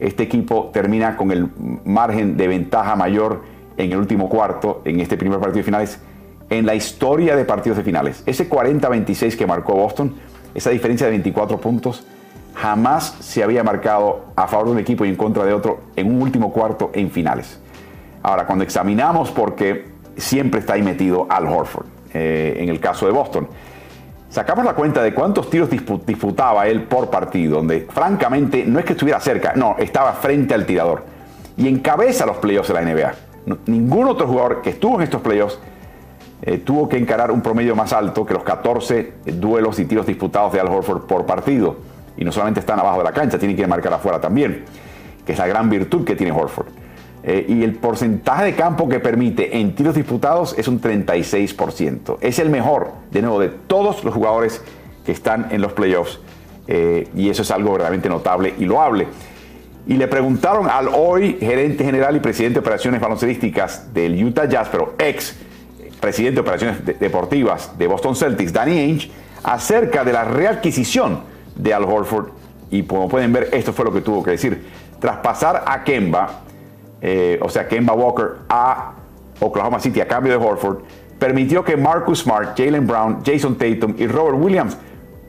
este 0.00 0.22
equipo 0.22 0.70
termina 0.72 1.16
con 1.16 1.32
el 1.32 1.48
margen 1.84 2.36
de 2.36 2.46
ventaja 2.46 2.94
mayor 2.94 3.42
en 3.78 3.92
el 3.92 3.98
último 3.98 4.28
cuarto, 4.28 4.82
en 4.84 5.00
este 5.00 5.16
primer 5.16 5.38
partido 5.38 5.58
de 5.58 5.62
finales, 5.62 6.00
en 6.50 6.66
la 6.66 6.74
historia 6.74 7.36
de 7.36 7.44
partidos 7.44 7.78
de 7.78 7.84
finales. 7.84 8.22
Ese 8.26 8.50
40-26 8.50 9.36
que 9.36 9.46
marcó 9.46 9.74
Boston, 9.74 10.14
esa 10.54 10.70
diferencia 10.70 11.06
de 11.06 11.12
24 11.12 11.58
puntos, 11.60 12.04
jamás 12.54 13.16
se 13.20 13.42
había 13.42 13.62
marcado 13.62 14.26
a 14.34 14.48
favor 14.48 14.66
de 14.66 14.72
un 14.72 14.78
equipo 14.80 15.04
y 15.04 15.08
en 15.08 15.16
contra 15.16 15.44
de 15.44 15.52
otro 15.52 15.80
en 15.94 16.08
un 16.08 16.20
último 16.20 16.52
cuarto 16.52 16.90
en 16.92 17.10
finales. 17.10 17.60
Ahora, 18.22 18.46
cuando 18.46 18.64
examinamos 18.64 19.30
por 19.30 19.54
qué 19.54 19.86
siempre 20.16 20.60
está 20.60 20.72
ahí 20.72 20.82
metido 20.82 21.26
Al 21.30 21.46
Horford, 21.46 21.86
eh, 22.12 22.56
en 22.58 22.68
el 22.68 22.80
caso 22.80 23.06
de 23.06 23.12
Boston, 23.12 23.46
sacamos 24.28 24.64
la 24.64 24.74
cuenta 24.74 25.02
de 25.02 25.14
cuántos 25.14 25.48
tiros 25.48 25.70
disputaba 25.70 26.66
él 26.66 26.82
por 26.82 27.10
partido, 27.10 27.56
donde 27.56 27.86
francamente 27.88 28.64
no 28.66 28.80
es 28.80 28.84
que 28.84 28.94
estuviera 28.94 29.20
cerca, 29.20 29.52
no, 29.54 29.76
estaba 29.78 30.14
frente 30.14 30.54
al 30.54 30.66
tirador 30.66 31.04
y 31.56 31.68
encabeza 31.68 32.26
los 32.26 32.38
playoffs 32.38 32.68
de 32.68 32.74
la 32.74 32.82
NBA 32.82 33.27
ningún 33.66 34.08
otro 34.08 34.26
jugador 34.26 34.62
que 34.62 34.70
estuvo 34.70 34.96
en 34.96 35.02
estos 35.02 35.20
playoffs 35.20 35.58
eh, 36.42 36.58
tuvo 36.58 36.88
que 36.88 36.96
encarar 36.96 37.32
un 37.32 37.42
promedio 37.42 37.74
más 37.74 37.92
alto 37.92 38.24
que 38.24 38.32
los 38.32 38.44
14 38.44 39.12
duelos 39.26 39.78
y 39.80 39.86
tiros 39.86 40.06
disputados 40.06 40.52
de 40.52 40.60
Al 40.60 40.68
Horford 40.68 41.02
por 41.02 41.26
partido. 41.26 41.76
Y 42.16 42.24
no 42.24 42.32
solamente 42.32 42.60
están 42.60 42.78
abajo 42.78 42.98
de 42.98 43.04
la 43.04 43.12
cancha, 43.12 43.38
tienen 43.38 43.56
que 43.56 43.66
marcar 43.66 43.92
afuera 43.92 44.20
también, 44.20 44.64
que 45.26 45.32
es 45.32 45.38
la 45.38 45.46
gran 45.46 45.68
virtud 45.68 46.04
que 46.04 46.14
tiene 46.14 46.32
Horford. 46.32 46.68
Eh, 47.24 47.44
y 47.48 47.64
el 47.64 47.74
porcentaje 47.74 48.44
de 48.44 48.54
campo 48.54 48.88
que 48.88 49.00
permite 49.00 49.58
en 49.58 49.74
tiros 49.74 49.94
disputados 49.94 50.54
es 50.56 50.68
un 50.68 50.80
36%. 50.80 52.18
Es 52.20 52.38
el 52.38 52.50
mejor, 52.50 52.92
de 53.10 53.22
nuevo, 53.22 53.40
de 53.40 53.48
todos 53.48 54.04
los 54.04 54.14
jugadores 54.14 54.62
que 55.04 55.12
están 55.12 55.48
en 55.50 55.60
los 55.60 55.72
playoffs. 55.72 56.20
Eh, 56.68 57.08
y 57.14 57.30
eso 57.30 57.42
es 57.42 57.50
algo 57.50 57.72
verdaderamente 57.72 58.08
notable 58.08 58.54
y 58.58 58.64
loable 58.64 59.08
y 59.88 59.94
le 59.94 60.06
preguntaron 60.06 60.68
al 60.68 60.88
hoy 60.88 61.38
gerente 61.40 61.82
general 61.82 62.14
y 62.14 62.20
presidente 62.20 62.54
de 62.54 62.60
operaciones 62.60 63.00
baloncerísticas 63.00 63.92
del 63.94 64.22
Utah 64.22 64.44
Jazz, 64.44 64.68
pero 64.70 64.94
ex 64.98 65.34
presidente 65.98 66.34
de 66.34 66.40
operaciones 66.42 67.00
deportivas 67.00 67.76
de 67.78 67.86
Boston 67.86 68.14
Celtics, 68.14 68.52
Danny 68.52 68.78
Ainge, 68.78 69.10
acerca 69.42 70.04
de 70.04 70.12
la 70.12 70.24
readquisición 70.24 71.20
de 71.56 71.72
Al 71.72 71.84
Horford. 71.84 72.28
Y 72.70 72.82
como 72.82 73.08
pueden 73.08 73.32
ver, 73.32 73.48
esto 73.50 73.72
fue 73.72 73.86
lo 73.86 73.92
que 73.92 74.02
tuvo 74.02 74.22
que 74.22 74.32
decir. 74.32 74.62
Traspasar 75.00 75.64
a 75.66 75.82
Kemba, 75.82 76.42
eh, 77.00 77.38
o 77.40 77.48
sea, 77.48 77.66
Kemba 77.66 77.94
Walker 77.94 78.40
a 78.46 78.92
Oklahoma 79.40 79.80
City 79.80 80.02
a 80.02 80.06
cambio 80.06 80.38
de 80.38 80.44
Horford, 80.44 80.80
permitió 81.18 81.64
que 81.64 81.78
Marcus 81.78 82.20
Smart, 82.20 82.58
Jalen 82.58 82.86
Brown, 82.86 83.22
Jason 83.24 83.56
Tatum 83.56 83.94
y 83.96 84.06
Robert 84.06 84.36
Williams 84.38 84.76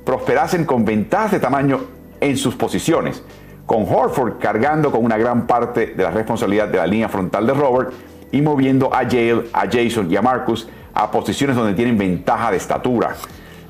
prosperasen 0.03 0.65
con 0.65 0.83
ventajas 0.83 1.31
de 1.31 1.39
tamaño 1.39 1.79
en 2.19 2.35
sus 2.35 2.55
posiciones 2.55 3.23
con 3.69 3.86
Horford 3.88 4.39
cargando 4.39 4.89
con 4.89 5.05
una 5.05 5.15
gran 5.15 5.45
parte 5.45 5.93
de 5.95 6.01
la 6.01 6.10
responsabilidad 6.10 6.69
de 6.69 6.77
la 6.77 6.88
línea 6.88 7.08
frontal 7.08 7.45
de 7.45 7.53
Robert 7.53 7.91
y 8.32 8.41
moviendo 8.41 8.91
a 8.91 9.04
Yale, 9.04 9.43
a 9.54 9.67
Jason 9.71 10.12
y 10.12 10.15
a 10.15 10.23
Marcus 10.23 10.67
a 10.91 11.12
posiciones 11.12 11.56
donde 11.56 11.75
tienen 11.75 11.96
ventaja 11.96 12.50
de 12.50 12.58
estatura. 12.58 13.15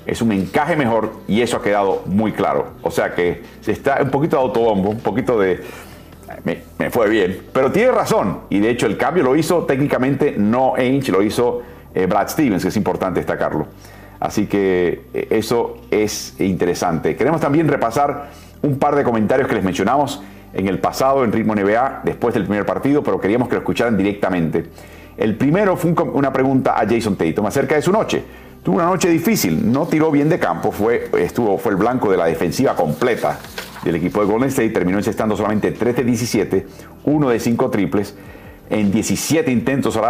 Es 0.06 0.22
un 0.22 0.32
encaje 0.32 0.78
mejor 0.78 1.12
y 1.28 1.42
eso 1.42 1.58
ha 1.58 1.62
quedado 1.62 2.04
muy 2.06 2.32
claro. 2.32 2.68
O 2.82 2.90
sea 2.92 3.14
que 3.14 3.44
se 3.60 3.74
está 3.74 4.00
un 4.02 4.10
poquito 4.10 4.38
de 4.38 4.44
autobombo, 4.44 4.90
un 4.90 5.02
poquito 5.02 5.38
de... 5.38 5.66
Me, 6.46 6.90
fue 6.92 7.10
bien, 7.10 7.42
pero 7.52 7.70
tiene 7.70 7.92
razón. 7.92 8.44
Y 8.50 8.60
de 8.60 8.70
hecho 8.70 8.86
el 8.86 8.96
cambio 8.96 9.24
lo 9.24 9.36
hizo 9.36 9.66
técnicamente 9.66 10.34
no 10.38 10.76
Ainge, 10.76 11.12
lo 11.12 11.22
hizo 11.22 11.62
eh, 11.94 12.06
Brad 12.06 12.30
Stevens, 12.30 12.64
que 12.64 12.70
es 12.70 12.78
importante 12.78 13.20
destacarlo. 13.20 13.68
Así 14.22 14.48
que 14.48 15.02
eh, 15.14 15.28
eso 15.30 15.76
es 15.92 16.40
interesante. 16.40 17.18
Queremos 17.18 17.42
también 17.42 17.68
repasar 17.68 18.30
un 18.62 18.78
par 18.78 18.96
de 18.96 19.04
comentarios 19.04 19.48
que 19.48 19.56
les 19.56 19.64
mencionamos 19.64 20.22
en 20.54 20.68
el 20.68 20.80
pasado 20.80 21.24
en 21.24 21.32
Ritmo 21.32 21.56
NBA 21.56 22.02
después 22.04 22.34
del 22.34 22.44
primer 22.44 22.66
partido, 22.66 23.04
pero 23.04 23.20
queríamos 23.20 23.48
que 23.48 23.56
lo 23.56 23.60
escucharan 23.60 23.98
directamente. 23.98 24.66
El 25.18 25.36
primero 25.36 25.76
fue 25.76 25.92
una 25.92 26.32
pregunta 26.32 26.80
a 26.80 26.88
Jason 26.88 27.16
Tatum 27.16 27.46
acerca 27.46 27.76
de 27.76 27.82
su 27.82 27.92
noche. 27.92 28.24
Tuvo 28.64 28.76
una 28.76 28.86
noche 28.86 29.10
difícil, 29.10 29.72
no 29.72 29.86
tiró 29.88 30.12
bien 30.12 30.28
de 30.28 30.38
campo, 30.38 30.72
fue, 30.72 31.10
estuvo, 31.18 31.58
fue 31.58 31.72
el 31.72 31.78
blanco 31.78 32.12
de 32.12 32.18
la 32.18 32.26
defensiva 32.26 32.76
completa 32.76 33.40
del 33.84 33.96
equipo 33.96 34.20
de 34.20 34.28
Golden 34.32 34.50
State, 34.50 34.70
terminó 34.70 34.98
encestando 34.98 35.38
solamente 35.38 35.72
3 35.72 35.96
de 35.96 36.04
17, 36.04 36.68
1 37.06 37.30
de 37.30 37.40
5 37.40 37.70
triples, 37.70 38.16
en 38.70 38.92
17 38.92 39.50
intentos 39.52 39.96
al 39.96 40.04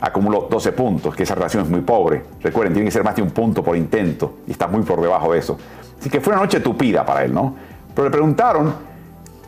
acumuló 0.00 0.48
12 0.50 0.72
puntos, 0.72 1.14
que 1.14 1.22
esa 1.22 1.34
relación 1.34 1.64
es 1.64 1.68
muy 1.68 1.80
pobre. 1.80 2.22
Recuerden, 2.42 2.74
tiene 2.74 2.86
que 2.86 2.92
ser 2.92 3.04
más 3.04 3.16
de 3.16 3.22
un 3.22 3.30
punto 3.30 3.62
por 3.62 3.76
intento 3.76 4.38
y 4.46 4.52
está 4.52 4.66
muy 4.66 4.82
por 4.82 5.00
debajo 5.00 5.32
de 5.32 5.38
eso. 5.38 5.58
Así 5.98 6.10
que 6.10 6.20
fue 6.20 6.32
una 6.32 6.42
noche 6.42 6.60
tupida 6.60 7.04
para 7.04 7.24
él, 7.24 7.32
¿no? 7.32 7.54
Pero 7.94 8.06
le 8.06 8.10
preguntaron 8.10 8.74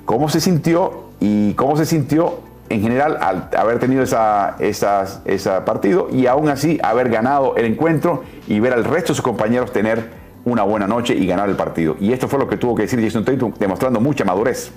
cómo 0.05 0.29
se 0.29 0.41
sintió 0.41 1.09
y 1.21 1.53
cómo 1.55 1.77
se 1.77 1.85
sintió 1.85 2.41
en 2.71 2.83
general 2.83 3.19
al 3.21 3.49
haber 3.57 3.79
tenido 3.79 4.03
esa, 4.03 4.57
ese 4.59 5.51
partido 5.65 6.09
y 6.11 6.27
aún 6.27 6.49
así 6.49 6.79
haber 6.83 7.09
ganado 7.09 7.57
el 7.57 7.67
encuentro 7.67 8.25
y 8.47 8.61
ver 8.61 8.73
al 8.73 8.85
resto 8.85 9.13
de 9.13 9.17
sus 9.17 9.23
compañeros 9.23 9.73
tener 9.73 10.11
una 10.45 10.63
buena 10.63 10.87
noche 10.87 11.15
y 11.15 11.27
ganar 11.27 11.49
el 11.49 11.57
partido. 11.57 11.97
Y 12.01 12.13
esto 12.13 12.29
fue 12.29 12.39
lo 12.39 12.49
que 12.49 12.57
tuvo 12.57 12.75
que 12.75 12.83
decir 12.83 13.03
Jason 13.03 13.25
Tatum, 13.25 13.53
demostrando 13.59 14.01
mucha 14.01 14.25
madurez. 14.25 14.73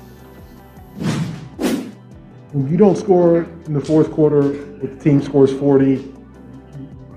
When 2.51 2.69
you 2.69 2.77
don't 2.77 2.97
score 2.97 3.43
in 3.65 3.73
the 3.73 3.79
fourth 3.79 4.11
quarter, 4.11 4.41
but 4.41 4.91
the 4.91 5.03
team 5.03 5.21
scores 5.21 5.53
40, 5.53 5.91
you 5.91 6.15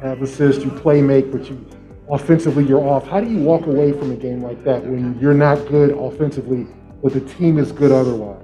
have 0.01 0.23
assists, 0.23 0.65
you 0.65 0.71
play 0.71 1.03
make, 1.03 1.33
but 1.33 1.49
you 1.51 1.67
offensively 2.09 2.65
you're 2.65 2.87
off. 2.87 3.07
How 3.07 3.21
do 3.21 3.29
you 3.29 3.39
walk 3.39 3.67
away 3.67 3.93
from 3.93 4.13
a 4.13 4.17
game 4.17 4.43
like 4.43 4.63
that 4.65 4.85
when 4.85 5.19
you're 5.19 5.35
not 5.35 5.57
good 5.67 5.91
offensively, 5.91 6.67
but 7.03 7.13
the 7.13 7.21
team 7.21 7.59
is 7.59 7.73
good 7.73 7.91
otherwise? 7.91 8.43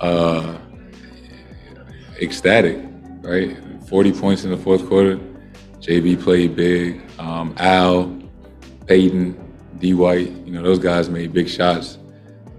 Uh, 0.00 0.58
ecstatic, 2.20 2.78
right? 3.20 3.56
40 3.86 4.12
points 4.12 4.44
in 4.44 4.50
the 4.50 4.56
fourth 4.56 4.88
quarter. 4.88 5.18
JB 5.80 6.22
played 6.22 6.56
big. 6.56 7.02
Um, 7.18 7.54
Al, 7.58 8.18
Peyton, 8.86 9.38
D. 9.78 9.94
White, 9.94 10.30
you 10.44 10.52
know, 10.52 10.62
those 10.62 10.78
guys 10.78 11.08
made 11.08 11.32
big 11.32 11.48
shots, 11.48 11.98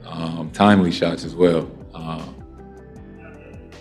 um, 0.06 0.52
timely 0.52 0.92
shots 0.92 1.24
as 1.24 1.36
well. 1.36 1.70
Um, 1.94 2.31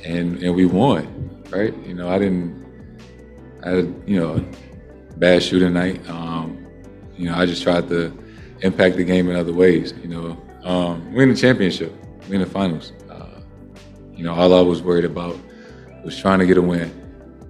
and 0.05 0.43
and 0.43 0.55
we 0.55 0.67
won, 0.67 1.43
right? 1.51 1.77
You 1.87 1.95
know, 1.95 2.09
I 2.09 2.19
didn't, 2.19 2.65
I 3.65 3.71
had, 3.71 4.03
you 4.07 4.19
know, 4.19 4.45
bad 5.17 5.43
shooting 5.43 5.73
night. 5.73 6.09
Um, 6.09 6.67
you 7.17 7.27
know, 7.27 7.35
I 7.35 7.47
just 7.47 7.63
tried 7.63 7.89
to 7.89 8.17
impact 8.63 8.97
the 8.97 9.05
game 9.05 9.29
in 9.29 9.37
other 9.37 9.53
ways. 9.53 9.93
You 10.03 10.09
know, 10.09 10.47
um, 10.65 11.13
win 11.13 11.29
the 11.29 11.37
championship, 11.37 11.93
win 12.29 12.41
the 12.41 12.47
finals. 12.47 12.93
Uh, 13.11 13.41
you 14.15 14.25
know, 14.25 14.35
all 14.35 14.55
I 14.55 14.61
was 14.61 14.83
worried 14.83 15.05
about 15.05 15.39
was 16.05 16.19
trying 16.19 16.39
to 16.39 16.47
get 16.47 16.57
a 16.57 16.63
win, 16.63 16.91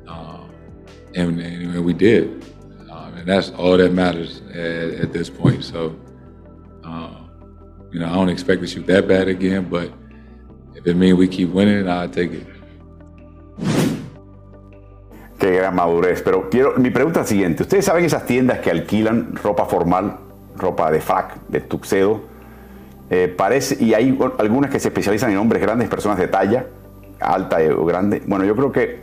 um, 0.09 0.53
and, 1.15 1.41
and, 1.41 1.85
we 1.85 1.93
did, 1.93 2.45
um, 2.91 3.15
and 3.15 3.27
that's 3.27 3.51
all 3.51 3.77
that 3.77 3.93
matters 3.93 4.43
at, 4.51 5.01
at 5.01 5.13
this 5.13 5.31
point. 5.31 5.63
So, 5.63 5.97
um, 6.83 7.31
you 7.93 8.01
know, 8.01 8.07
I 8.07 8.15
don't 8.15 8.29
expect 8.29 8.61
to 8.63 8.67
shoot 8.67 8.87
that 8.87 9.07
bad 9.07 9.29
again, 9.29 9.69
but 9.69 9.93
if 10.75 10.87
it 10.87 10.97
means 10.97 11.19
we 11.19 11.29
keep 11.29 11.53
winning, 11.53 11.89
I'll 11.89 12.09
take 12.09 12.33
it. 12.33 12.47
Qué 15.39 15.53
gran 15.53 15.75
madurez. 15.75 16.21
Pero 16.23 16.51
quiero, 16.51 16.75
mi 16.77 16.91
pregunta 16.91 17.21
es 17.21 17.27
la 17.27 17.29
siguiente. 17.29 17.63
¿Ustedes 17.63 17.87
saben 17.87 18.05
esas 18.05 18.27
tiendas 18.27 18.59
que 18.59 18.71
alquilan 18.71 19.35
ropa 19.43 19.65
formal, 19.65 20.19
ropa 20.57 20.91
de 20.91 21.01
frac, 21.01 21.37
de 21.49 21.61
tuxedo? 21.61 22.21
Eh, 23.09 23.35
parece, 23.35 23.83
y 23.83 23.95
hay 23.95 24.17
algunas 24.39 24.71
que 24.71 24.79
se 24.79 24.89
especializan 24.89 25.31
en 25.31 25.39
hombres 25.39 25.63
grandes, 25.63 25.89
personas 25.89 26.19
de 26.19 26.29
talla, 26.29 26.67
alta 27.21 27.59
o 27.77 27.85
grande. 27.87 28.23
Bueno, 28.27 28.45
yo 28.45 28.55
creo 28.55 28.71
que 28.71 29.01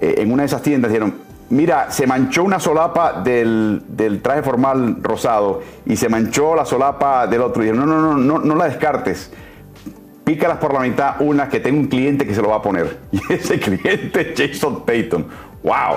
eh, 0.00 0.14
en 0.18 0.32
una 0.32 0.42
de 0.42 0.46
esas 0.46 0.62
tiendas 0.62 0.90
dijeron, 0.90 1.14
mira, 1.50 1.90
se 1.90 2.06
manchó 2.06 2.44
una 2.44 2.60
solapa 2.60 3.20
del, 3.20 3.82
del, 3.88 4.22
traje 4.22 4.42
formal 4.42 4.98
rosado 5.02 5.62
y 5.84 5.96
se 5.96 6.08
manchó 6.08 6.54
la 6.54 6.64
solapa 6.64 7.26
del 7.26 7.42
otro. 7.42 7.62
Y 7.62 7.66
dijeron, 7.66 7.88
no, 7.88 8.00
no, 8.00 8.16
no, 8.16 8.38
no, 8.38 8.38
no 8.38 8.54
la 8.54 8.66
descartes. 8.66 9.32
Pícalas 10.24 10.58
por 10.58 10.72
la 10.72 10.80
mitad, 10.80 11.20
una 11.20 11.48
que 11.48 11.60
tengo 11.60 11.80
un 11.80 11.88
cliente 11.88 12.26
que 12.26 12.34
se 12.34 12.42
lo 12.42 12.50
va 12.50 12.56
a 12.56 12.62
poner. 12.62 12.98
Y 13.12 13.32
ese 13.32 13.58
cliente 13.58 14.32
es 14.34 14.52
Jason 14.52 14.84
Tatum 14.86 15.24
wow, 15.62 15.96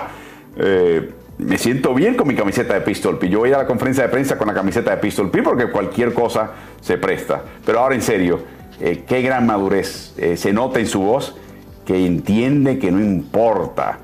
eh, 0.57 1.11
me 1.37 1.57
siento 1.57 1.93
bien 1.93 2.15
con 2.15 2.27
mi 2.27 2.35
camiseta 2.35 2.73
de 2.75 2.81
Pistol 2.81 3.17
P. 3.17 3.27
Yo 3.29 3.39
voy 3.39 3.51
a 3.51 3.57
la 3.57 3.67
conferencia 3.67 4.03
de 4.03 4.09
prensa 4.09 4.37
con 4.37 4.47
la 4.47 4.53
camiseta 4.53 4.91
de 4.91 4.97
Pistol 4.97 5.29
P 5.29 5.43
porque 5.43 5.69
cualquier 5.69 6.13
cosa 6.13 6.51
se 6.81 6.97
presta. 6.97 7.41
Pero 7.65 7.79
ahora 7.79 7.95
en 7.95 8.01
serio, 8.01 8.39
eh, 8.79 9.03
qué 9.05 9.21
gran 9.21 9.45
madurez. 9.45 10.13
Eh, 10.17 10.37
se 10.37 10.53
nota 10.53 10.79
en 10.79 10.87
su 10.87 11.01
voz 11.01 11.35
que 11.85 12.05
entiende 12.05 12.79
que 12.79 12.89
no 12.91 12.99
importa 13.01 13.99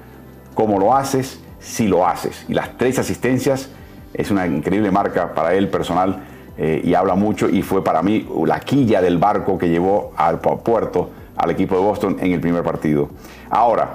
cómo 0.54 0.78
lo 0.78 0.94
haces, 0.94 1.40
si 1.60 1.88
lo 1.88 2.06
haces. 2.06 2.46
Y 2.50 2.54
las 2.54 2.78
tres 2.78 3.00
asistencias 3.00 3.70
es 4.14 4.30
una 4.30 4.46
increíble 4.46 4.92
marca 4.92 5.34
para 5.34 5.54
él 5.54 5.70
personal 5.70 6.24
y 6.58 6.94
habla 6.94 7.16
mucho 7.16 7.50
y 7.50 7.62
fue 7.62 7.84
para 7.84 8.02
mí 8.04 8.28
la 8.46 8.60
quilla 8.60 9.02
del 9.02 9.18
barco 9.18 9.58
que 9.58 9.70
llevó 9.70 10.12
al 10.16 10.40
puerto 10.40 11.10
al 11.36 11.50
equipo 11.50 11.76
de 11.76 11.82
Boston 11.82 12.18
en 12.20 12.34
el 12.34 12.40
primer 12.40 12.62
partido. 12.64 13.10
Ahora, 13.50 13.90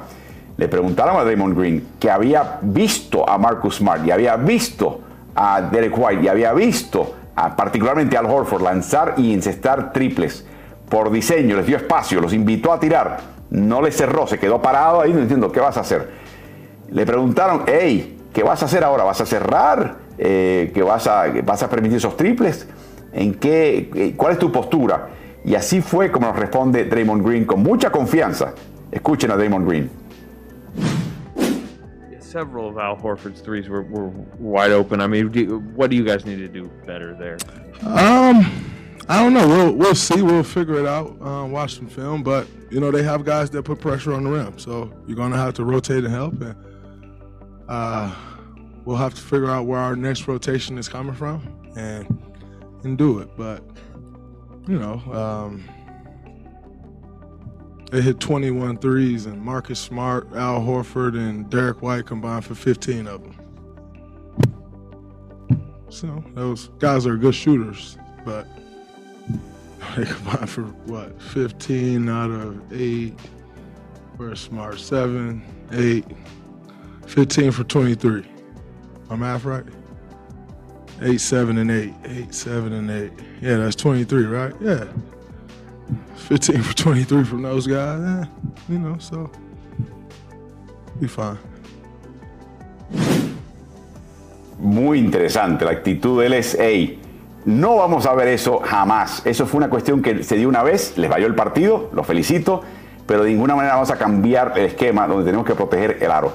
le 0.56 0.68
preguntaron 0.68 1.16
a 1.16 1.24
Draymond 1.24 1.56
Green 1.56 1.86
que 2.00 2.10
había 2.10 2.58
visto 2.62 3.28
a 3.28 3.38
Marcus 3.38 3.76
Smart 3.76 4.04
y 4.06 4.10
había 4.10 4.36
visto 4.36 5.00
a 5.34 5.60
Derek 5.60 5.96
White 5.96 6.22
y 6.22 6.28
había 6.28 6.52
visto 6.54 7.14
particularmente 7.56 8.16
al 8.16 8.26
Horford 8.26 8.62
lanzar 8.62 9.14
y 9.18 9.32
incestar 9.32 9.92
triples 9.92 10.46
por 10.88 11.10
diseño, 11.10 11.56
les 11.56 11.66
dio 11.66 11.76
espacio, 11.76 12.20
los 12.20 12.32
invitó 12.32 12.72
a 12.72 12.80
tirar, 12.80 13.18
no 13.50 13.82
le 13.82 13.90
cerró, 13.90 14.26
se 14.26 14.38
quedó 14.38 14.62
parado 14.62 15.00
ahí 15.00 15.12
no 15.12 15.18
entiendo 15.18 15.52
qué 15.52 15.60
vas 15.60 15.76
a 15.76 15.80
hacer. 15.80 16.10
Le 16.90 17.04
preguntaron, 17.04 17.64
hey, 17.66 18.15
¿qué 18.36 18.42
vas 18.42 18.60
a 18.60 18.66
hacer 18.66 18.84
ahora? 18.84 19.02
¿Vas 19.02 19.18
a 19.22 19.24
cerrar? 19.24 19.96
Eh, 20.18 20.70
¿Que 20.74 20.82
vas 20.82 21.06
a, 21.06 21.24
vas 21.42 21.62
a 21.62 21.70
permitir 21.70 21.96
esos 21.96 22.18
triples? 22.18 22.68
¿En 23.14 23.32
qué, 23.32 23.90
eh, 23.94 24.14
¿Cuál 24.14 24.32
es 24.34 24.38
tu 24.38 24.52
postura? 24.52 25.08
Y 25.42 25.54
así 25.54 25.80
fue 25.80 26.12
como 26.12 26.26
nos 26.26 26.36
responde 26.36 26.84
Draymond 26.84 27.26
Green 27.26 27.46
con 27.46 27.62
mucha 27.62 27.90
confianza. 27.90 28.52
Escuchen 28.92 29.30
a 29.30 29.36
Draymond 29.36 29.66
Green. 29.66 29.90
several 32.20 32.68
of 32.68 32.76
Al 32.76 32.96
Horford's 32.96 33.40
threes 33.40 33.70
were, 33.70 33.84
were 33.84 34.08
wide 34.38 34.70
open. 34.70 35.00
I 35.00 35.06
mean, 35.06 35.30
do, 35.30 35.60
what 35.74 35.88
do 35.88 35.96
you 35.96 36.04
guys 36.04 36.26
need 36.26 36.36
to 36.36 36.48
do 36.48 36.70
better 36.84 37.14
there? 37.14 37.38
Um, 37.80 38.44
I 39.08 39.22
don't 39.22 39.32
know. 39.32 39.48
We'll 39.48 39.72
we'll 39.72 39.94
see. 39.94 40.20
We'll 40.20 40.42
figure 40.42 40.78
it 40.78 40.86
out. 40.86 41.18
Um, 41.22 41.52
watch 41.52 41.76
some 41.76 41.88
film, 41.88 42.22
but 42.22 42.46
you 42.68 42.80
know 42.80 42.90
they 42.90 43.02
have 43.02 43.24
guys 43.24 43.48
that 43.50 43.62
put 43.62 43.80
pressure 43.80 44.12
on 44.12 44.24
the 44.24 44.30
rim, 44.30 44.58
so 44.58 44.92
you're 45.06 45.16
gonna 45.16 45.38
have 45.38 45.54
to 45.54 45.64
rotate 45.64 46.04
and 46.04 46.12
help, 46.12 46.38
and 46.42 46.54
uh, 47.68 48.14
we'll 48.84 48.96
have 48.96 49.14
to 49.14 49.20
figure 49.20 49.50
out 49.50 49.66
where 49.66 49.80
our 49.80 49.96
next 49.96 50.26
rotation 50.28 50.78
is 50.78 50.88
coming 50.88 51.14
from 51.14 51.42
and 51.76 52.06
and 52.84 52.96
do 52.96 53.18
it. 53.20 53.30
But 53.36 53.62
you 54.68 54.78
know. 54.78 54.94
Um, 55.12 55.68
they 57.90 58.02
hit 58.02 58.18
21 58.18 58.78
threes, 58.78 59.26
and 59.26 59.40
Marcus 59.40 59.78
Smart, 59.78 60.26
Al 60.34 60.60
Horford, 60.60 61.16
and 61.16 61.48
Derek 61.48 61.82
White 61.82 62.04
combined 62.04 62.44
for 62.44 62.56
15 62.56 63.06
of 63.06 63.22
them. 63.22 63.46
So 65.88 66.24
those 66.34 66.68
guys 66.80 67.06
are 67.06 67.16
good 67.16 67.34
shooters, 67.34 67.96
but 68.24 68.46
they 69.96 70.04
combined 70.04 70.50
for 70.50 70.62
what 70.62 71.20
15 71.22 72.08
out 72.08 72.30
of 72.30 72.72
eight. 72.72 73.18
Where's 74.16 74.40
Smart? 74.40 74.80
Seven, 74.80 75.42
eight, 75.72 76.04
15 77.06 77.52
for 77.52 77.64
23. 77.64 78.24
My 79.08 79.16
math 79.16 79.44
right? 79.44 79.64
Eight, 81.02 81.20
seven, 81.20 81.58
and 81.58 81.70
eight. 81.70 81.92
Eight, 82.04 82.34
seven, 82.34 82.72
and 82.72 82.90
eight. 82.90 83.12
Yeah, 83.40 83.56
that's 83.58 83.76
23, 83.76 84.24
right? 84.24 84.54
Yeah. 84.60 84.84
15 86.28 86.62
for 86.62 86.74
23 86.74 87.24
from 87.24 87.42
those 87.42 87.66
guys, 87.68 88.00
eh, 88.00 88.26
you 88.68 88.78
know, 88.78 88.98
so 88.98 89.30
be 91.00 91.06
fine. 91.06 91.38
Muy 94.58 94.98
interesante, 94.98 95.64
la 95.64 95.72
actitud 95.72 96.20
de 96.20 96.26
él 96.26 96.32
es, 96.32 96.56
hey, 96.58 97.00
no 97.44 97.76
vamos 97.76 98.06
a 98.06 98.14
ver 98.14 98.28
eso 98.28 98.60
jamás. 98.64 99.24
Eso 99.24 99.46
fue 99.46 99.58
una 99.58 99.70
cuestión 99.70 100.02
que 100.02 100.24
se 100.24 100.36
dio 100.36 100.48
una 100.48 100.62
vez, 100.62 100.96
les 100.96 101.08
valió 101.08 101.26
el 101.26 101.34
partido, 101.34 101.90
lo 101.92 102.02
felicito, 102.02 102.62
pero 103.06 103.22
de 103.22 103.30
ninguna 103.30 103.54
manera 103.54 103.74
vamos 103.74 103.90
a 103.90 103.96
cambiar 103.98 104.54
el 104.56 104.64
esquema 104.64 105.06
donde 105.06 105.26
tenemos 105.26 105.46
que 105.46 105.54
proteger 105.54 105.98
el 106.00 106.10
aro. 106.10 106.32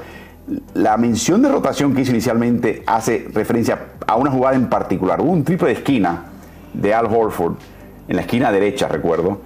La 0.73 0.97
mención 0.97 1.41
de 1.41 1.49
rotación 1.49 1.93
que 1.93 2.01
hice 2.01 2.11
inicialmente 2.11 2.83
hace 2.87 3.27
referencia 3.33 3.79
a 4.07 4.15
una 4.15 4.31
jugada 4.31 4.55
en 4.55 4.69
particular. 4.69 5.21
Hubo 5.21 5.31
un 5.31 5.43
triple 5.43 5.67
de 5.67 5.73
esquina 5.75 6.25
de 6.73 6.93
Al 6.93 7.05
Horford, 7.05 7.55
en 8.07 8.15
la 8.15 8.21
esquina 8.23 8.51
derecha, 8.51 8.87
recuerdo, 8.87 9.39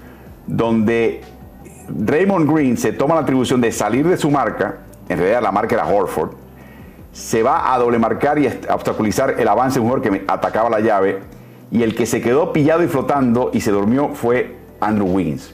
donde 0.48 1.22
Raymond 1.90 2.52
Green 2.52 2.78
se 2.78 2.94
toma 2.94 3.16
la 3.16 3.22
atribución 3.22 3.62
de 3.62 3.72
salir 3.72 4.08
de 4.08 4.18
su 4.18 4.32
marca, 4.32 4.78
en 5.10 5.18
realidad 5.18 5.42
la 5.42 5.52
marca 5.52 5.76
era 5.76 5.86
Horford, 5.86 6.32
se 7.12 7.44
va 7.44 7.74
a 7.74 7.78
doble 7.78 8.00
marcar 8.00 8.40
y 8.40 8.48
obstaculizar 8.70 9.36
el 9.40 9.48
avance 9.48 9.80
de 9.80 9.86
un 9.86 9.92
jugador 9.92 10.10
que 10.10 10.26
atacaba 10.28 10.70
la 10.70 10.80
llave, 10.80 11.20
y 11.72 11.84
el 11.84 11.96
que 11.96 12.06
se 12.06 12.22
quedó 12.22 12.54
pillado 12.54 12.84
y 12.84 12.88
flotando 12.88 13.52
y 13.54 13.62
se 13.62 13.72
durmió 13.72 14.10
fue 14.10 14.56
Andrew 14.80 15.08
Wiggins. 15.08 15.54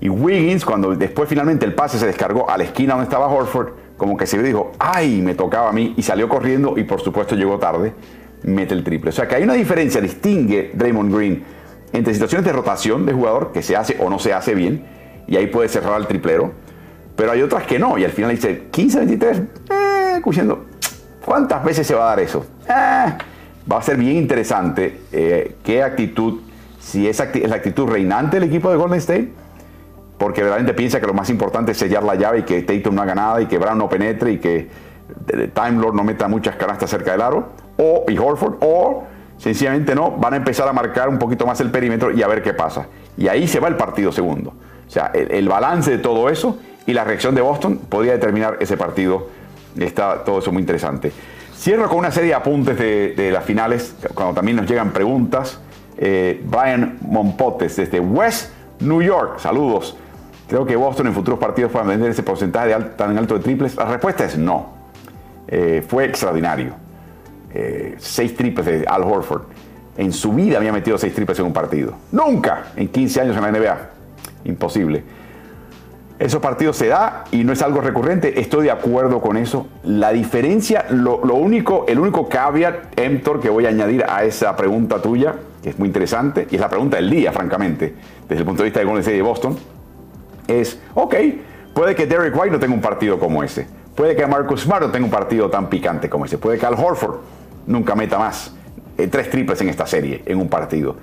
Y 0.00 0.08
Wiggins, 0.08 0.64
cuando 0.64 0.94
después 0.94 1.28
finalmente 1.28 1.64
el 1.64 1.74
pase 1.74 1.98
se 1.98 2.06
descargó 2.06 2.48
a 2.48 2.56
la 2.56 2.64
esquina 2.64 2.94
donde 2.94 3.04
estaba 3.04 3.26
Horford, 3.26 3.70
como 3.98 4.16
que 4.16 4.26
se 4.26 4.42
dijo, 4.42 4.72
ay, 4.78 5.20
me 5.20 5.34
tocaba 5.34 5.68
a 5.68 5.72
mí, 5.72 5.92
y 5.96 6.02
salió 6.02 6.28
corriendo 6.28 6.78
y 6.78 6.84
por 6.84 7.02
supuesto 7.02 7.34
llegó 7.34 7.58
tarde, 7.58 7.92
mete 8.44 8.72
el 8.72 8.84
triple. 8.84 9.10
O 9.10 9.12
sea 9.12 9.28
que 9.28 9.34
hay 9.34 9.42
una 9.42 9.54
diferencia, 9.54 10.00
distingue 10.00 10.72
Raymond 10.74 11.14
Green 11.14 11.44
entre 11.92 12.14
situaciones 12.14 12.46
de 12.46 12.52
rotación 12.52 13.04
de 13.04 13.12
jugador 13.12 13.50
que 13.52 13.62
se 13.62 13.76
hace 13.76 13.96
o 13.98 14.08
no 14.08 14.18
se 14.18 14.32
hace 14.32 14.54
bien, 14.54 14.84
y 15.26 15.36
ahí 15.36 15.48
puede 15.48 15.68
cerrar 15.68 16.00
el 16.00 16.06
triplero, 16.06 16.52
pero 17.16 17.32
hay 17.32 17.42
otras 17.42 17.64
que 17.64 17.78
no, 17.78 17.98
y 17.98 18.04
al 18.04 18.12
final 18.12 18.30
dice 18.30 18.68
15-23, 18.70 19.46
eh, 19.70 20.14
escuchando, 20.16 20.66
¿cuántas 21.24 21.64
veces 21.64 21.86
se 21.86 21.94
va 21.94 22.04
a 22.04 22.08
dar 22.10 22.20
eso? 22.20 22.46
Eh, 22.68 23.12
va 23.70 23.78
a 23.78 23.82
ser 23.82 23.96
bien 23.96 24.16
interesante 24.16 25.00
eh, 25.10 25.56
qué 25.64 25.82
actitud, 25.82 26.40
si 26.80 27.08
es 27.08 27.18
la 27.18 27.56
actitud 27.56 27.88
reinante 27.88 28.38
del 28.38 28.48
equipo 28.48 28.70
de 28.70 28.76
Golden 28.76 28.98
State, 28.98 29.32
porque 30.18 30.42
realmente 30.42 30.74
piensa 30.74 31.00
que 31.00 31.06
lo 31.06 31.14
más 31.14 31.30
importante 31.30 31.72
es 31.72 31.78
sellar 31.78 32.02
la 32.02 32.16
llave 32.16 32.40
y 32.40 32.42
que 32.42 32.62
Tatum 32.62 32.94
no 32.94 33.02
haga 33.02 33.14
nada 33.14 33.40
y 33.40 33.46
que 33.46 33.56
Brown 33.56 33.78
no 33.78 33.88
penetre 33.88 34.32
y 34.32 34.38
que 34.38 34.68
Time 35.54 35.80
Lord 35.80 35.94
no 35.94 36.04
meta 36.04 36.28
muchas 36.28 36.56
canastas 36.56 36.90
cerca 36.90 37.12
del 37.12 37.22
aro, 37.22 37.48
o, 37.78 38.04
y 38.08 38.18
Horford, 38.18 38.56
o 38.60 39.04
Sencillamente 39.38 39.94
no, 39.94 40.10
van 40.10 40.34
a 40.34 40.36
empezar 40.36 40.68
a 40.68 40.72
marcar 40.72 41.08
un 41.08 41.18
poquito 41.18 41.46
más 41.46 41.60
el 41.60 41.70
perímetro 41.70 42.10
y 42.10 42.22
a 42.22 42.28
ver 42.28 42.42
qué 42.42 42.52
pasa. 42.52 42.86
Y 43.16 43.28
ahí 43.28 43.46
se 43.46 43.60
va 43.60 43.68
el 43.68 43.76
partido 43.76 44.10
segundo. 44.12 44.52
O 44.86 44.90
sea, 44.90 45.12
el, 45.14 45.48
balance 45.48 45.90
de 45.90 45.98
todo 45.98 46.28
eso 46.28 46.58
y 46.86 46.92
la 46.92 47.04
reacción 47.04 47.34
de 47.34 47.40
Boston 47.40 47.78
podría 47.88 48.12
determinar 48.12 48.56
ese 48.60 48.76
partido. 48.76 49.28
Está 49.78 50.24
todo 50.24 50.40
eso 50.40 50.50
muy 50.50 50.60
interesante. 50.60 51.12
Cierro 51.56 51.88
con 51.88 51.98
una 51.98 52.10
serie 52.10 52.30
de 52.30 52.34
apuntes 52.34 52.78
de, 52.78 53.30
las 53.32 53.44
finales, 53.44 53.94
cuando 54.14 54.34
también 54.34 54.56
nos 54.56 54.66
llegan 54.66 54.90
preguntas. 54.90 55.60
Eh, 55.96 56.42
Brian 56.44 56.98
Monpotes 57.02 57.76
desde 57.76 58.00
West 58.00 58.52
New 58.80 59.02
York, 59.02 59.38
saludos. 59.38 59.96
Creo 60.48 60.64
que 60.64 60.76
Boston 60.76 61.08
en 61.08 61.14
futuros 61.14 61.38
partidos 61.38 61.70
puede 61.70 61.86
vender 61.86 62.10
ese 62.10 62.22
porcentaje 62.22 62.74
tan 62.96 63.18
alto 63.18 63.34
de 63.34 63.40
triples. 63.40 63.76
La 63.76 63.84
respuesta 63.84 64.24
es 64.24 64.38
no. 64.38 64.70
Eh, 65.46 65.84
fue 65.86 66.06
extraordinario. 66.06 66.72
Eh, 67.52 67.96
seis 67.98 68.34
triples 68.34 68.66
de 68.66 68.84
Al 68.86 69.02
Horford. 69.02 69.42
En 69.98 70.12
su 70.12 70.32
vida 70.32 70.56
había 70.56 70.72
metido 70.72 70.96
seis 70.96 71.14
triples 71.14 71.38
en 71.38 71.46
un 71.46 71.52
partido. 71.52 71.94
Nunca 72.12 72.72
en 72.76 72.88
15 72.88 73.20
años 73.20 73.36
en 73.36 73.42
la 73.42 73.52
NBA. 73.52 73.78
Imposible. 74.44 75.04
Esos 76.18 76.40
partidos 76.40 76.76
se 76.76 76.88
da 76.88 77.24
y 77.30 77.44
no 77.44 77.52
es 77.52 77.60
algo 77.60 77.80
recurrente. 77.80 78.40
Estoy 78.40 78.64
de 78.64 78.70
acuerdo 78.70 79.20
con 79.20 79.36
eso. 79.36 79.68
La 79.84 80.12
diferencia, 80.12 80.86
lo, 80.90 81.18
único, 81.34 81.84
el 81.88 81.98
único 81.98 82.28
caveat, 82.28 82.98
Emtor, 82.98 83.40
que 83.40 83.50
voy 83.50 83.66
a 83.66 83.68
añadir 83.68 84.04
a 84.08 84.24
esa 84.24 84.56
pregunta 84.56 85.00
tuya, 85.00 85.34
que 85.62 85.70
es 85.70 85.78
muy 85.78 85.88
interesante, 85.88 86.48
y 86.50 86.56
es 86.56 86.60
la 86.60 86.68
pregunta 86.68 86.96
del 86.96 87.10
día, 87.10 87.32
francamente, 87.32 87.94
desde 88.28 88.40
el 88.40 88.46
punto 88.46 88.62
de 88.62 88.68
vista 88.68 88.80
de 88.80 88.86
Golden 88.86 89.00
State 89.00 89.16
de 89.16 89.22
Boston, 89.22 89.56
es, 90.48 90.80
ok, 90.94 91.14
puede 91.74 91.94
que 91.94 92.06
Derek 92.06 92.34
White 92.34 92.50
no 92.50 92.58
tenga 92.58 92.74
un 92.74 92.80
partido 92.80 93.18
como 93.18 93.44
ese. 93.44 93.68
Puede 93.94 94.16
que 94.16 94.26
Marcus 94.26 94.62
Smart 94.62 94.82
no 94.82 94.90
tenga 94.90 95.04
un 95.04 95.10
partido 95.10 95.50
tan 95.50 95.68
picante 95.68 96.08
como 96.08 96.24
ese. 96.24 96.38
Puede 96.38 96.58
que 96.58 96.66
Al 96.66 96.74
Horford 96.74 97.16
nunca 97.66 97.94
meta 97.94 98.18
más 98.18 98.54
eh, 98.96 99.06
tres 99.06 99.30
triples 99.30 99.60
en 99.60 99.68
esta 99.68 99.86
serie, 99.86 100.22
en 100.26 100.40
un 100.40 100.48
partido. 100.48 100.96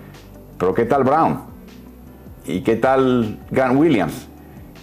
Pero 0.57 0.73
¿qué 0.73 0.85
tal 0.85 1.03
Brown? 1.03 1.41
¿Y 2.45 2.61
qué 2.61 2.75
tal 2.75 3.39
Grant 3.51 3.77
Williams? 3.77 4.27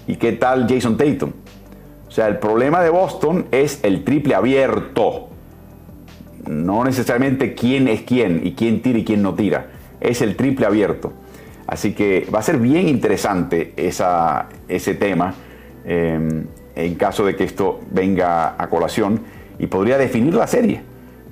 ¿Y 0.06 0.16
qué 0.16 0.32
tal 0.32 0.66
Jason 0.68 0.96
Tatum? 0.96 1.32
O 2.08 2.10
sea, 2.10 2.28
el 2.28 2.38
problema 2.38 2.82
de 2.82 2.90
Boston 2.90 3.46
es 3.50 3.80
el 3.82 4.04
triple 4.04 4.34
abierto. 4.34 5.28
No 6.46 6.84
necesariamente 6.84 7.54
quién 7.54 7.88
es 7.88 8.02
quién 8.02 8.42
y 8.44 8.52
quién 8.52 8.82
tira 8.82 8.98
y 8.98 9.04
quién 9.04 9.22
no 9.22 9.34
tira. 9.34 9.68
Es 10.00 10.20
el 10.20 10.36
triple 10.36 10.66
abierto. 10.66 11.12
Así 11.72 11.94
que 11.94 12.28
va 12.32 12.40
a 12.40 12.42
ser 12.42 12.58
bien 12.58 12.86
interesante 12.86 13.72
esa, 13.78 14.44
ese 14.68 14.94
tema 14.94 15.32
em, 15.86 16.44
en 16.76 16.94
caso 16.96 17.24
de 17.24 17.34
que 17.34 17.44
esto 17.44 17.80
venga 17.90 18.62
a 18.62 18.68
colación 18.68 19.22
y 19.58 19.68
podría 19.68 19.96
definir 19.96 20.34
la 20.34 20.46
serie. 20.46 20.82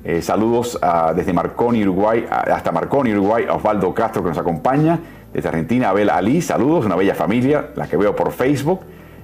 Eh, 0.03 0.22
saludos 0.22 0.80
desde 1.14 1.34
Marconi, 1.34 1.82
Uruguay, 1.82 2.24
hasta 2.30 2.72
Marconi, 2.72 3.12
Uruguay, 3.12 3.45
Osvaldo 3.51 3.93
Castro 3.93 4.22
que 4.22 4.30
nos 4.30 4.38
acompaña. 4.38 4.99
Desde 5.30 5.47
Argentina, 5.51 5.91
Abel 5.91 6.09
Ali, 6.09 6.41
saludos, 6.41 6.86
una 6.86 6.97
bella 6.97 7.14
familia, 7.14 7.72
la 7.76 7.86
que 7.86 7.99
veo 7.99 8.16
por 8.16 8.32
Facebook. 8.32 8.80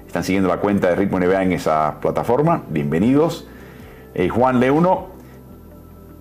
Están 0.06 0.22
siguiendo 0.22 0.50
la 0.50 0.58
cuenta 0.58 0.90
de 0.90 0.96
Ritmo 0.96 1.18
NBA 1.18 1.44
en 1.44 1.52
esa 1.52 1.98
plataforma. 1.98 2.64
Bienvenidos. 2.68 3.48
Eh, 4.12 4.28
Juan 4.28 4.60
Leuno, 4.60 5.06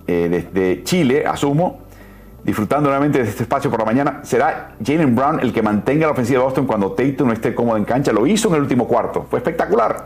eh, 0.08 0.30
desde 0.30 0.84
Chile, 0.84 1.26
asumo, 1.28 1.85
disfrutando 2.46 2.90
nuevamente 2.90 3.22
de 3.22 3.30
este 3.30 3.44
espacio 3.44 3.70
por 3.70 3.80
la 3.80 3.86
mañana. 3.86 4.20
¿Será 4.24 4.76
Jalen 4.86 5.16
Brown 5.16 5.40
el 5.42 5.52
que 5.52 5.62
mantenga 5.62 6.06
la 6.06 6.14
ofensiva 6.14 6.40
de 6.40 6.46
Boston 6.46 6.66
cuando 6.66 6.92
Tatum 6.92 7.28
no 7.28 7.34
esté 7.34 7.54
cómodo 7.54 7.76
en 7.76 7.84
cancha? 7.84 8.14
Lo 8.14 8.26
hizo 8.28 8.48
en 8.50 8.56
el 8.56 8.62
último 8.62 8.88
cuarto, 8.88 9.26
fue 9.30 9.40
espectacular. 9.40 10.06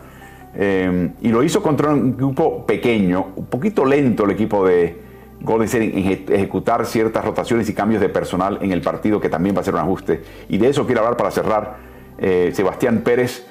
Eh, 0.56 1.12
y 1.22 1.30
lo 1.30 1.44
hizo 1.44 1.62
contra 1.62 1.90
un 1.90 2.18
grupo 2.18 2.66
pequeño, 2.66 3.28
un 3.36 3.46
poquito 3.46 3.86
lento 3.86 4.26
el 4.26 4.32
equipo 4.32 4.66
de, 4.66 5.10
Golden 5.42 5.66
State 5.68 5.98
en 5.98 6.34
ejecutar 6.34 6.86
ciertas 6.86 7.24
rotaciones 7.24 7.70
y 7.70 7.74
cambios 7.74 8.02
de 8.02 8.10
personal 8.10 8.60
en 8.62 8.72
el 8.72 8.82
partido, 8.82 9.22
que 9.22 9.30
también 9.30 9.56
va 9.56 9.62
a 9.62 9.64
ser 9.64 9.74
un 9.74 9.80
ajuste. 9.80 10.22
Y 10.50 10.58
de 10.58 10.70
eso 10.70 10.86
quiero 10.86 11.02
hablar 11.02 11.18
para 11.18 11.32
cerrar. 11.32 11.78
Eh, 12.18 12.52
Sebastián 12.54 13.00
Pérez, 13.00 13.46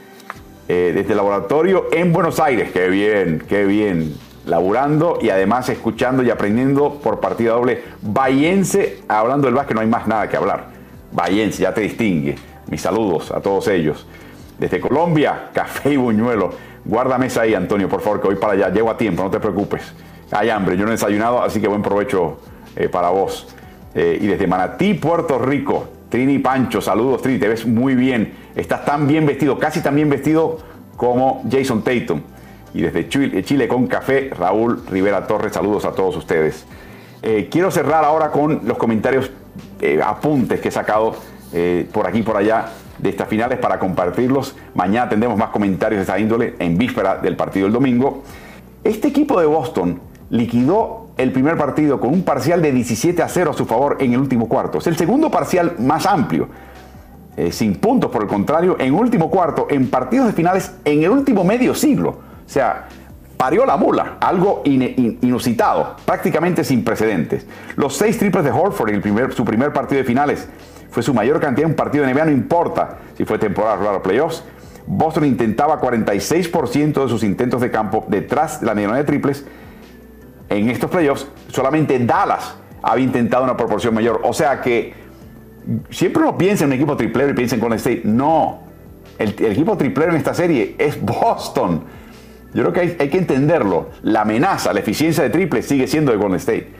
eh, 0.68 0.92
desde 0.94 1.12
el 1.12 1.16
laboratorio 1.16 1.86
en 1.92 2.12
Buenos 2.12 2.38
Aires. 2.38 2.70
Qué 2.70 2.88
bien, 2.88 3.42
qué 3.48 3.64
bien. 3.64 4.27
Laburando 4.48 5.18
y 5.20 5.30
además 5.30 5.68
escuchando 5.68 6.22
y 6.22 6.30
aprendiendo 6.30 6.94
por 6.94 7.20
partida 7.20 7.52
doble. 7.52 7.82
Bayense, 8.02 9.02
hablando 9.06 9.46
del 9.46 9.54
básquet, 9.54 9.74
no 9.76 9.82
hay 9.82 9.86
más 9.86 10.08
nada 10.08 10.28
que 10.28 10.36
hablar. 10.36 10.70
Bayense, 11.12 11.62
ya 11.62 11.72
te 11.72 11.82
distingue. 11.82 12.36
Mis 12.68 12.80
saludos 12.80 13.30
a 13.30 13.40
todos 13.40 13.68
ellos. 13.68 14.06
Desde 14.58 14.80
Colombia, 14.80 15.50
café 15.52 15.92
y 15.92 15.96
buñuelo. 15.96 16.50
Guárdame 16.84 17.26
esa 17.26 17.42
ahí, 17.42 17.54
Antonio, 17.54 17.88
por 17.88 18.00
favor, 18.00 18.20
que 18.20 18.26
voy 18.26 18.36
para 18.36 18.54
allá. 18.54 18.70
Llego 18.70 18.90
a 18.90 18.96
tiempo, 18.96 19.22
no 19.22 19.30
te 19.30 19.38
preocupes 19.38 19.92
hay 20.30 20.50
hambre, 20.50 20.76
yo 20.76 20.84
no 20.84 20.90
he 20.90 20.92
desayunado, 20.92 21.42
así 21.42 21.60
que 21.60 21.68
buen 21.68 21.82
provecho 21.82 22.38
eh, 22.76 22.88
para 22.88 23.10
vos. 23.10 23.48
Eh, 23.94 24.18
y 24.20 24.26
desde 24.26 24.46
Manatí, 24.46 24.94
Puerto 24.94 25.38
Rico, 25.38 25.88
Trini 26.08 26.38
Pancho, 26.38 26.80
saludos 26.80 27.22
Trini, 27.22 27.38
te 27.38 27.48
ves 27.48 27.66
muy 27.66 27.94
bien, 27.94 28.34
estás 28.54 28.84
tan 28.84 29.06
bien 29.06 29.26
vestido, 29.26 29.58
casi 29.58 29.80
tan 29.80 29.94
bien 29.94 30.08
vestido 30.08 30.58
como 30.96 31.42
Jason 31.50 31.82
Tatum. 31.82 32.20
Y 32.74 32.82
desde 32.82 33.08
Chile, 33.08 33.42
Chile 33.44 33.68
con 33.68 33.86
café, 33.86 34.30
Raúl 34.36 34.82
Rivera 34.90 35.26
Torres, 35.26 35.52
saludos 35.52 35.84
a 35.84 35.92
todos 35.92 36.16
ustedes. 36.16 36.66
Eh, 37.22 37.48
quiero 37.50 37.70
cerrar 37.70 38.04
ahora 38.04 38.30
con 38.30 38.60
los 38.64 38.78
comentarios, 38.78 39.30
apuntes 40.04 40.60
que 40.60 40.68
he 40.68 40.72
sacado 40.72 41.16
por 41.92 42.06
aquí 42.06 42.18
y 42.18 42.22
por 42.22 42.36
allá 42.36 42.66
de 42.98 43.10
estas 43.10 43.28
finales 43.28 43.58
para 43.58 43.78
compartirlos. 43.78 44.56
Mañana 44.74 45.08
tendremos 45.08 45.38
más 45.38 45.50
comentarios 45.50 45.98
de 45.98 46.02
esta 46.02 46.18
índole 46.18 46.54
en 46.58 46.76
víspera 46.76 47.16
del 47.16 47.36
partido 47.36 47.66
del 47.66 47.72
domingo. 47.72 48.22
Este 48.84 49.08
equipo 49.08 49.40
de 49.40 49.46
Boston 49.46 50.00
liquidó 50.30 51.08
el 51.16 51.32
primer 51.32 51.56
partido 51.56 51.98
con 51.98 52.10
un 52.10 52.22
parcial 52.22 52.62
de 52.62 52.72
17 52.72 53.22
a 53.22 53.28
0 53.28 53.50
a 53.50 53.54
su 53.54 53.66
favor 53.66 53.96
en 54.00 54.12
el 54.12 54.20
último 54.20 54.48
cuarto. 54.48 54.78
Es 54.78 54.86
el 54.86 54.96
segundo 54.96 55.30
parcial 55.30 55.74
más 55.78 56.06
amplio. 56.06 56.48
Eh, 57.36 57.52
sin 57.52 57.76
puntos, 57.76 58.10
por 58.10 58.22
el 58.22 58.28
contrario, 58.28 58.76
en 58.78 58.94
último 58.94 59.30
cuarto, 59.30 59.66
en 59.70 59.88
partidos 59.88 60.26
de 60.26 60.32
finales 60.32 60.72
en 60.84 61.02
el 61.02 61.10
último 61.10 61.44
medio 61.44 61.74
siglo. 61.74 62.18
O 62.48 62.50
sea, 62.50 62.88
parió 63.36 63.64
la 63.64 63.76
mula, 63.76 64.16
algo 64.20 64.62
inusitado, 64.64 65.96
prácticamente 66.04 66.64
sin 66.64 66.82
precedentes. 66.82 67.46
Los 67.76 67.94
seis 67.96 68.18
triples 68.18 68.42
de 68.44 68.50
Horford 68.50 68.88
en 68.88 69.02
el 69.06 69.32
su 69.32 69.44
primer 69.44 69.72
partido 69.72 69.98
de 69.98 70.04
finales 70.04 70.48
fue 70.90 71.02
su 71.02 71.12
mayor 71.12 71.38
cantidad 71.38 71.66
en 71.66 71.72
un 71.72 71.76
partido 71.76 72.04
de 72.04 72.14
NBA, 72.14 72.24
no 72.24 72.30
importa 72.32 72.98
si 73.16 73.24
fue 73.24 73.38
temporada 73.38 73.76
regular 73.76 73.96
o 73.96 74.02
playoffs. 74.02 74.42
Boston 74.86 75.26
intentaba 75.26 75.78
46% 75.80 77.02
de 77.02 77.08
sus 77.08 77.22
intentos 77.22 77.60
de 77.60 77.70
campo 77.70 78.06
detrás 78.08 78.60
de 78.60 78.66
la 78.66 78.74
mediana 78.74 78.96
de 78.96 79.04
triples 79.04 79.44
en 80.48 80.70
estos 80.70 80.90
playoffs, 80.90 81.26
solamente 81.48 81.98
Dallas 81.98 82.54
había 82.82 83.04
intentado 83.04 83.44
una 83.44 83.56
proporción 83.56 83.94
mayor. 83.94 84.20
O 84.24 84.32
sea 84.32 84.60
que 84.60 84.94
siempre 85.90 86.22
uno 86.22 86.38
piensa 86.38 86.64
en 86.64 86.70
un 86.70 86.74
equipo 86.74 86.96
triplero 86.96 87.30
y 87.30 87.34
piensa 87.34 87.54
en 87.54 87.60
Golden 87.60 87.78
State. 87.78 88.02
No, 88.04 88.60
el, 89.18 89.30
equipo 89.30 89.76
triplero 89.76 90.12
en 90.12 90.16
esta 90.16 90.34
serie 90.34 90.74
es 90.78 91.00
Boston. 91.00 91.84
Yo 92.54 92.62
creo 92.62 92.72
que 92.72 92.80
hay, 92.80 93.08
que 93.08 93.18
entenderlo. 93.18 93.90
La 94.02 94.22
amenaza, 94.22 94.72
la 94.72 94.80
eficiencia 94.80 95.22
de 95.22 95.30
triple 95.30 95.62
sigue 95.62 95.86
siendo 95.86 96.12
de 96.12 96.18
Golden 96.18 96.36
State. 96.36 96.72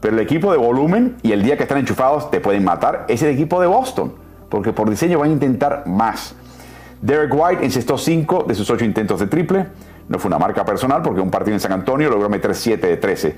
Pero 0.00 0.14
el 0.14 0.20
equipo 0.20 0.50
de 0.50 0.58
volumen 0.58 1.16
y 1.22 1.32
el 1.32 1.42
día 1.42 1.56
que 1.56 1.62
están 1.64 1.78
enchufados 1.78 2.30
te 2.30 2.40
pueden 2.40 2.64
matar 2.64 3.04
es 3.08 3.22
el 3.22 3.30
equipo 3.30 3.60
de 3.60 3.66
Boston. 3.66 4.14
Porque 4.48 4.72
por 4.72 4.88
diseño 4.88 5.18
van 5.18 5.30
a 5.30 5.32
intentar 5.32 5.84
más. 5.86 6.34
Derek 7.00 7.32
White 7.34 7.64
encestó 7.64 7.98
5 7.98 8.44
de 8.48 8.54
sus 8.54 8.68
8 8.70 8.84
intentos 8.84 9.20
de 9.20 9.26
triple. 9.26 9.66
No 10.08 10.18
fue 10.18 10.28
una 10.28 10.38
marca 10.38 10.64
personal 10.64 11.02
porque 11.02 11.20
un 11.20 11.30
partido 11.30 11.54
en 11.54 11.60
San 11.60 11.72
Antonio 11.72 12.08
logró 12.08 12.28
meter 12.28 12.54
7 12.54 12.86
de 12.86 12.96
13. 12.96 13.36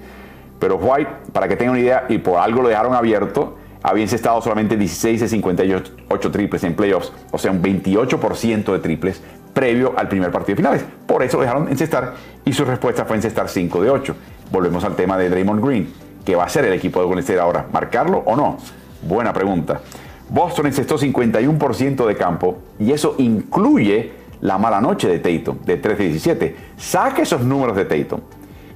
Pero 0.59 0.77
White, 0.77 1.11
para 1.33 1.49
que 1.49 1.57
tengan 1.57 1.73
una 1.73 1.81
idea, 1.81 2.05
y 2.09 2.19
por 2.19 2.39
algo 2.39 2.63
lo 2.63 2.69
dejaron 2.69 2.95
abierto, 2.95 3.57
había 3.83 4.03
encestado 4.03 4.41
solamente 4.41 4.77
16 4.77 5.21
de 5.21 5.29
58 5.29 6.31
triples 6.31 6.65
en 6.65 6.75
playoffs, 6.75 7.13
o 7.31 7.39
sea, 7.39 7.51
un 7.51 7.63
28% 7.63 8.73
de 8.73 8.79
triples 8.79 9.23
previo 9.55 9.95
al 9.97 10.09
primer 10.09 10.31
partido 10.31 10.57
de 10.57 10.63
finales. 10.63 10.85
Por 11.07 11.23
eso 11.23 11.39
lo 11.39 11.45
dejaron 11.45 11.69
encestar 11.69 12.15
y 12.45 12.53
su 12.53 12.65
respuesta 12.65 13.07
fue 13.07 13.17
encestar 13.17 13.49
5 13.49 13.83
de 13.83 13.91
8. 13.91 14.17
Volvemos 14.51 14.85
al 14.85 14.95
tema 14.97 15.17
de 15.17 15.31
Draymond 15.31 15.65
Green. 15.65 15.93
¿Qué 16.25 16.37
va 16.37 16.43
a 16.43 16.47
hacer 16.47 16.65
el 16.65 16.73
equipo 16.73 17.01
de 17.01 17.07
Golden 17.07 17.39
ahora? 17.39 17.67
¿Marcarlo 17.73 18.19
o 18.27 18.37
no? 18.37 18.59
Buena 19.03 19.33
pregunta. 19.33 19.81
Boston 20.29 20.67
encestó 20.67 20.99
51% 20.99 22.07
de 22.07 22.17
campo 22.17 22.59
y 22.79 22.93
eso 22.93 23.15
incluye 23.19 24.13
la 24.41 24.59
mala 24.59 24.81
noche 24.81 25.09
de 25.09 25.19
Tatum, 25.19 25.59
de 25.65 25.81
13-17. 25.81 26.55
Saque 26.77 27.23
esos 27.23 27.43
números 27.43 27.77
de 27.77 27.85
Tatum. 27.85 28.21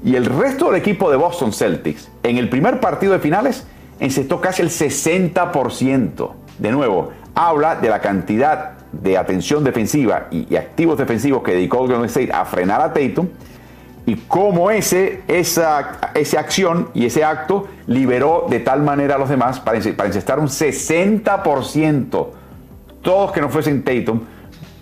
Y 0.04 0.14
el 0.14 0.26
resto 0.26 0.66
del 0.66 0.76
equipo 0.76 1.10
de 1.10 1.16
Boston 1.16 1.52
Celtics, 1.52 2.08
en 2.22 2.38
el 2.38 2.48
primer 2.48 2.80
partido 2.80 3.12
de 3.12 3.18
finales, 3.18 3.66
encestó 3.98 4.40
casi 4.40 4.62
el 4.62 4.70
60%. 4.70 6.30
De 6.58 6.70
nuevo, 6.70 7.10
habla 7.34 7.76
de 7.76 7.88
la 7.88 8.00
cantidad 8.00 8.77
de 8.92 9.18
atención 9.18 9.64
defensiva 9.64 10.28
y, 10.30 10.56
activos 10.56 10.98
defensivos 10.98 11.42
que 11.42 11.52
dedicó 11.52 11.78
Golden 11.78 12.04
State 12.04 12.32
a 12.32 12.44
frenar 12.44 12.80
a 12.80 12.92
Tatum 12.92 13.28
y 14.06 14.14
cómo 14.26 14.70
ese, 14.70 15.22
esa, 15.28 15.98
acción 16.38 16.88
y 16.94 17.06
ese 17.06 17.24
acto 17.24 17.68
liberó 17.86 18.46
de 18.48 18.60
tal 18.60 18.82
manera 18.82 19.16
a 19.16 19.18
los 19.18 19.28
demás 19.28 19.60
para, 19.60 19.78
para 19.96 20.06
encestar 20.06 20.38
un 20.38 20.48
60%. 20.48 22.26
Todos 23.02 23.32
que 23.32 23.40
no 23.40 23.50
fuesen 23.50 23.82
Tatum 23.84 24.20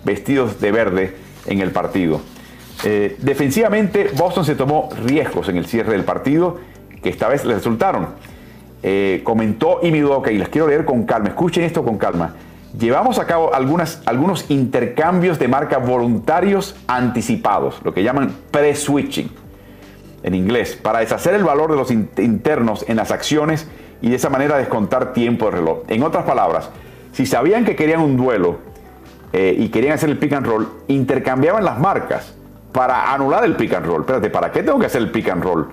vestidos 0.05 0.61
de 0.61 0.71
verde 0.71 1.15
en 1.45 1.59
el 1.59 1.71
partido. 1.71 2.21
Eh, 2.83 3.17
defensivamente, 3.19 4.11
Boston 4.15 4.45
se 4.45 4.55
tomó 4.55 4.89
riesgos 5.03 5.49
en 5.49 5.57
el 5.57 5.65
cierre 5.65 5.93
del 5.93 6.03
partido 6.03 6.57
que 7.01 7.09
esta 7.09 7.27
vez 7.27 7.45
le 7.45 7.55
resultaron. 7.55 8.09
eh, 8.83 9.21
comentó 9.23 9.79
Imi 9.81 10.03
Udoka, 10.03 10.31
y 10.31 10.37
les 10.37 10.49
quiero 10.49 10.67
leer 10.67 10.85
con 10.85 11.03
calma, 11.03 11.29
escuchen 11.29 11.63
esto 11.63 11.83
con 11.83 11.97
calma. 11.97 12.35
Llevamos 12.77 13.17
a 13.17 13.25
cabo 13.25 13.51
algunos 13.55 14.45
intercambios 14.49 15.39
de 15.39 15.47
marca 15.47 15.79
voluntarios 15.79 16.75
anticipados, 16.85 17.79
lo 17.83 17.91
que 17.91 18.03
llaman 18.03 18.35
pre-switching 18.51 19.31
en 20.21 20.35
inglés, 20.35 20.75
para 20.79 20.99
deshacer 20.99 21.33
el 21.33 21.43
valor 21.43 21.71
de 21.71 21.77
los 21.77 21.89
internos 21.89 22.85
en 22.87 22.97
las 22.97 23.11
acciones 23.11 23.67
y 24.01 24.09
de 24.09 24.17
esa 24.17 24.29
manera 24.29 24.57
descontar 24.57 25.13
tiempo 25.13 25.45
de 25.45 25.51
reloj. 25.51 25.79
En 25.87 26.03
otras 26.03 26.25
palabras, 26.25 26.69
si 27.13 27.25
sabían 27.25 27.65
que 27.65 27.75
querían 27.75 27.99
un 27.99 28.15
duelo 28.15 28.57
eh, 29.33 29.55
y 29.57 29.69
querían 29.69 29.93
hacer 29.93 30.09
el 30.09 30.19
pick 30.19 30.33
and 30.33 30.45
roll, 30.45 30.67
intercambiaban 30.87 31.65
las 31.65 31.79
marcas 31.79 32.35
para 32.73 33.11
anular 33.11 33.43
el 33.43 33.55
pick 33.55 33.73
and 33.73 33.87
roll. 33.87 34.01
Espérate, 34.01 34.29
¿para 34.29 34.51
qué 34.51 34.61
tengo 34.61 34.77
que 34.77 34.85
hacer 34.85 35.01
el 35.01 35.09
pick 35.09 35.29
and 35.29 35.43
roll? 35.43 35.67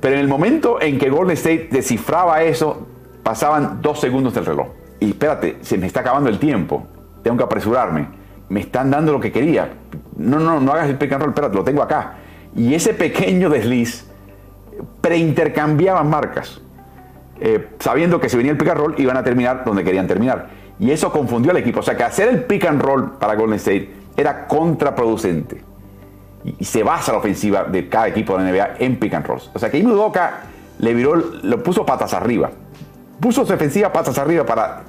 Pero 0.00 0.14
en 0.14 0.20
el 0.20 0.28
momento 0.28 0.80
en 0.80 0.96
que 0.96 1.10
Golden 1.10 1.36
State 1.36 1.70
descifraba 1.72 2.42
eso, 2.44 2.86
pasaban 3.24 3.82
dos 3.82 3.98
segundos 3.98 4.32
del 4.34 4.46
reloj. 4.46 4.68
Y 5.00 5.10
espérate, 5.10 5.58
se 5.60 5.78
me 5.78 5.86
está 5.86 6.00
acabando 6.00 6.30
el 6.30 6.38
tiempo. 6.38 6.86
Tengo 7.22 7.36
que 7.36 7.44
apresurarme. 7.44 8.08
Me 8.48 8.60
están 8.60 8.90
dando 8.90 9.12
lo 9.12 9.20
que 9.20 9.32
quería. 9.32 9.74
No, 10.16 10.38
no, 10.38 10.60
no 10.60 10.72
hagas 10.72 10.88
el 10.88 10.96
pick 10.96 11.12
and 11.12 11.22
roll, 11.22 11.30
espérate, 11.30 11.56
lo 11.56 11.64
tengo 11.64 11.82
acá. 11.82 12.14
Y 12.54 12.74
ese 12.74 12.94
pequeño 12.94 13.50
desliz 13.50 14.06
preintercambiaban 15.00 16.08
marcas. 16.08 16.60
Eh, 17.40 17.68
sabiendo 17.78 18.18
que 18.18 18.28
si 18.28 18.36
venía 18.36 18.52
el 18.52 18.58
pick 18.58 18.68
and 18.68 18.78
roll 18.78 18.94
iban 18.98 19.16
a 19.16 19.22
terminar 19.22 19.64
donde 19.64 19.84
querían 19.84 20.06
terminar. 20.06 20.48
Y 20.78 20.90
eso 20.90 21.10
confundió 21.10 21.50
al 21.50 21.58
equipo. 21.58 21.80
O 21.80 21.82
sea 21.82 21.96
que 21.96 22.04
hacer 22.04 22.28
el 22.28 22.44
pick 22.44 22.64
and 22.64 22.80
roll 22.80 23.12
para 23.18 23.34
Golden 23.34 23.56
State 23.56 23.90
era 24.16 24.46
contraproducente. 24.46 25.62
Y, 26.44 26.64
se 26.64 26.82
basa 26.82 27.12
la 27.12 27.18
ofensiva 27.18 27.64
de 27.64 27.88
cada 27.88 28.08
equipo 28.08 28.38
de 28.38 28.44
la 28.44 28.50
NBA 28.50 28.76
en 28.78 28.98
pick 28.98 29.14
and 29.14 29.26
rolls. 29.26 29.50
O 29.54 29.58
sea 29.58 29.70
que 29.70 29.78
Ime 29.78 29.92
le 30.78 30.94
viró, 30.94 31.16
lo 31.16 31.62
puso 31.62 31.84
patas 31.84 32.14
arriba. 32.14 32.50
Puso 33.20 33.46
su 33.46 33.52
ofensiva 33.52 33.92
patas 33.92 34.18
arriba 34.18 34.44
para, 34.44 34.82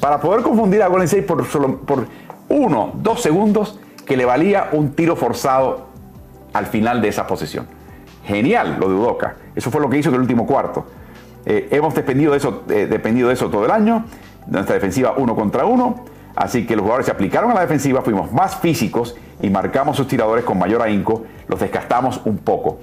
para 0.00 0.20
poder 0.20 0.42
confundir 0.42 0.82
a 0.82 0.88
Golden 0.88 1.04
State 1.04 1.22
por, 1.22 1.44
solo, 1.46 1.78
por 1.78 2.06
uno, 2.48 2.92
dos 2.94 3.22
segundos 3.22 3.78
que 4.06 4.16
le 4.16 4.24
valía 4.24 4.68
un 4.72 4.92
tiro 4.92 5.16
forzado 5.16 5.86
al 6.52 6.66
final 6.66 7.00
de 7.00 7.08
esa 7.08 7.26
posesión. 7.26 7.66
Genial 8.24 8.76
lo 8.78 8.88
de 8.88 8.94
Udoka. 8.94 9.36
Eso 9.54 9.70
fue 9.70 9.80
lo 9.80 9.88
que 9.88 9.98
hizo 9.98 10.10
en 10.10 10.16
el 10.16 10.20
último 10.20 10.46
cuarto. 10.46 10.86
Eh, 11.44 11.68
hemos 11.70 11.94
dependido 11.94 12.32
de, 12.32 12.38
eso, 12.38 12.62
eh, 12.68 12.86
dependido 12.86 13.28
de 13.28 13.34
eso 13.34 13.50
todo 13.50 13.64
el 13.64 13.70
año. 13.70 14.04
Nuestra 14.46 14.74
defensiva 14.74 15.14
uno 15.16 15.34
contra 15.34 15.64
uno. 15.64 16.04
Así 16.34 16.66
que 16.66 16.74
los 16.74 16.82
jugadores 16.82 17.06
se 17.06 17.12
aplicaron 17.12 17.50
a 17.50 17.54
la 17.54 17.60
defensiva, 17.60 18.00
fuimos 18.00 18.32
más 18.32 18.56
físicos 18.56 19.16
y 19.42 19.50
marcamos 19.50 19.96
sus 19.96 20.08
tiradores 20.08 20.44
con 20.44 20.58
mayor 20.58 20.82
ahínco. 20.82 21.24
Los 21.48 21.60
desgastamos 21.60 22.20
un 22.24 22.38
poco. 22.38 22.78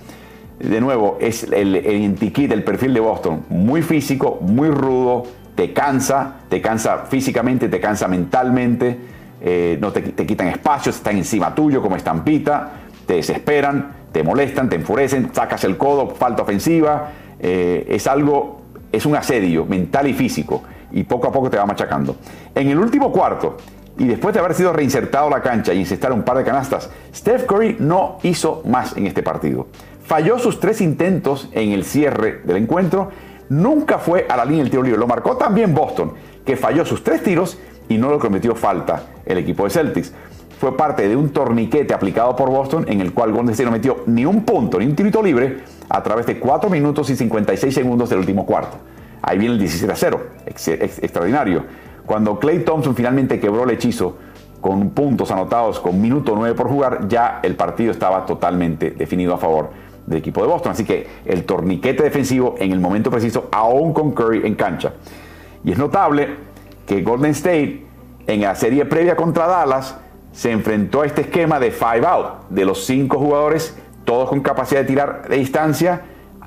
De 0.59 0.81
nuevo, 0.81 1.17
es 1.21 1.43
el, 1.43 1.75
el 1.75 2.17
el 2.51 2.63
perfil 2.63 2.93
de 2.93 2.99
Boston. 2.99 3.45
Muy 3.49 3.81
físico, 3.81 4.39
muy 4.41 4.69
rudo, 4.69 5.23
te 5.55 5.73
cansa, 5.73 6.35
te 6.49 6.61
cansa 6.61 7.05
físicamente, 7.09 7.69
te 7.69 7.79
cansa 7.79 8.07
mentalmente. 8.07 8.97
Eh, 9.41 9.77
no 9.79 9.91
te, 9.91 10.03
quitan 10.25 10.47
espacios, 10.47 10.97
están 10.97 11.15
encima 11.15 11.55
tuyo 11.55 11.81
como 11.81 11.95
estampita, 11.95 12.71
te 13.05 13.15
desesperan, 13.15 13.91
te 14.11 14.21
molestan, 14.21 14.67
te 14.67 14.75
enfurecen, 14.75 15.33
sacas 15.33 15.63
el 15.63 15.77
codo, 15.77 16.09
falta 16.09 16.43
ofensiva, 16.43 17.09
eh, 17.39 17.85
es 17.89 18.05
algo, 18.07 18.61
es 18.91 19.05
un 19.05 19.15
asedio 19.15 19.65
mental 19.65 20.07
y 20.07 20.13
físico 20.13 20.63
y 20.91 21.03
poco 21.03 21.27
a 21.27 21.31
poco 21.31 21.49
te 21.49 21.57
va 21.57 21.65
machacando. 21.65 22.17
En 22.53 22.67
el 22.67 22.77
último 22.77 23.13
cuarto, 23.13 23.55
y 23.97 24.05
después 24.05 24.33
de 24.33 24.39
haber 24.39 24.53
sido 24.53 24.73
reinsertado 24.73 25.27
a 25.27 25.29
la 25.29 25.41
cancha 25.41 25.73
y 25.73 25.79
insertar 25.79 26.11
un 26.11 26.23
par 26.23 26.37
de 26.37 26.43
canastas, 26.43 26.89
Steph 27.13 27.45
Curry 27.45 27.77
no 27.79 28.17
hizo 28.23 28.61
más 28.65 28.95
en 28.97 29.07
este 29.07 29.23
partido. 29.23 29.67
Falló 30.09 30.39
sus 30.39 30.59
tres 30.59 30.81
intentos 30.81 31.49
en 31.51 31.71
el 31.71 31.83
cierre 31.83 32.41
del 32.43 32.57
encuentro, 32.57 33.11
nunca 33.47 33.99
fue 33.99 34.25
a 34.27 34.35
la 34.35 34.43
línea 34.43 34.63
del 34.63 34.71
tiro 34.71 34.81
libre. 34.81 34.99
Lo 34.99 35.05
marcó 35.05 35.37
también 35.37 35.75
Boston, 35.75 36.13
que 36.43 36.57
falló 36.57 36.83
sus 36.83 37.03
tres 37.03 37.21
tiros 37.21 37.59
y 37.89 37.99
no 37.99 38.09
lo 38.09 38.17
cometió 38.17 38.55
falta 38.55 39.03
el 39.23 39.37
equipo 39.37 39.65
de 39.65 39.69
Celtics. 39.69 40.11
Fue 40.59 40.75
parte 40.75 41.07
de 41.07 41.15
un 41.15 41.29
torniquete 41.29 41.93
aplicado 41.93 42.35
por 42.35 42.49
Boston 42.49 42.85
en 42.89 43.01
el 43.01 43.13
cual 43.13 43.31
Golden 43.33 43.51
State 43.51 43.65
no 43.65 43.71
metió 43.71 43.97
ni 44.07 44.25
un 44.25 44.45
punto 44.45 44.79
ni 44.79 44.87
un 44.87 44.95
tirito 44.95 45.21
libre 45.21 45.59
a 45.87 46.01
través 46.01 46.25
de 46.25 46.39
4 46.39 46.71
minutos 46.71 47.07
y 47.11 47.15
56 47.15 47.71
segundos 47.71 48.09
del 48.09 48.17
último 48.17 48.47
cuarto. 48.47 48.77
Ahí 49.21 49.37
viene 49.37 49.53
el 49.53 49.59
17 49.59 49.93
a 49.93 49.95
0, 49.95 50.21
extraordinario. 50.47 51.65
Cuando 52.07 52.39
Clay 52.39 52.65
Thompson 52.65 52.95
finalmente 52.95 53.39
quebró 53.39 53.63
el 53.63 53.69
hechizo 53.69 54.17
con 54.59 54.89
puntos 54.89 55.29
anotados 55.29 55.79
con 55.79 56.01
minuto 56.01 56.33
9 56.35 56.55
por 56.55 56.67
jugar, 56.67 57.07
ya 57.07 57.41
el 57.43 57.55
partido 57.55 57.91
estaba 57.91 58.25
totalmente 58.25 58.89
definido 58.89 59.35
a 59.35 59.37
favor 59.37 59.87
del 60.09 60.19
equipo 60.19 60.41
de 60.41 60.47
Boston. 60.47 60.73
Así 60.73 60.83
que 60.83 61.07
el 61.25 61.45
torniquete 61.45 62.03
defensivo 62.03 62.55
en 62.59 62.71
el 62.71 62.79
momento 62.79 63.09
preciso, 63.11 63.47
aún 63.51 63.93
con 63.93 64.11
Curry 64.11 64.45
en 64.45 64.55
cancha. 64.55 64.93
Y 65.63 65.71
es 65.71 65.77
notable 65.77 66.27
que 66.85 67.01
Golden 67.01 67.31
State 67.31 67.85
en 68.27 68.41
la 68.41 68.55
serie 68.55 68.85
previa 68.85 69.15
contra 69.15 69.47
Dallas 69.47 69.97
se 70.31 70.51
enfrentó 70.51 71.01
a 71.01 71.05
este 71.05 71.21
esquema 71.21 71.59
de 71.59 71.71
five 71.71 72.05
out, 72.05 72.49
de 72.49 72.65
los 72.65 72.85
cinco 72.85 73.17
jugadores 73.17 73.75
todos 74.09 74.29
con 74.29 74.39
capacidad 74.39 74.81
de 74.81 74.87
tirar 74.87 75.27
de 75.29 75.37
distancia, 75.37 76.01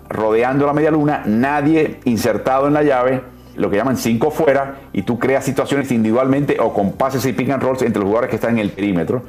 rodeando 0.08 0.66
la 0.66 0.72
media 0.72 0.90
luna, 0.90 1.22
nadie 1.26 2.00
insertado 2.06 2.66
en 2.66 2.74
la 2.74 2.82
llave, 2.82 3.22
lo 3.54 3.70
que 3.70 3.76
llaman 3.76 3.96
cinco 3.96 4.32
fuera, 4.32 4.78
y 4.92 5.02
tú 5.02 5.16
creas 5.20 5.44
situaciones 5.44 5.92
individualmente 5.92 6.56
o 6.58 6.72
con 6.72 6.94
pases 6.94 7.24
y 7.24 7.32
pick 7.32 7.50
and 7.50 7.62
rolls 7.62 7.82
entre 7.82 8.00
los 8.00 8.06
jugadores 8.06 8.30
que 8.30 8.36
están 8.36 8.54
en 8.54 8.58
el 8.58 8.70
perímetro, 8.70 9.22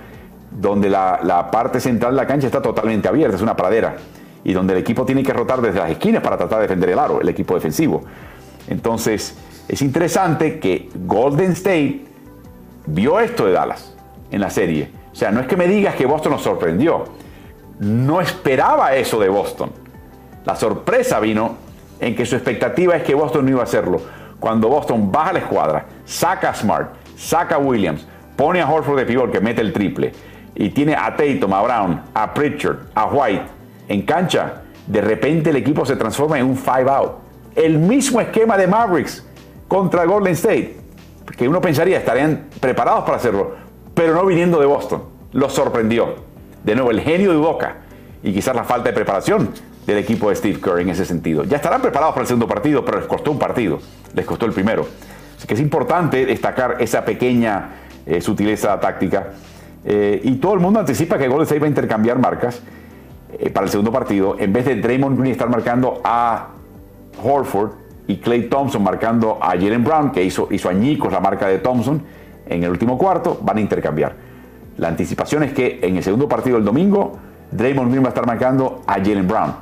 donde 0.49 0.89
la, 0.89 1.49
parte 1.51 1.79
central 1.79 2.13
de 2.13 2.17
la 2.17 2.25
cancha 2.25 2.47
está 2.47 2.59
totalmente 2.59 3.07
abierta, 3.07 3.35
es 3.35 3.43
una 3.43 3.55
pradera, 3.55 3.97
y 4.43 4.53
donde 4.53 4.73
el 4.73 4.79
equipo 4.79 5.05
tiene 5.05 5.23
que 5.23 5.33
rotar 5.33 5.61
desde 5.61 5.79
las 5.79 5.91
esquinas 5.91 6.21
para 6.21 6.37
tratar 6.37 6.59
de 6.59 6.63
defender 6.63 6.89
el 6.89 6.99
aro, 6.99 7.21
el 7.21 7.29
equipo 7.29 7.55
defensivo. 7.55 8.03
Entonces, 8.67 9.35
es 9.67 9.81
interesante 9.81 10.59
que 10.59 10.89
Golden 11.05 11.51
State 11.51 12.05
vio 12.85 13.19
esto 13.19 13.45
de 13.45 13.53
Dallas 13.53 13.95
en 14.31 14.41
la 14.41 14.49
serie. 14.49 14.89
O 15.11 15.15
sea, 15.15 15.31
no 15.31 15.39
es 15.39 15.47
que 15.47 15.55
me 15.55 15.67
digas 15.67 15.95
que 15.95 16.05
Boston 16.05 16.33
nos 16.33 16.41
sorprendió 16.41 17.05
no 17.79 18.21
esperaba 18.21 18.95
eso 18.95 19.19
de 19.19 19.29
Boston. 19.29 19.71
La 20.45 20.55
sorpresa 20.55 21.19
vino 21.19 21.57
en 21.99 22.15
que 22.15 22.25
su 22.25 22.35
expectativa 22.35 22.95
es 22.95 23.03
que 23.03 23.15
Boston 23.15 23.45
no 23.45 23.51
iba 23.51 23.61
a 23.61 23.63
hacerlo. 23.63 24.01
Cuando 24.39 24.67
Boston 24.69 25.11
baja 25.11 25.33
la 25.33 25.39
escuadra, 25.39 25.85
saca 26.05 26.49
a 26.49 26.53
Smart, 26.53 26.93
saca 27.17 27.55
a 27.55 27.59
Williams, 27.59 28.05
pone 28.35 28.61
a 28.61 28.69
Horford 28.69 28.99
de 28.99 29.05
pivot 29.05 29.31
que 29.31 29.39
mete 29.39 29.61
el 29.61 29.71
triple 29.71 30.11
y 30.55 30.69
tiene 30.69 30.95
a 30.95 31.15
Tatum, 31.15 31.53
a 31.53 31.61
Brown, 31.61 32.01
a 32.13 32.33
Pritchard, 32.33 32.77
a 32.93 33.05
White 33.05 33.43
en 33.87 34.01
cancha, 34.03 34.63
de 34.87 35.01
repente 35.01 35.49
el 35.49 35.55
equipo 35.55 35.85
se 35.85 35.95
transforma 35.95 36.39
en 36.39 36.45
un 36.45 36.57
five 36.57 36.89
out. 36.89 37.11
El 37.55 37.79
mismo 37.79 38.19
esquema 38.19 38.57
de 38.57 38.67
Mavericks 38.67 39.23
contra 39.67 40.05
Golden 40.05 40.33
State, 40.33 40.77
que 41.37 41.47
uno 41.47 41.61
pensaría 41.61 41.97
estarían 41.97 42.47
preparados 42.59 43.03
para 43.03 43.17
hacerlo, 43.17 43.55
pero 43.93 44.13
no 44.13 44.25
viniendo 44.25 44.59
de 44.59 44.65
Boston. 44.65 45.03
Los 45.31 45.53
sorprendió. 45.53 46.15
De 46.63 46.75
nuevo, 46.75 46.91
el 46.91 47.01
genio 47.01 47.31
de 47.31 47.37
Boca 47.37 47.77
y 48.23 48.33
quizás 48.33 48.55
la 48.55 48.63
falta 48.63 48.89
de 48.89 48.93
preparación 48.93 49.49
del 49.85 49.97
equipo 49.97 50.29
de 50.29 50.35
Steve 50.35 50.59
Kerr 50.61 50.79
en 50.79 50.89
ese 50.89 51.05
sentido. 51.05 51.43
Ya 51.43 51.57
estarán 51.57 51.81
preparados 51.81 52.13
para 52.13 52.21
el 52.21 52.27
segundo 52.27 52.47
partido, 52.47 52.85
pero 52.85 52.99
les 52.99 53.07
costó 53.07 53.31
un 53.31 53.39
partido, 53.39 53.79
les 54.13 54.25
costó 54.25 54.45
el 54.45 54.53
primero. 54.53 54.87
Así 55.37 55.45
que 55.45 55.55
es 55.55 55.59
importante 55.59 56.25
destacar 56.25 56.77
esa 56.79 57.03
pequeña 57.03 57.69
eh, 58.05 58.21
sutileza 58.21 58.79
táctica. 58.79 59.31
Eh, 59.85 60.21
y 60.23 60.35
todo 60.35 60.53
el 60.53 60.61
mundo 60.61 60.79
anticipa 60.79 61.17
que 61.17 61.27
Golden 61.27 61.43
State 61.43 61.59
va 61.59 61.65
a 61.65 61.69
intercambiar 61.69 62.17
marcas 62.17 62.61
eh, 63.39 63.49
para 63.49 63.65
el 63.65 63.71
segundo 63.71 63.91
partido. 63.91 64.35
En 64.39 64.51
vez 64.53 64.65
de 64.65 64.75
Draymond 64.75 65.19
Green 65.19 65.31
estar 65.31 65.49
marcando 65.49 66.01
a 66.03 66.49
Horford 67.23 67.71
y 68.07 68.17
Clay 68.17 68.49
Thompson 68.49 68.83
marcando 68.83 69.39
a 69.41 69.51
Jalen 69.51 69.83
Brown, 69.83 70.11
que 70.11 70.23
hizo, 70.23 70.47
hizo 70.51 70.69
añicos 70.69 71.11
la 71.11 71.19
marca 71.19 71.47
de 71.47 71.59
Thompson 71.59 72.01
en 72.45 72.63
el 72.63 72.69
último 72.69 72.97
cuarto, 72.97 73.39
van 73.41 73.57
a 73.57 73.61
intercambiar. 73.61 74.15
La 74.77 74.87
anticipación 74.87 75.43
es 75.43 75.53
que 75.53 75.79
en 75.81 75.97
el 75.97 76.03
segundo 76.03 76.27
partido 76.27 76.57
del 76.57 76.65
domingo, 76.65 77.13
Draymond 77.51 77.91
Green 77.91 78.03
va 78.03 78.07
a 78.07 78.09
estar 78.09 78.25
marcando 78.25 78.81
a 78.87 78.93
Jalen 78.93 79.27
Brown 79.27 79.53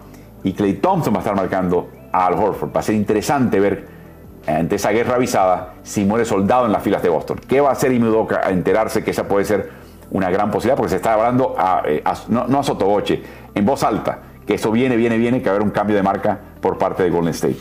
y 0.43 0.53
Clay 0.53 0.76
Thompson 0.76 1.13
va 1.13 1.17
a 1.17 1.22
estar 1.22 1.36
marcando 1.36 1.89
a 2.11 2.28
Al 2.28 2.34
Horford. 2.34 2.76
Va 2.76 2.80
a 2.80 2.84
ser 2.84 2.95
interesante 2.95 3.59
ver 3.59 4.01
ante 4.47 4.76
esa 4.76 4.91
guerra 4.91 5.15
avisada 5.15 5.76
si 5.84 6.03
muere 6.03 6.26
soldado 6.26 6.65
en 6.65 6.72
las 6.72 6.82
filas 6.82 7.03
de 7.03 7.09
Boston. 7.09 7.39
¿Qué 7.47 7.61
va 7.61 7.69
a 7.69 7.72
hacer 7.74 7.91
Imudoka 7.91 8.41
a 8.43 8.49
enterarse 8.49 9.03
que 9.03 9.11
esa 9.11 9.28
puede 9.28 9.45
ser 9.45 9.69
una 10.11 10.30
gran 10.30 10.49
posibilidad? 10.49 10.78
Porque 10.78 10.89
se 10.89 10.95
está 10.95 11.13
hablando 11.13 11.55
eh, 11.86 12.03
no, 12.30 12.59
a 12.59 12.63
sotoboche, 12.63 13.22
en 13.56 13.66
voz 13.66 13.84
alta, 13.84 14.20
que 14.45 14.56
eso 14.56 14.72
viene, 14.72 14.95
viene, 14.95 15.18
viene, 15.18 15.39
que 15.39 15.45
va 15.45 15.52
a 15.52 15.56
haber 15.56 15.68
un 15.68 15.72
cambio 15.72 15.95
de 15.95 16.04
marca 16.04 16.39
por 16.62 16.78
parte 16.78 17.04
de 17.04 17.10
Golden 17.10 17.34
State. 17.34 17.58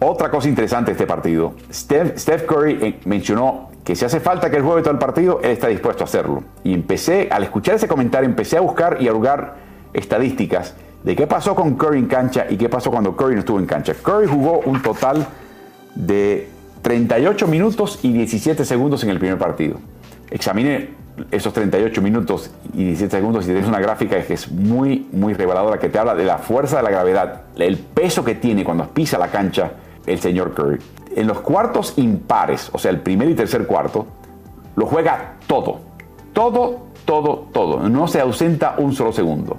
Otra 0.00 0.30
cosa 0.30 0.48
interesante 0.48 0.90
de 0.90 0.92
este 0.92 1.06
partido, 1.06 1.54
Steph 1.72 2.46
Curry 2.46 2.78
eh, 2.82 3.00
mencionó 3.06 3.70
que 3.82 3.96
si 3.96 4.04
hace 4.04 4.20
falta 4.20 4.50
que 4.50 4.56
él 4.56 4.62
juegue 4.62 4.82
todo 4.82 4.92
el 4.92 4.98
partido, 4.98 5.40
él 5.42 5.52
está 5.52 5.68
dispuesto 5.68 6.04
a 6.04 6.06
hacerlo. 6.06 6.42
Y 6.64 6.74
empecé, 6.74 7.28
al 7.30 7.44
escuchar 7.44 7.76
ese 7.76 7.88
comentario, 7.88 8.28
empecé 8.28 8.56
a 8.58 8.60
buscar 8.60 8.98
y 9.00 9.08
a 9.08 9.12
jugar 9.12 9.54
estadísticas 9.94 10.74
de 11.02 11.14
qué 11.14 11.26
pasó 11.26 11.54
con 11.54 11.76
Curry 11.76 12.00
en 12.00 12.06
cancha 12.06 12.46
y 12.50 12.56
qué 12.56 12.68
pasó 12.68 12.90
cuando 12.90 13.16
Curry 13.16 13.34
no 13.34 13.40
estuvo 13.40 13.60
en 13.60 13.66
cancha. 13.66 13.94
Curry 13.94 14.26
jugó 14.26 14.58
un 14.66 14.82
total 14.82 15.26
de 15.94 16.48
38 16.82 17.46
minutos 17.46 18.00
y 18.02 18.12
17 18.12 18.64
segundos 18.64 19.04
en 19.04 19.10
el 19.10 19.18
primer 19.18 19.38
partido. 19.38 19.78
Examiné 20.30 20.90
esos 21.30 21.52
38 21.52 22.02
minutos 22.02 22.50
y 22.74 22.84
17 22.84 23.16
segundos 23.16 23.44
y 23.44 23.48
tienes 23.48 23.66
una 23.66 23.80
gráfica 23.80 24.20
que 24.22 24.34
es 24.34 24.50
muy, 24.50 25.08
muy 25.12 25.34
reveladora, 25.34 25.78
que 25.78 25.88
te 25.88 25.98
habla 25.98 26.14
de 26.14 26.24
la 26.24 26.38
fuerza 26.38 26.78
de 26.78 26.82
la 26.82 26.90
gravedad, 26.90 27.42
el 27.56 27.78
peso 27.78 28.24
que 28.24 28.34
tiene 28.34 28.64
cuando 28.64 28.86
pisa 28.88 29.18
la 29.18 29.28
cancha 29.28 29.72
el 30.06 30.20
señor 30.20 30.54
Curry. 30.54 30.78
En 31.16 31.26
los 31.26 31.40
cuartos 31.40 31.94
impares, 31.96 32.70
o 32.72 32.78
sea, 32.78 32.90
el 32.90 33.00
primer 33.00 33.28
y 33.28 33.34
tercer 33.34 33.66
cuarto, 33.66 34.06
lo 34.76 34.86
juega 34.86 35.34
todo. 35.46 35.80
Todo, 36.32 36.86
todo, 37.04 37.48
todo. 37.52 37.88
No 37.88 38.06
se 38.06 38.20
ausenta 38.20 38.74
un 38.78 38.94
solo 38.94 39.12
segundo. 39.12 39.58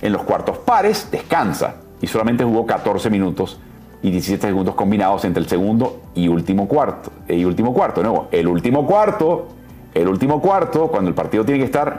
En 0.00 0.12
los 0.12 0.22
cuartos 0.22 0.58
pares 0.58 1.08
descansa 1.10 1.76
y 2.00 2.06
solamente 2.06 2.44
jugó 2.44 2.66
14 2.66 3.08
minutos 3.08 3.60
y 4.02 4.10
17 4.10 4.48
segundos 4.48 4.74
combinados 4.74 5.24
entre 5.24 5.42
el 5.42 5.48
segundo 5.48 6.00
y 6.14 6.26
último 6.26 6.66
cuarto. 6.66 7.10
Y 7.28 7.44
último 7.44 7.72
cuarto, 7.72 8.02
nuevo. 8.02 8.26
El 8.32 8.48
último 8.48 8.84
cuarto, 8.84 9.46
el 9.94 10.08
último 10.08 10.40
cuarto, 10.40 10.88
cuando 10.88 11.08
el 11.08 11.14
partido 11.14 11.44
tiene 11.44 11.60
que 11.60 11.66
estar 11.66 11.98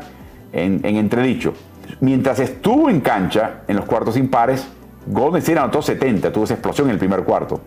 en, 0.52 0.82
en 0.84 0.98
entredicho. 0.98 1.54
Mientras 2.00 2.40
estuvo 2.40 2.90
en 2.90 3.02
cancha, 3.02 3.62
en 3.68 3.76
los 3.76 3.86
cuartos 3.86 4.18
impares, 4.18 4.68
Golden 5.06 5.40
State 5.40 5.60
anotó 5.60 5.82
70, 5.82 6.32
tuvo 6.32 6.46
esa 6.46 6.54
explosión 6.54 6.88
en 6.88 6.94
el 6.94 7.00
primer 7.00 7.24
cuarto. 7.24 7.62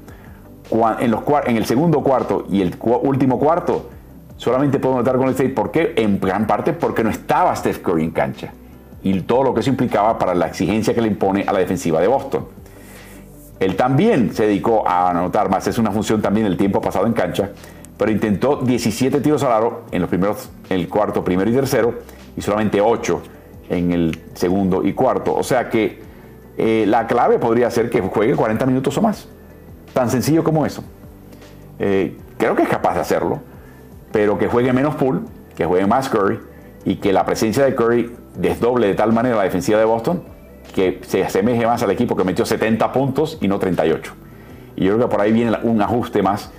En, 0.98 1.10
los, 1.10 1.22
en 1.46 1.56
el 1.56 1.64
segundo 1.64 2.00
cuarto 2.02 2.46
y 2.50 2.60
el 2.60 2.76
último 3.02 3.38
cuarto, 3.38 3.90
solamente 4.36 4.78
puedo 4.78 4.96
notar 4.96 5.16
Golden 5.16 5.34
State. 5.34 5.50
¿Por 5.50 5.70
qué? 5.70 5.94
En 5.96 6.18
gran 6.18 6.46
parte 6.46 6.72
porque 6.72 7.04
no 7.04 7.10
estaba 7.10 7.54
Steph 7.54 7.78
Curry 7.78 8.04
en 8.04 8.10
cancha. 8.10 8.52
Y 9.02 9.20
todo 9.20 9.44
lo 9.44 9.54
que 9.54 9.60
eso 9.60 9.70
implicaba 9.70 10.18
para 10.18 10.34
la 10.34 10.48
exigencia 10.48 10.92
que 10.94 11.00
le 11.00 11.08
impone 11.08 11.44
a 11.46 11.52
la 11.52 11.60
defensiva 11.60 12.00
de 12.00 12.08
Boston. 12.08 12.46
Él 13.60 13.76
también 13.76 14.34
se 14.34 14.44
dedicó 14.46 14.86
a 14.86 15.10
anotar 15.10 15.48
más, 15.48 15.66
es 15.66 15.78
una 15.78 15.90
función 15.90 16.20
también 16.20 16.46
del 16.46 16.56
tiempo 16.56 16.80
pasado 16.80 17.06
en 17.06 17.12
cancha, 17.12 17.50
pero 17.96 18.10
intentó 18.10 18.56
17 18.56 19.20
tiros 19.20 19.42
al 19.42 19.52
aro 19.52 19.84
en 19.90 20.00
los 20.00 20.08
primeros, 20.10 20.50
el 20.68 20.88
cuarto, 20.88 21.24
primero 21.24 21.50
y 21.50 21.54
tercero, 21.54 21.94
y 22.36 22.42
solamente 22.42 22.80
8 22.80 23.22
en 23.70 23.92
el 23.92 24.20
segundo 24.34 24.84
y 24.84 24.92
cuarto. 24.92 25.34
O 25.34 25.42
sea 25.42 25.70
que 25.70 26.00
eh, 26.58 26.84
la 26.86 27.06
clave 27.06 27.38
podría 27.38 27.70
ser 27.70 27.90
que 27.90 28.00
juegue 28.00 28.34
40 28.34 28.66
minutos 28.66 28.96
o 28.98 29.02
más. 29.02 29.28
Tan 29.92 30.10
sencillo 30.10 30.44
como 30.44 30.66
eso. 30.66 30.84
Eh, 31.78 32.16
creo 32.38 32.54
que 32.54 32.62
es 32.62 32.68
capaz 32.68 32.94
de 32.94 33.00
hacerlo, 33.00 33.40
pero 34.12 34.38
que 34.38 34.48
juegue 34.48 34.72
menos 34.72 34.94
pool, 34.96 35.24
que 35.56 35.64
juegue 35.64 35.86
más 35.86 36.08
Curry 36.08 36.38
y 36.84 36.96
que 36.96 37.12
la 37.12 37.24
presencia 37.24 37.64
de 37.64 37.74
Curry 37.74 38.14
desdoble 38.36 38.86
de 38.86 38.94
tal 38.94 39.12
manera 39.12 39.36
la 39.36 39.42
defensiva 39.42 39.78
de 39.78 39.84
Boston 39.84 40.22
que 40.74 41.00
se 41.06 41.24
asemeje 41.24 41.64
más 41.66 41.82
al 41.82 41.90
equipo 41.90 42.14
que 42.16 42.24
metió 42.24 42.44
70 42.44 42.92
puntos 42.92 43.38
y 43.40 43.48
no 43.48 43.58
38. 43.58 44.12
Y 44.76 44.84
yo 44.84 44.94
creo 44.94 45.08
que 45.08 45.10
por 45.10 45.22
ahí 45.22 45.32
viene 45.32 45.56
un 45.62 45.80
ajuste 45.80 46.22
más 46.22 46.50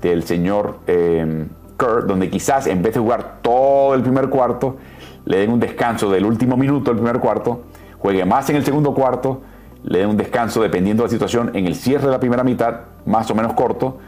del 0.00 0.24
señor 0.24 0.78
eh, 0.86 1.46
Kerr, 1.78 2.06
donde 2.06 2.30
quizás 2.30 2.66
en 2.66 2.82
vez 2.82 2.94
de 2.94 3.00
jugar 3.00 3.38
todo 3.42 3.94
el 3.94 4.02
primer 4.02 4.28
cuarto, 4.28 4.76
le 5.24 5.38
den 5.38 5.50
un 5.50 5.60
descanso 5.60 6.10
del 6.10 6.24
último 6.24 6.56
minuto 6.56 6.90
del 6.90 6.98
primer 7.00 7.20
cuarto 7.20 7.62
juegue 7.98 8.24
más 8.24 8.48
en 8.50 8.56
el 8.56 8.64
segundo 8.64 8.94
cuarto, 8.94 9.42
le 9.84 10.00
dé 10.00 10.06
un 10.06 10.16
descanso 10.16 10.62
dependiendo 10.62 11.02
de 11.02 11.08
la 11.08 11.10
situación 11.10 11.50
en 11.54 11.66
el 11.66 11.74
cierre 11.74 12.06
de 12.06 12.12
la 12.12 12.20
primera 12.20 12.44
mitad, 12.44 12.80
más 13.06 13.30
o 13.30 13.34
menos 13.34 13.54
corto, 13.54 13.98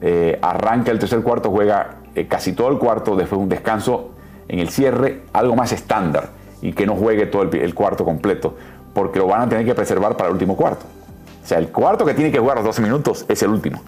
eh, 0.00 0.38
arranca 0.42 0.90
el 0.90 0.98
tercer 0.98 1.22
cuarto, 1.22 1.50
juega 1.50 1.98
eh, 2.14 2.26
casi 2.26 2.52
todo 2.52 2.68
el 2.68 2.78
cuarto, 2.78 3.16
después 3.16 3.40
un 3.40 3.48
descanso 3.48 4.10
en 4.48 4.58
el 4.58 4.70
cierre, 4.70 5.22
algo 5.32 5.54
más 5.56 5.72
estándar 5.72 6.30
y 6.62 6.72
que 6.72 6.86
no 6.86 6.96
juegue 6.96 7.26
todo 7.26 7.42
el, 7.42 7.74
cuarto 7.74 8.04
completo, 8.04 8.56
porque 8.94 9.18
lo 9.18 9.26
van 9.26 9.42
a 9.42 9.48
tener 9.48 9.64
que 9.64 9.74
preservar 9.74 10.16
para 10.16 10.28
el 10.28 10.32
último 10.32 10.56
cuarto. 10.56 10.86
O 11.42 11.46
sea, 11.46 11.58
el 11.58 11.68
cuarto 11.68 12.04
que 12.04 12.14
tiene 12.14 12.32
que 12.32 12.38
jugar 12.38 12.56
los 12.56 12.64
12 12.64 12.82
minutos 12.82 13.24
es 13.28 13.42
el 13.42 13.50
último. 13.50 13.80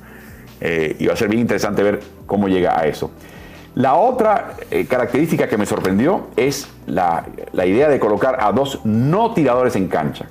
Eh, 0.60 0.96
y 0.98 1.06
va 1.06 1.14
a 1.14 1.16
ser 1.16 1.28
bien 1.28 1.40
interesante 1.40 1.82
ver 1.82 2.00
cómo 2.26 2.48
llega 2.48 2.78
a 2.78 2.86
eso. 2.86 3.10
La 3.74 3.94
otra 3.94 4.54
eh, 4.70 4.86
característica 4.86 5.48
que 5.48 5.56
me 5.56 5.64
sorprendió 5.64 6.26
es 6.36 6.68
la, 6.86 7.24
idea 7.54 7.88
de 7.88 8.00
colocar 8.00 8.38
a 8.40 8.50
dos 8.52 8.80
no 8.84 9.32
tiradores 9.32 9.76
en 9.76 9.86
cancha. 9.86 10.26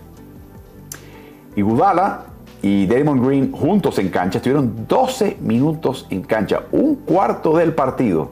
Y 1.56 1.62
Gudala 1.62 2.26
y 2.62 2.86
Damon 2.86 3.26
Green 3.26 3.52
juntos 3.54 3.98
en 4.00 4.10
cancha 4.10 4.40
estuvieron 4.40 4.86
12 4.88 5.38
minutos 5.40 6.06
en 6.10 6.22
cancha, 6.24 6.64
un 6.72 6.96
cuarto 6.96 7.56
del 7.56 7.74
partido. 7.74 8.32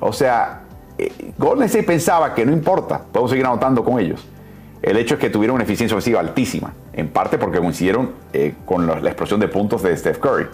O 0.00 0.14
sea, 0.14 0.62
eh, 0.96 1.12
Golden 1.36 1.68
pensaba 1.84 2.34
que 2.34 2.46
no 2.46 2.52
importa, 2.52 3.02
podemos 3.12 3.30
seguir 3.30 3.44
anotando 3.44 3.84
con 3.84 4.00
ellos. 4.00 4.26
El 4.80 4.96
hecho 4.96 5.14
es 5.14 5.20
que 5.20 5.28
tuvieron 5.28 5.56
una 5.56 5.64
eficiencia 5.64 5.94
ofensiva 5.94 6.20
altísima, 6.20 6.72
en 6.94 7.08
parte 7.08 7.38
porque 7.38 7.58
coincidieron 7.58 8.12
eh, 8.32 8.54
con 8.64 8.86
la 8.86 9.08
explosión 9.08 9.38
de 9.38 9.48
puntos 9.48 9.82
de 9.82 9.94
Steph 9.96 10.18
Curry. 10.18 10.46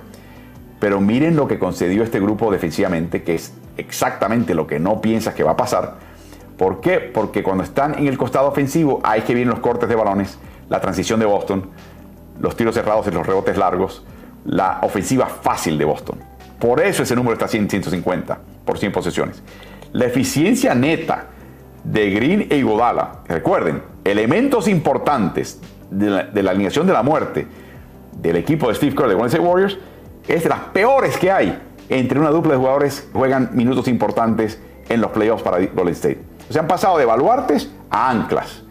Pero 0.80 1.00
miren 1.00 1.36
lo 1.36 1.48
que 1.48 1.58
concedió 1.58 2.02
este 2.02 2.20
grupo 2.20 2.50
defensivamente, 2.50 3.22
que 3.22 3.34
es 3.34 3.52
exactamente 3.76 4.54
lo 4.54 4.66
que 4.66 4.78
no 4.78 5.00
piensas 5.00 5.34
que 5.34 5.42
va 5.42 5.52
a 5.52 5.56
pasar. 5.56 5.96
¿Por 6.56 6.80
qué? 6.80 6.98
Porque 7.00 7.42
cuando 7.42 7.64
están 7.64 7.98
en 7.98 8.06
el 8.06 8.18
costado 8.18 8.48
ofensivo, 8.48 9.00
ahí 9.04 9.22
que 9.22 9.34
vienen 9.34 9.50
los 9.50 9.60
cortes 9.60 9.88
de 9.88 9.94
balones, 9.94 10.38
la 10.68 10.80
transición 10.80 11.20
de 11.20 11.26
Boston, 11.26 11.70
los 12.40 12.56
tiros 12.56 12.74
cerrados 12.74 13.06
y 13.06 13.10
los 13.10 13.26
rebotes 13.26 13.56
largos, 13.56 14.04
la 14.44 14.78
ofensiva 14.82 15.26
fácil 15.26 15.78
de 15.78 15.84
Boston. 15.84 16.18
Por 16.58 16.80
eso 16.80 17.02
ese 17.02 17.14
número 17.14 17.34
está 17.34 17.46
100, 17.46 17.70
150 17.70 18.38
por 18.64 18.78
100 18.78 18.92
posesiones. 18.92 19.42
La 19.92 20.06
eficiencia 20.06 20.74
neta 20.74 21.26
de 21.84 22.10
Green 22.10 22.46
e 22.50 22.56
Iguodala, 22.56 23.20
recuerden, 23.26 23.82
elementos 24.04 24.68
importantes 24.68 25.60
de 25.90 26.10
la, 26.10 26.24
de 26.24 26.42
la 26.42 26.50
alineación 26.50 26.86
de 26.86 26.92
la 26.92 27.02
muerte 27.02 27.46
del 28.20 28.36
equipo 28.36 28.68
de 28.68 28.74
Steve 28.74 28.94
Kerr 28.94 29.08
de 29.08 29.14
Golden 29.14 29.28
State 29.28 29.44
Warriors, 29.44 29.78
es 30.28 30.42
de 30.42 30.48
las 30.48 30.60
peores 30.60 31.16
que 31.16 31.30
hay 31.30 31.58
entre 31.88 32.20
una 32.20 32.30
dupla 32.30 32.52
de 32.52 32.58
jugadores 32.58 33.00
que 33.00 33.18
juegan 33.18 33.50
minutos 33.52 33.88
importantes 33.88 34.60
en 34.88 35.00
los 35.00 35.10
playoffs 35.10 35.42
para 35.42 35.58
Golden 35.58 35.94
State. 35.94 36.20
Se 36.50 36.58
han 36.58 36.66
pasado 36.66 36.98
de 36.98 37.04
baluartes 37.04 37.70
a 37.90 38.10
anclas. 38.10 38.62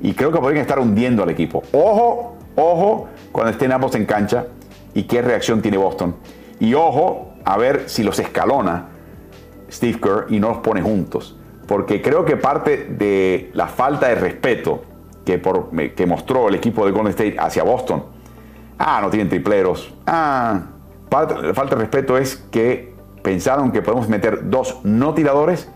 Y 0.00 0.14
creo 0.14 0.32
que 0.32 0.38
podrían 0.38 0.62
estar 0.62 0.78
hundiendo 0.78 1.22
al 1.22 1.30
equipo. 1.30 1.62
Ojo, 1.72 2.36
ojo, 2.56 3.08
cuando 3.32 3.52
estén 3.52 3.72
ambos 3.72 3.94
en 3.94 4.06
cancha 4.06 4.46
y 4.94 5.04
qué 5.04 5.22
reacción 5.22 5.60
tiene 5.60 5.76
Boston. 5.76 6.16
Y 6.58 6.74
ojo, 6.74 7.34
a 7.44 7.56
ver 7.58 7.84
si 7.86 8.02
los 8.02 8.18
escalona 8.18 8.88
Steve 9.70 9.98
Kerr 10.00 10.26
y 10.30 10.40
no 10.40 10.48
los 10.50 10.58
pone 10.58 10.82
juntos. 10.82 11.36
Porque 11.66 12.02
creo 12.02 12.24
que 12.24 12.36
parte 12.36 12.86
de 12.90 13.50
la 13.54 13.68
falta 13.68 14.08
de 14.08 14.16
respeto 14.16 14.82
que, 15.24 15.38
por, 15.38 15.70
que 15.94 16.06
mostró 16.06 16.48
el 16.48 16.56
equipo 16.56 16.84
de 16.84 16.92
Golden 16.92 17.10
State 17.10 17.36
hacia 17.38 17.62
Boston. 17.62 18.04
Ah, 18.78 19.00
no 19.02 19.10
tienen 19.10 19.28
tripleros. 19.28 19.92
Ah, 20.06 20.60
falta 21.10 21.74
de 21.74 21.80
respeto 21.80 22.16
es 22.16 22.36
que 22.50 22.94
pensaron 23.22 23.72
que 23.72 23.82
podemos 23.82 24.08
meter 24.08 24.48
dos 24.48 24.78
no 24.84 25.14
tiradores 25.14 25.68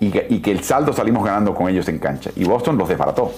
y 0.00 0.40
que, 0.40 0.50
el 0.50 0.64
saldo 0.64 0.92
salimos 0.92 1.24
ganando 1.24 1.54
con 1.54 1.68
ellos 1.68 1.88
en 1.88 1.98
cancha. 1.98 2.30
Y 2.34 2.44
Boston 2.44 2.76
los 2.76 2.88
desbarató. 2.88 3.32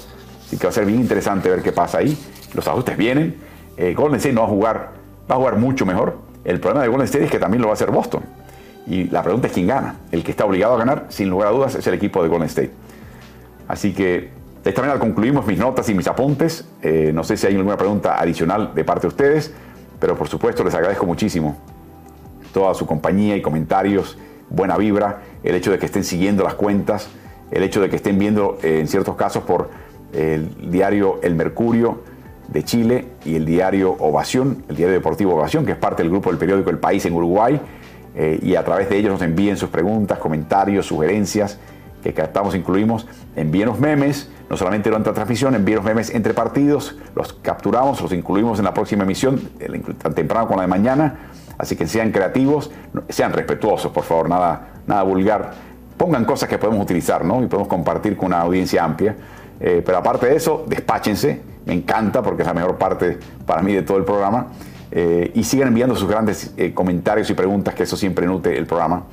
Así 0.47 0.57
que 0.57 0.65
va 0.65 0.71
a 0.71 0.73
ser 0.73 0.87
bien 0.87 1.01
interesante 1.01 1.51
ver 1.51 1.63
qué 1.63 1.73
pasa 1.73 1.99
ahí. 1.99 2.17
Los 2.55 2.67
ajustes 2.67 2.97
vienen. 2.97 3.37
Eh, 3.77 3.93
Golden 3.95 4.17
State 4.17 4.35
no 4.35 4.43
va 4.43 4.47
a 4.47 4.51
jugar, 4.51 4.93
va 5.31 5.35
a 5.35 5.39
jugar 5.39 5.57
mucho 5.57 5.85
mejor. 5.85 6.17
El 6.45 6.61
problema 6.61 6.83
de 6.83 6.89
Golden 6.89 7.05
State 7.05 7.25
es 7.25 7.31
que 7.31 7.39
también 7.39 7.61
lo 7.61 7.69
va 7.69 7.73
a 7.73 7.75
hacer 7.75 7.91
Boston. 7.91 8.23
Y 8.87 9.05
la 9.05 9.23
pregunta 9.23 9.49
es 9.49 9.53
quién 9.53 9.67
gana. 9.67 9.97
El 10.11 10.25
que 10.25 10.31
está 10.31 10.47
obligado 10.47 10.75
a 10.75 10.79
ganar, 10.79 11.07
sin 11.09 11.29
lugar 11.29 11.49
a 11.49 11.51
dudas, 11.51 11.75
es 11.75 11.87
el 11.87 11.95
equipo 11.95 12.23
de 12.23 12.29
Golden 12.31 12.49
State. 12.49 12.71
Así 13.69 13.93
que 13.93 14.31
de 14.63 14.71
esta 14.71 14.81
manera 14.81 14.99
concluimos 14.99 15.47
mis 15.47 15.59
notas 15.59 15.87
y 15.91 15.95
mis 15.95 16.07
apuntes. 16.07 16.67
Eh, 16.81 17.11
no 17.15 17.25
sé 17.25 17.37
si 17.37 17.47
hay 17.47 17.57
alguna 17.57 17.77
pregunta 17.77 18.19
adicional 18.19 18.73
de 18.75 18.85
parte 18.85 19.03
de 19.03 19.09
ustedes. 19.09 19.53
Pero 19.99 20.17
por 20.17 20.29
supuesto 20.29 20.65
les 20.65 20.75
agradezco 20.75 21.07
muchísimo 21.07 21.57
toda 22.53 22.75
su 22.75 22.87
compañía 22.87 23.37
y 23.37 23.43
comentarios, 23.43 24.17
buena 24.49 24.77
vibra, 24.77 25.23
el 25.43 25.55
hecho 25.55 25.71
de 25.71 25.79
que 25.79 25.87
estén 25.87 26.05
siguiendo 26.05 26.45
las 26.45 26.55
cuentas, 26.55 27.09
el 27.51 27.63
hecho 27.63 27.81
de 27.81 27.91
que 27.91 27.97
estén 27.97 28.19
viendo 28.19 28.59
eh, 28.63 28.81
en 28.81 28.89
ciertos 28.89 29.17
casos 29.17 29.43
por 29.45 29.71
el 30.13 30.71
diario 30.71 31.19
El 31.23 31.35
Mercurio 31.35 32.03
de 32.49 32.63
Chile 32.63 33.07
y 33.25 33.35
el 33.37 33.45
diario 33.45 33.97
Ovación, 33.99 34.65
el 34.69 34.77
diario 34.77 34.95
deportivo 34.95 35.35
Ovación, 35.35 35.67
que 35.67 35.73
es 35.73 35.79
parte 35.79 36.03
del 36.03 36.11
grupo 36.11 36.31
del 36.31 36.39
periódico 36.39 36.71
El 36.71 36.79
País 36.79 37.05
en 37.07 37.15
Uruguay, 37.15 37.61
eh, 38.15 38.39
y 38.43 38.55
a 38.55 38.65
través 38.65 38.89
de 38.89 38.97
ellos 38.97 39.13
nos 39.13 39.23
envíen 39.23 39.57
sus 39.57 39.71
preguntas, 39.71 40.19
comentarios, 40.19 40.87
sugerencias, 40.87 41.59
que 42.05 42.13
captamos, 42.13 42.55
incluimos, 42.55 43.07
envíenos 43.35 43.81
memes, 43.81 44.29
no 44.51 44.59
solamente 44.59 44.91
durante 44.91 45.09
la 45.09 45.15
transmisión, 45.15 45.55
envíenos 45.55 45.85
memes 45.85 46.11
entre 46.11 46.35
partidos, 46.35 46.97
los 47.17 47.33
capturamos, 47.33 48.03
los 48.03 48.13
incluimos 48.13 48.59
en 48.59 48.67
la 48.67 48.75
próxima 48.75 49.05
emisión, 49.05 49.41
tan 49.97 50.15
temprano 50.15 50.47
como 50.47 50.59
la 50.59 50.65
de 50.65 50.69
mañana, 50.69 51.31
así 51.57 51.77
que 51.77 51.87
sean 51.87 52.13
creativos, 52.13 52.71
sean 53.09 53.33
respetuosos, 53.33 53.91
por 53.91 54.05
favor, 54.05 54.29
nada, 54.29 54.83
nada 54.87 55.03
vulgar, 55.03 55.53
pongan 55.97 56.27
cosas 56.27 56.47
que 56.47 56.59
podemos 56.59 56.83
utilizar 56.83 57.25
¿no? 57.25 57.43
y 57.43 57.47
podemos 57.47 57.69
compartir 57.69 58.19
con 58.19 58.27
una 58.27 58.43
audiencia 58.43 58.85
amplia. 58.85 59.17
Eh, 59.59 59.83
pero 59.85 59.97
aparte 59.97 60.27
de 60.27 60.37
eso, 60.37 60.67
despáchense, 60.69 61.41
me 61.65 61.73
encanta 61.73 62.21
porque 62.21 62.43
es 62.43 62.49
la 62.49 62.53
mejor 62.53 62.77
parte 62.77 63.19
para 63.47 63.63
mí 63.63 63.73
de 63.73 63.81
todo 63.81 63.97
el 63.97 64.05
programa. 64.05 64.49
Eh, 64.91 65.33
y 65.35 65.43
sigan 65.43 65.69
enviando 65.69 65.97
sus 65.97 66.09
grandes 66.09 66.53
eh, 66.59 66.75
comentarios 66.75 67.31
y 67.31 67.35
preguntas, 67.35 67.75
que 67.75 67.85
eso 67.85 67.97
siempre 67.97 68.27
nutre 68.27 68.59
el 68.59 68.67
programa. 68.67 69.05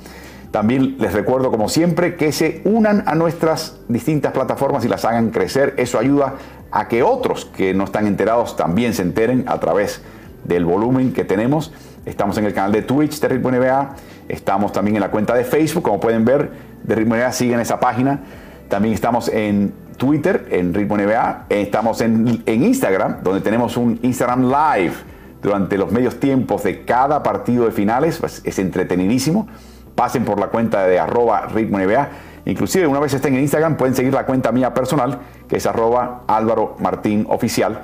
También 0.52 0.96
les 0.98 1.14
recuerdo, 1.14 1.50
como 1.50 1.70
siempre, 1.70 2.14
que 2.14 2.30
se 2.30 2.60
unan 2.64 3.04
a 3.06 3.14
nuestras 3.14 3.78
distintas 3.88 4.32
plataformas 4.32 4.84
y 4.84 4.88
las 4.88 5.06
hagan 5.06 5.30
crecer. 5.30 5.72
Eso 5.78 5.98
ayuda 5.98 6.34
a 6.70 6.88
que 6.88 7.02
otros 7.02 7.46
que 7.46 7.72
no 7.72 7.84
están 7.84 8.06
enterados 8.06 8.54
también 8.54 8.92
se 8.92 9.00
enteren 9.00 9.44
a 9.48 9.58
través 9.58 10.02
del 10.44 10.66
volumen 10.66 11.14
que 11.14 11.24
tenemos. 11.24 11.72
Estamos 12.04 12.36
en 12.36 12.44
el 12.44 12.52
canal 12.52 12.70
de 12.70 12.82
Twitch 12.82 13.18
de 13.18 13.28
Ritmo 13.28 13.50
NBA. 13.50 13.96
Estamos 14.28 14.72
también 14.72 14.96
en 14.96 15.00
la 15.00 15.10
cuenta 15.10 15.32
de 15.34 15.44
Facebook, 15.44 15.84
como 15.84 15.98
pueden 15.98 16.26
ver, 16.26 16.50
de 16.82 16.94
Ritmo 16.96 17.16
NBA. 17.16 17.32
Siguen 17.32 17.58
esa 17.58 17.80
página. 17.80 18.20
También 18.68 18.92
estamos 18.92 19.28
en 19.28 19.72
Twitter, 19.96 20.48
en 20.50 20.74
Ritmo 20.74 20.98
NBA. 20.98 21.46
Estamos 21.48 22.02
en, 22.02 22.42
en 22.44 22.62
Instagram, 22.62 23.22
donde 23.22 23.40
tenemos 23.40 23.78
un 23.78 23.98
Instagram 24.02 24.50
Live 24.50 24.94
durante 25.42 25.78
los 25.78 25.90
medios 25.90 26.20
tiempos 26.20 26.62
de 26.62 26.84
cada 26.84 27.22
partido 27.22 27.64
de 27.64 27.70
finales. 27.70 28.18
Pues, 28.18 28.42
es 28.44 28.58
entretenidísimo. 28.58 29.48
Pasen 29.94 30.24
por 30.24 30.38
la 30.38 30.48
cuenta 30.48 30.86
de 30.86 30.98
arroba 30.98 31.46
ritmo 31.46 31.78
NBA. 31.78 32.08
Inclusive 32.44 32.86
una 32.86 33.00
vez 33.00 33.14
estén 33.14 33.34
en 33.34 33.40
Instagram 33.40 33.76
pueden 33.76 33.94
seguir 33.94 34.12
la 34.12 34.26
cuenta 34.26 34.50
mía 34.50 34.74
personal, 34.74 35.18
que 35.48 35.56
es 35.56 35.66
arroba 35.66 36.22
Álvaro 36.26 36.76
Martín 36.80 37.26
Oficial. 37.28 37.80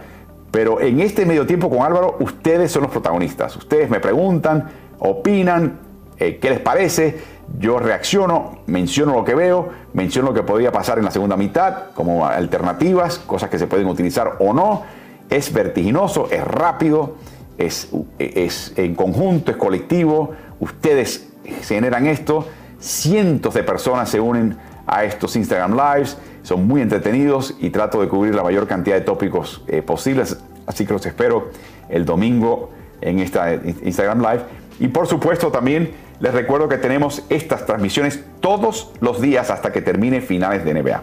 Pero 0.51 0.81
en 0.81 1.01
este 1.01 1.27
medio 1.27 1.47
tiempo 1.47 1.69
con 1.69 1.83
Álvaro, 1.83 2.17
ustedes 2.21 2.73
son 2.73 2.83
los 2.83 2.91
protagonistas. 2.91 3.55
Ustedes 3.57 3.91
me 3.91 4.01
preguntan, 4.01 4.69
opinan, 4.99 5.79
eh, 6.19 6.39
qué 6.41 6.51
les 6.51 6.61
parece. 6.61 7.39
Yo 7.59 7.79
reacciono, 7.79 8.59
menciono 8.67 9.15
lo 9.15 9.25
que 9.25 9.35
veo, 9.35 9.69
menciono 9.95 10.29
lo 10.29 10.35
que 10.35 10.43
podría 10.43 10.73
pasar 10.73 10.99
en 10.99 11.05
la 11.05 11.11
segunda 11.11 11.37
mitad 11.37 11.91
como 11.95 12.27
alternativas, 12.27 13.19
cosas 13.19 13.49
que 13.49 13.59
se 13.59 13.67
pueden 13.67 13.87
utilizar 13.87 14.37
o 14.41 14.53
no. 14.53 14.83
Es 15.31 15.53
vertiginoso, 15.53 16.29
es 16.31 16.43
rápido, 16.45 17.17
es, 17.57 17.91
es 18.19 18.73
en 18.77 18.95
conjunto, 18.95 19.51
es 19.51 19.57
colectivo. 19.57 20.33
Ustedes 20.61 21.28
generan 21.63 22.07
esto. 22.07 22.47
Cientos 22.79 23.55
de 23.55 23.63
personas 23.63 24.09
se 24.09 24.21
unen 24.21 24.57
a 24.87 25.05
estos 25.05 25.37
Instagram 25.37 25.77
Lives. 25.77 26.17
Son 26.43 26.67
muy 26.67 26.81
entretenidos 26.81 27.55
y 27.61 27.71
trato 27.71 28.01
de 28.01 28.09
cubrir 28.09 28.35
la 28.35 28.43
mayor 28.43 28.67
cantidad 28.67 28.97
de 28.97 29.03
tópicos 29.03 29.63
eh, 29.67 29.83
posibles. 29.83 30.39
Así 30.67 30.87
que 30.87 30.93
los 30.93 31.05
espero 31.05 31.51
el 31.89 32.05
domingo 32.05 32.71
en 33.01 33.19
esta 33.19 33.55
Instagram 33.55 34.21
Live. 34.21 34.43
Y 34.81 34.89
por 34.89 35.07
supuesto 35.07 35.51
también 35.51 35.93
les 36.21 36.35
recuerdo 36.35 36.69
que 36.69 36.79
tenemos 36.79 37.23
estas 37.29 37.65
transmisiones 37.65 38.25
todos 38.41 38.93
los 39.01 39.21
días 39.21 39.51
hasta 39.51 39.73
que 39.73 39.83
termine 39.83 40.21
finales 40.21 40.65
de 40.65 40.75
NBA. 40.75 41.03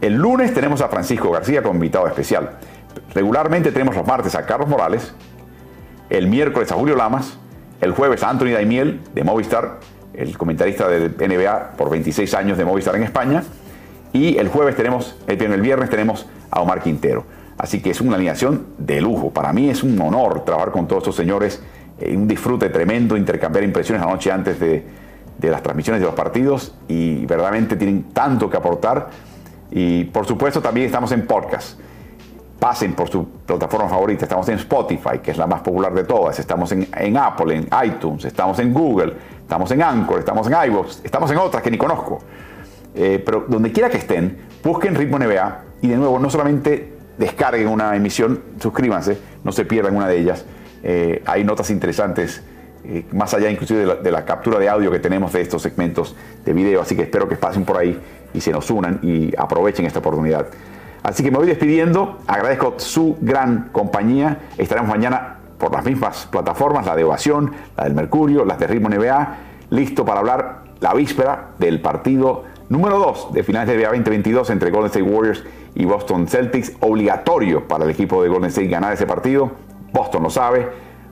El 0.00 0.14
lunes 0.14 0.52
tenemos 0.52 0.82
a 0.82 0.88
Francisco 0.88 1.30
García 1.30 1.62
como 1.62 1.74
invitado 1.74 2.06
especial. 2.06 2.58
Regularmente 3.14 3.72
tenemos 3.72 3.96
los 3.96 4.06
martes 4.06 4.34
a 4.34 4.44
Carlos 4.44 4.68
Morales, 4.68 5.14
el 6.10 6.26
miércoles 6.26 6.70
a 6.70 6.74
Julio 6.74 6.96
Lamas, 6.96 7.38
el 7.80 7.92
jueves 7.92 8.22
Anthony 8.22 8.52
Daimiel 8.52 9.00
de 9.14 9.24
Movistar, 9.24 9.80
el 10.14 10.36
comentarista 10.38 10.88
de 10.88 11.28
NBA 11.28 11.72
por 11.76 11.90
26 11.90 12.34
años 12.34 12.58
de 12.58 12.64
Movistar 12.64 12.96
en 12.96 13.02
España, 13.02 13.42
y 14.12 14.38
el 14.38 14.48
jueves 14.48 14.76
tenemos, 14.76 15.16
el 15.26 15.60
viernes 15.60 15.90
tenemos 15.90 16.26
a 16.50 16.60
Omar 16.60 16.82
Quintero. 16.82 17.24
Así 17.58 17.80
que 17.80 17.90
es 17.90 18.00
una 18.00 18.16
alineación 18.16 18.66
de 18.78 19.00
lujo. 19.00 19.30
Para 19.30 19.52
mí 19.52 19.68
es 19.68 19.82
un 19.82 20.00
honor 20.00 20.44
trabajar 20.44 20.72
con 20.72 20.86
todos 20.86 21.02
estos 21.02 21.16
señores 21.16 21.62
eh, 21.98 22.16
un 22.16 22.28
disfrute 22.28 22.68
tremendo, 22.68 23.16
intercambiar 23.16 23.64
impresiones 23.64 24.04
la 24.04 24.10
noche 24.10 24.30
antes 24.30 24.60
de, 24.60 24.84
las 25.40 25.62
transmisiones 25.62 26.00
de 26.00 26.06
los 26.06 26.14
partidos 26.14 26.74
y 26.88 27.24
verdaderamente 27.26 27.76
tienen 27.76 28.04
tanto 28.12 28.50
que 28.50 28.56
aportar. 28.56 29.08
Y 29.70 30.04
por 30.04 30.26
supuesto 30.26 30.60
también 30.60 30.86
estamos 30.86 31.12
en 31.12 31.26
podcast. 31.26 31.78
Pasen 32.58 32.94
por 32.94 33.08
su 33.08 33.26
plataforma 33.46 33.88
favorita. 33.88 34.24
Estamos 34.24 34.48
en 34.48 34.56
Spotify, 34.56 35.18
que 35.22 35.30
es 35.30 35.36
la 35.36 35.46
más 35.46 35.60
popular 35.60 35.92
de 35.92 36.04
todas. 36.04 36.38
Estamos 36.38 36.72
en, 36.72 37.16
Apple, 37.16 37.54
en 37.54 37.68
iTunes, 37.84 38.24
estamos 38.24 38.58
en 38.58 38.72
Google, 38.72 39.12
estamos 39.40 39.70
en 39.70 39.82
Anchor, 39.82 40.20
estamos 40.20 40.46
en 40.46 40.54
iVoox, 40.68 41.04
estamos 41.04 41.30
en 41.30 41.38
otras 41.38 41.62
que 41.62 41.70
ni 41.70 41.78
conozco. 41.78 42.20
Eh, 42.94 43.22
pero 43.24 43.44
donde 43.46 43.72
quiera 43.72 43.90
que 43.90 43.98
estén, 43.98 44.38
busquen 44.64 44.94
Ritmo 44.94 45.18
NBA 45.18 45.60
y 45.82 45.88
de 45.88 45.96
nuevo 45.96 46.18
no 46.18 46.30
solamente 46.30 46.94
descarguen 47.18 47.68
una 47.68 47.94
emisión, 47.94 48.42
suscríbanse, 48.58 49.18
no 49.44 49.52
se 49.52 49.66
pierdan 49.66 49.94
una 49.94 50.08
de 50.08 50.18
ellas 50.18 50.44
eh, 50.88 51.20
hay 51.26 51.42
notas 51.42 51.70
interesantes, 51.70 52.42
eh, 52.84 53.04
más 53.10 53.34
allá 53.34 53.50
inclusive 53.50 53.96
de 53.96 54.10
la, 54.12 54.24
captura 54.24 54.60
de 54.60 54.68
audio 54.68 54.88
que 54.92 55.00
tenemos 55.00 55.32
de 55.32 55.40
estos 55.40 55.62
segmentos 55.62 56.14
de 56.44 56.52
video, 56.52 56.80
así 56.80 56.94
que 56.94 57.02
espero 57.02 57.28
que 57.28 57.34
pasen 57.34 57.64
por 57.64 57.76
ahí 57.76 58.00
y 58.32 58.40
se 58.40 58.52
nos 58.52 58.70
unan 58.70 59.00
y 59.02 59.34
aprovechen 59.36 59.84
esta 59.84 59.98
oportunidad. 59.98 60.46
Así 61.06 61.22
que 61.22 61.30
me 61.30 61.38
voy 61.38 61.46
despidiendo, 61.46 62.18
agradezco 62.26 62.74
su 62.78 63.16
gran 63.20 63.68
compañía, 63.70 64.40
estaremos 64.58 64.90
mañana 64.90 65.36
por 65.56 65.72
las 65.72 65.84
mismas 65.84 66.26
plataformas, 66.26 66.84
la 66.84 66.96
de 66.96 67.04
Ovación, 67.04 67.52
la 67.76 67.84
del 67.84 67.94
Mercurio, 67.94 68.44
las 68.44 68.58
de 68.58 68.66
Ritmo 68.66 68.88
NBA, 68.88 69.36
listo 69.70 70.04
para 70.04 70.18
hablar 70.18 70.62
la 70.80 70.94
víspera 70.94 71.50
del 71.60 71.80
partido 71.80 72.42
número 72.70 72.98
2 72.98 73.34
de 73.34 73.44
finales 73.44 73.68
de 73.68 73.76
NBA 73.76 73.90
2022 73.90 74.50
entre 74.50 74.72
Golden 74.72 74.86
State 74.86 75.08
Warriors 75.08 75.44
y 75.76 75.84
Boston 75.84 76.26
Celtics, 76.26 76.72
obligatorio 76.80 77.68
para 77.68 77.84
el 77.84 77.90
equipo 77.92 78.20
de 78.20 78.28
Golden 78.28 78.48
State 78.48 78.66
ganar 78.66 78.92
ese 78.92 79.06
partido. 79.06 79.52
Boston 79.92 80.24
lo 80.24 80.30
sabe, 80.30 80.68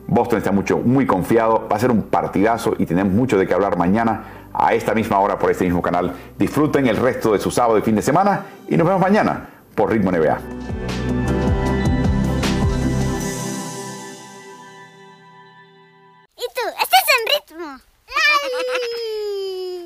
Boston 0.08 0.38
está 0.38 0.50
mucho, 0.50 0.78
muy 0.78 1.06
confiado, 1.06 1.68
va 1.70 1.76
a 1.76 1.78
ser 1.78 1.92
un 1.92 2.02
partidazo 2.02 2.74
y 2.78 2.86
tenemos 2.86 3.12
mucho 3.12 3.38
de 3.38 3.46
qué 3.46 3.54
hablar 3.54 3.78
mañana 3.78 4.24
a 4.52 4.74
esta 4.74 4.92
misma 4.92 5.20
hora 5.20 5.38
por 5.38 5.52
este 5.52 5.66
mismo 5.66 5.82
canal. 5.82 6.12
Disfruten 6.36 6.88
el 6.88 6.96
resto 6.96 7.32
de 7.32 7.38
su 7.38 7.52
sábado 7.52 7.78
y 7.78 7.82
fin 7.82 7.94
de 7.94 8.02
semana 8.02 8.44
y 8.68 8.76
nos 8.76 8.88
vemos 8.88 9.00
mañana 9.00 9.53
por 9.74 9.90
Ritmo 9.90 10.10
NBA. 10.10 10.38
¿Y 16.36 16.46
tú? 16.54 16.62
¿Estás 16.80 17.04
en 17.14 17.56
ritmo? 17.56 17.80
¡Ay! 18.08 19.80